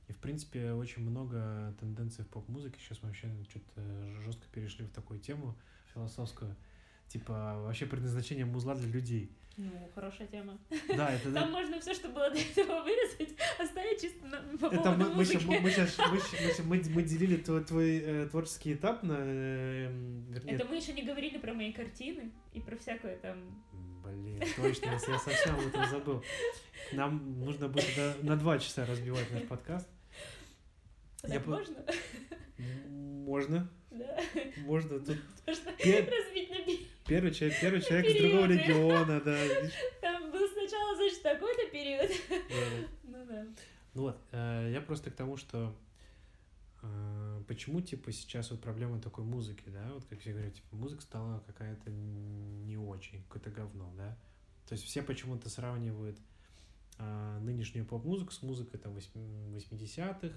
[0.07, 2.79] И, в принципе, очень много тенденций в поп-музыке.
[2.79, 3.81] Сейчас мы вообще что-то
[4.21, 5.55] жестко перешли в такую тему
[5.93, 6.55] философскую.
[7.13, 9.29] Типа, вообще предназначение музла для людей.
[9.55, 10.57] ну, хорошая тема.
[10.97, 11.31] Да, это...
[11.31, 15.05] Там можно все, что было до этого вырезать, оставить чисто на, по Это поводу мы,
[15.09, 19.13] мы, мы, щас- мы щас- мы мы- делили твой, твой, э, творческий этап на...
[19.19, 19.91] э,
[20.29, 23.63] вернее, Это мы еще не говорили про мои картины и про всякое там...
[24.03, 26.23] Блин, точно, я совсем об этом забыл.
[26.93, 29.87] Нам нужно будет это на два часа разбивать наш подкаст.
[31.27, 31.85] Я Так по- можно?
[32.89, 34.17] Можно, Да.
[34.65, 34.99] можно.
[34.99, 36.62] Тут Можно разбить на
[37.13, 39.37] первый человек, первый человек из другого региона, да.
[40.01, 42.11] Там был сначала, значит, такой-то период.
[42.29, 42.87] Да.
[43.03, 43.45] Ну да.
[43.93, 45.75] Ну вот, э, я просто к тому, что
[46.81, 51.03] э, почему, типа, сейчас вот проблема такой музыки, да, вот как все говорят, типа, музыка
[51.03, 54.17] стала какая-то не очень, какое-то говно, да.
[54.67, 56.17] То есть все почему-то сравнивают
[56.97, 59.21] а, нынешнюю поп-музыку с музыкой там восьми-
[59.55, 60.35] 80-х,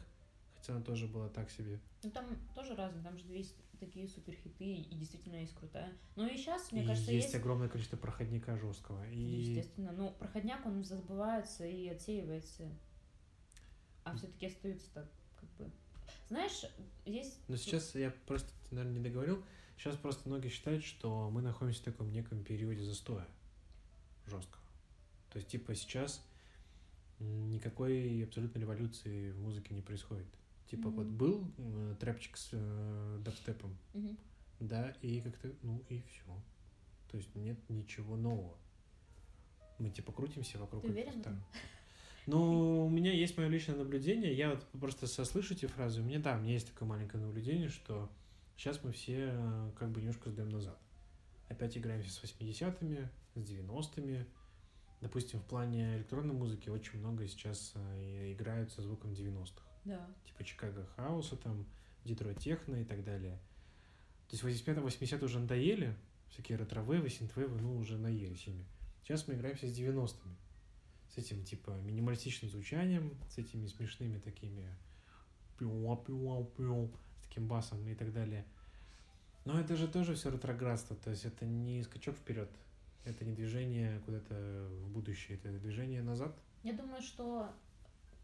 [0.72, 1.80] она тоже была так себе.
[2.02, 5.92] Ну там тоже разные, там же есть такие суперхиты, и действительно есть крутая.
[6.14, 7.36] Но и сейчас, мне И кажется, есть, есть...
[7.36, 9.06] огромное количество проходника жесткого.
[9.10, 12.68] И Естественно, ну, проходняк, он забывается и отсеивается.
[14.04, 15.70] А все-таки остаются так, как бы...
[16.28, 16.64] Знаешь,
[17.04, 17.38] есть...
[17.48, 19.44] Но сейчас я просто, наверное, не договорил.
[19.76, 23.26] Сейчас просто многие считают, что мы находимся в таком неком периоде застоя
[24.26, 24.64] жесткого.
[25.30, 26.24] То есть, типа, сейчас
[27.18, 30.26] никакой абсолютно революции в музыке не происходит.
[30.70, 31.16] Типа, вот Мгм.
[31.16, 34.16] был э, трэпчик с э, дабстепом, Мгм.
[34.60, 36.24] да, и как-то, ну и все.
[37.10, 38.56] То есть нет ничего нового.
[39.78, 41.42] Мы типа крутимся вокруг Ты уверен старого.
[42.26, 44.34] Ну, у меня есть мое личное наблюдение.
[44.34, 46.00] Я вот просто сослышу эти фразы.
[46.00, 48.10] У меня, да, у меня есть такое маленькое наблюдение, что
[48.56, 50.76] сейчас мы все э, как бы немножко сдаем назад.
[51.48, 54.26] Опять играемся с 80-ми, с 90-ми.
[55.00, 59.62] Допустим, в плане электронной музыки очень много сейчас э, играют со звуком 90-х.
[59.86, 60.06] Да.
[60.24, 61.64] Типа Чикаго Хауса, там,
[62.04, 63.38] Детройт Техно и так далее.
[64.28, 65.96] То есть 85 80 уже надоели,
[66.28, 68.66] всякие ретро-вейвы, синт-вейвы, ну, уже наелись ими.
[69.02, 70.36] Сейчас мы играемся с 90-ми.
[71.14, 74.68] С этим, типа, минималистичным звучанием, с этими смешными такими
[75.58, 75.58] с
[77.22, 78.44] таким басом и так далее.
[79.44, 82.50] Но это же тоже все ретроградство, то есть это не скачок вперед,
[83.04, 86.36] это не движение куда-то в будущее, это движение назад.
[86.64, 87.54] Я думаю, что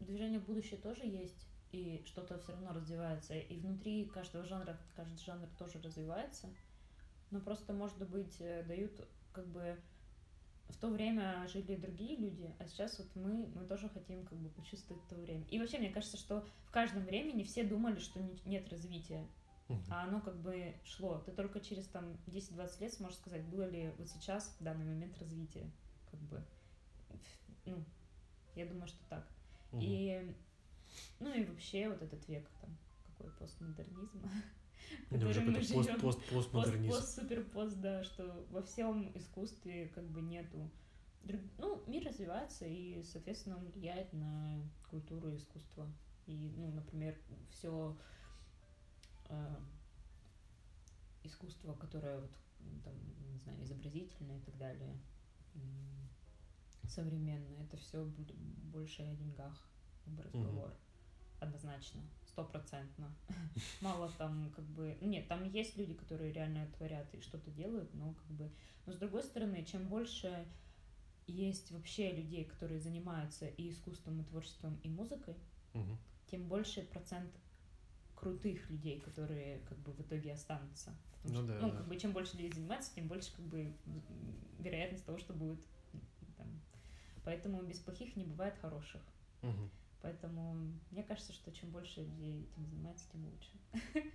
[0.01, 3.33] движение в будущее тоже есть, и что-то все равно развивается.
[3.33, 6.47] И внутри каждого жанра, каждый жанр тоже развивается.
[7.31, 8.91] Но просто, может быть, э, дают
[9.33, 9.77] как бы
[10.69, 14.49] в то время жили другие люди, а сейчас вот мы, мы тоже хотим как бы
[14.49, 15.45] почувствовать то время.
[15.49, 19.27] И вообще, мне кажется, что в каждом времени все думали, что не- нет развития,
[19.89, 21.19] а оно как бы шло.
[21.25, 25.17] Ты только через там 10-20 лет сможешь сказать, было ли вот сейчас, в данный момент
[25.19, 25.69] развития.
[26.11, 26.43] Как бы,
[27.65, 27.83] ну,
[28.55, 29.27] я думаю, что так.
[29.71, 29.81] Мгм.
[29.81, 30.35] И,
[31.19, 34.29] ну и вообще вот этот век, там, какой постмодернизм.
[35.09, 36.89] Это уже какой-то пост, пост, Пост, постмодернизм.
[36.95, 40.69] пост, супер пост, да, что во всем искусстве как бы нету.
[41.57, 45.89] Ну, мир развивается и, соответственно, он влияет на культуру и искусство.
[46.25, 47.17] И, ну, например,
[47.49, 47.97] все
[51.23, 52.31] искусство, которое вот,
[52.83, 52.93] там,
[53.31, 54.99] не знаю, изобразительное и так далее,
[56.87, 58.05] современное, это все
[58.71, 59.69] больше о деньгах
[60.17, 60.73] разговор.
[61.43, 63.13] Однозначно, стопроцентно.
[63.81, 64.97] Мало там как бы...
[65.01, 68.49] Нет, там есть люди, которые реально творят и что-то делают, но как бы...
[68.85, 70.45] Но с другой стороны, чем больше
[71.27, 75.35] есть вообще людей, которые занимаются и искусством, и творчеством, и музыкой,
[75.73, 75.97] Мгм.
[76.27, 77.31] тем больше процент
[78.15, 80.95] крутых людей, которые как бы в итоге останутся.
[81.21, 81.77] Потому Ну что, да, ну, да.
[81.77, 83.73] как бы чем больше людей занимается, тем больше как бы
[84.59, 85.59] вероятность того, что будет
[86.37, 86.47] там.
[87.25, 89.01] Поэтому без плохих не бывает хороших.
[89.41, 89.69] Мгм.
[90.03, 90.55] Поэтому
[90.91, 93.51] мне кажется, что чем больше людей этим занимается, тем лучше.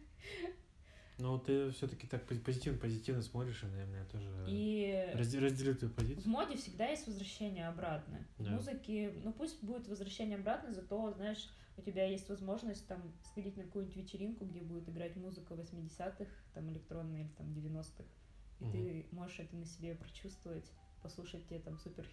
[1.19, 5.93] Но ты все-таки так пози- позитивно, позитивно смотришь, и, наверное, тоже И разде- разделю твою
[5.93, 6.29] в позицию.
[6.31, 8.25] моде всегда есть возвращение обратно.
[8.37, 8.51] В Да.
[8.51, 11.49] музыке, ну пусть будет возвращение обратно, зато, знаешь,
[11.79, 16.71] у тебя есть возможность там сходить на какую-нибудь вечеринку, где будет играть музыка 80-х, там
[16.71, 18.05] электронная или там 90-х.
[18.61, 18.73] И Мгм.
[18.73, 20.71] ты можешь это на себе прочувствовать,
[21.03, 22.05] послушать те там супер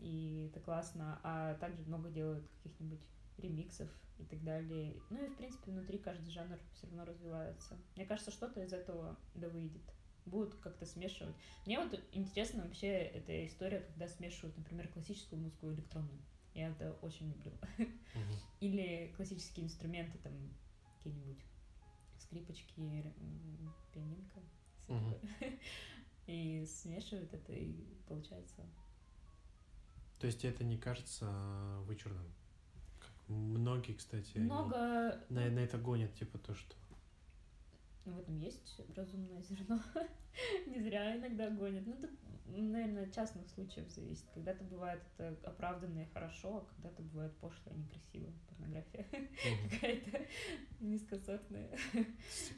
[0.00, 1.20] и это классно.
[1.22, 3.00] А также много делают каких-нибудь
[3.38, 3.88] ремиксов
[4.18, 4.96] и так далее.
[5.10, 7.78] Ну и, в принципе, внутри каждый жанр все равно развивается.
[7.96, 9.82] Мне кажется, что-то из этого да выйдет.
[10.26, 11.34] Будут как-то смешивать.
[11.66, 16.22] Мне вот интересно вообще эта история, когда смешивают, например, классическую музыку и электронную.
[16.54, 17.52] Я это очень люблю.
[17.78, 18.34] Мгм.
[18.60, 20.32] Или классические инструменты, там,
[20.96, 21.44] какие-нибудь
[22.18, 23.12] скрипочки,
[23.92, 24.40] пианинка.
[24.86, 25.20] такое.
[26.26, 28.64] И смешивают это, и получается
[30.24, 31.26] То есть это не кажется
[31.82, 32.24] вычурным?
[32.98, 36.74] Как многие, кстати, они много на, на это гонят, типа то, что...
[38.06, 39.82] Ну, в этом есть разумное зерно.
[40.66, 41.86] Не зря иногда гонят.
[41.86, 42.10] Ну, тут,
[42.46, 44.24] наверное, от частных случаев зависит.
[44.32, 48.32] Когда-то бывает это оправданно и хорошо, а когда-то бывает пошло и некрасиво.
[48.48, 49.06] Порнография
[49.70, 50.26] какая-то
[50.80, 51.68] низкосортная.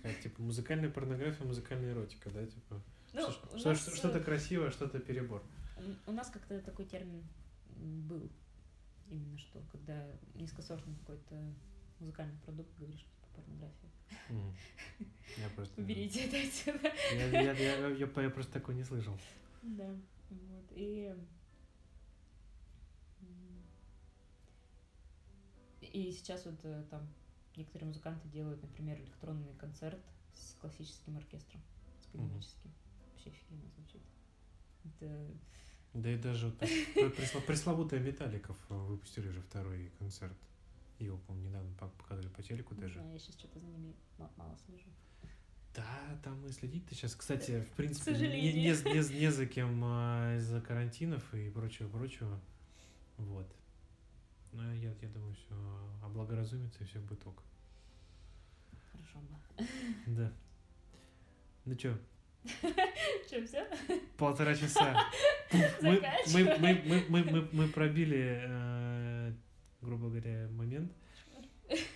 [0.04, 2.80] Такая, типа музыкальная порнография, музыкальная эротика, да, типа.
[3.12, 5.42] Ну, Что- у что- нас, э, что-то красивое, что-то перебор.
[6.06, 7.24] У нас как-то такой термин
[7.76, 8.30] был.
[9.10, 11.54] Именно что, когда низкосортный какой-то
[12.00, 13.90] музыкальный продукт, говоришь, типа порнография.
[14.30, 14.54] Мгм.
[15.36, 15.80] Я просто...
[15.80, 16.92] Уберите это отсюда.
[17.14, 19.16] Я, я, я, я- я- просто такой не слышал.
[19.62, 19.88] Да,
[20.30, 20.64] вот.
[20.72, 21.14] И,
[25.80, 27.06] и сейчас вот э, там
[27.56, 30.00] некоторые музыканты делают, например, электронный концерт
[30.34, 31.62] с классическим оркестром,
[32.02, 32.30] с Мгм.
[32.30, 32.72] классическим.
[33.12, 34.02] Вообще офигенно звучит.
[34.84, 35.30] Это...
[35.96, 40.36] Да и даже вот так, пр- пресло- пресловутые Металликов э, выпустили же второй концерт.
[40.98, 42.94] Его, по-моему, недавно пок- показывали по телеку даже.
[42.94, 44.88] знаю, я сейчас что-то за ними ма- мало слежу.
[45.74, 50.36] Да, там и следить-то сейчас, кстати, в принципе, не, не, не не за кем а,
[50.36, 52.40] из-за карантинов и прочего-прочего.
[53.18, 53.46] Вот.
[54.52, 55.54] Но я, я думаю, все
[56.02, 57.42] облагоразумится и все будет ок.
[58.92, 59.66] Хорошо бы.
[60.06, 60.32] Да.
[61.66, 61.98] Ну чё,
[63.26, 63.66] Что, все?
[64.16, 64.96] полтора часа.
[65.82, 66.00] Мы,
[66.32, 69.32] мы, мы, мы, мы, мы, мы пробили, э,
[69.80, 70.92] грубо говоря, момент.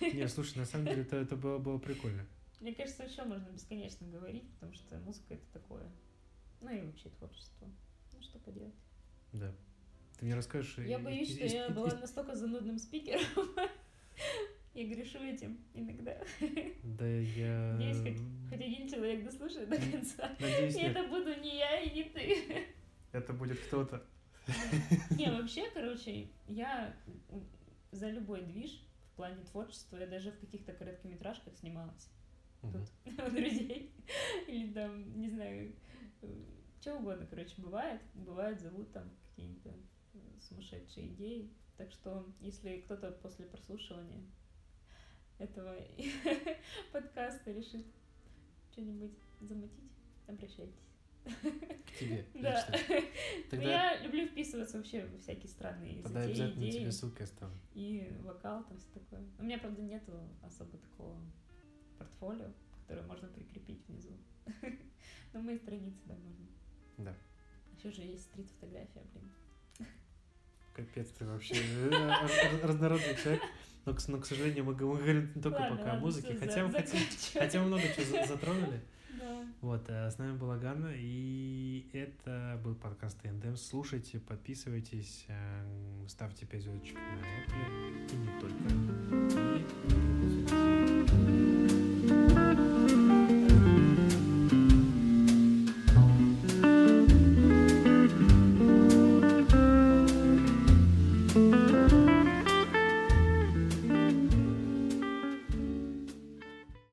[0.01, 2.25] Не, слушай, на самом деле это, это было, было прикольно.
[2.59, 5.89] Мне кажется, еще можно бесконечно говорить, потому что музыка это такое.
[6.61, 7.67] Ну и вообще творчество.
[8.13, 8.73] Ну что поделать.
[9.33, 9.51] Да.
[10.19, 10.75] Ты мне расскажешь...
[10.77, 13.21] Я и- боюсь, и- что и- я была настолько занудным спикером.
[14.73, 16.17] Я грешу этим иногда.
[16.83, 17.73] Да я...
[17.73, 20.35] Надеюсь, хоть, хоть один человек дослушает до конца.
[20.39, 20.95] Надеюсь, И нет.
[20.95, 22.67] это буду не я и не ты.
[23.11, 24.05] Это будет кто-то.
[25.17, 26.95] Не, вообще, короче, я
[27.91, 28.81] за любой движ
[29.11, 32.09] в плане творчества, я даже в каких-то короткометражках снималась.
[32.61, 32.75] Тут
[33.05, 33.93] у друзей.
[34.47, 35.75] Или там, не знаю,
[36.79, 38.01] что угодно, короче, бывает.
[38.13, 39.69] Бывает, зовут там какие-то
[40.13, 41.51] э, сумасшедшие идеи.
[41.77, 44.23] Так что, если кто-то после прослушивания
[45.41, 45.75] этого
[46.91, 47.85] подкаста решит
[48.71, 49.11] что-нибудь
[49.41, 49.91] замутить,
[50.27, 50.75] обращайтесь.
[51.23, 52.65] К тебе Да.
[53.49, 56.79] Тогда, Я люблю вписываться вообще во всякие странные тогда затеи, обязательно идеи.
[56.79, 57.57] тебе ссылкой оставлю.
[57.73, 59.21] И вокал там все такое.
[59.37, 61.15] У меня, правда, нету особо такого
[61.97, 62.51] портфолио,
[62.81, 64.17] которое можно прикрепить внизу.
[65.33, 66.47] Но мои страницы, да, можно.
[66.97, 67.15] Да.
[67.77, 69.31] Еще же есть стрит-фотография, блин.
[70.73, 73.41] Капец ты вообще э, раз- разнородный человек.
[73.85, 76.39] Но, но, к сожалению, мы мы говорим не только Ладно, пока о ладно, музыке, всё,
[76.39, 76.97] хотя, за- хотя,
[77.39, 78.81] хотя мы много чего за- затронули.
[79.19, 79.43] Да.
[79.61, 83.55] Вот, э, с нами была Ганна, и это был подкаст ТНДМ.
[83.55, 87.21] Слушайте, подписывайтесь, э, ставьте 5 звездочек на
[87.53, 90.00] Apple, и не только.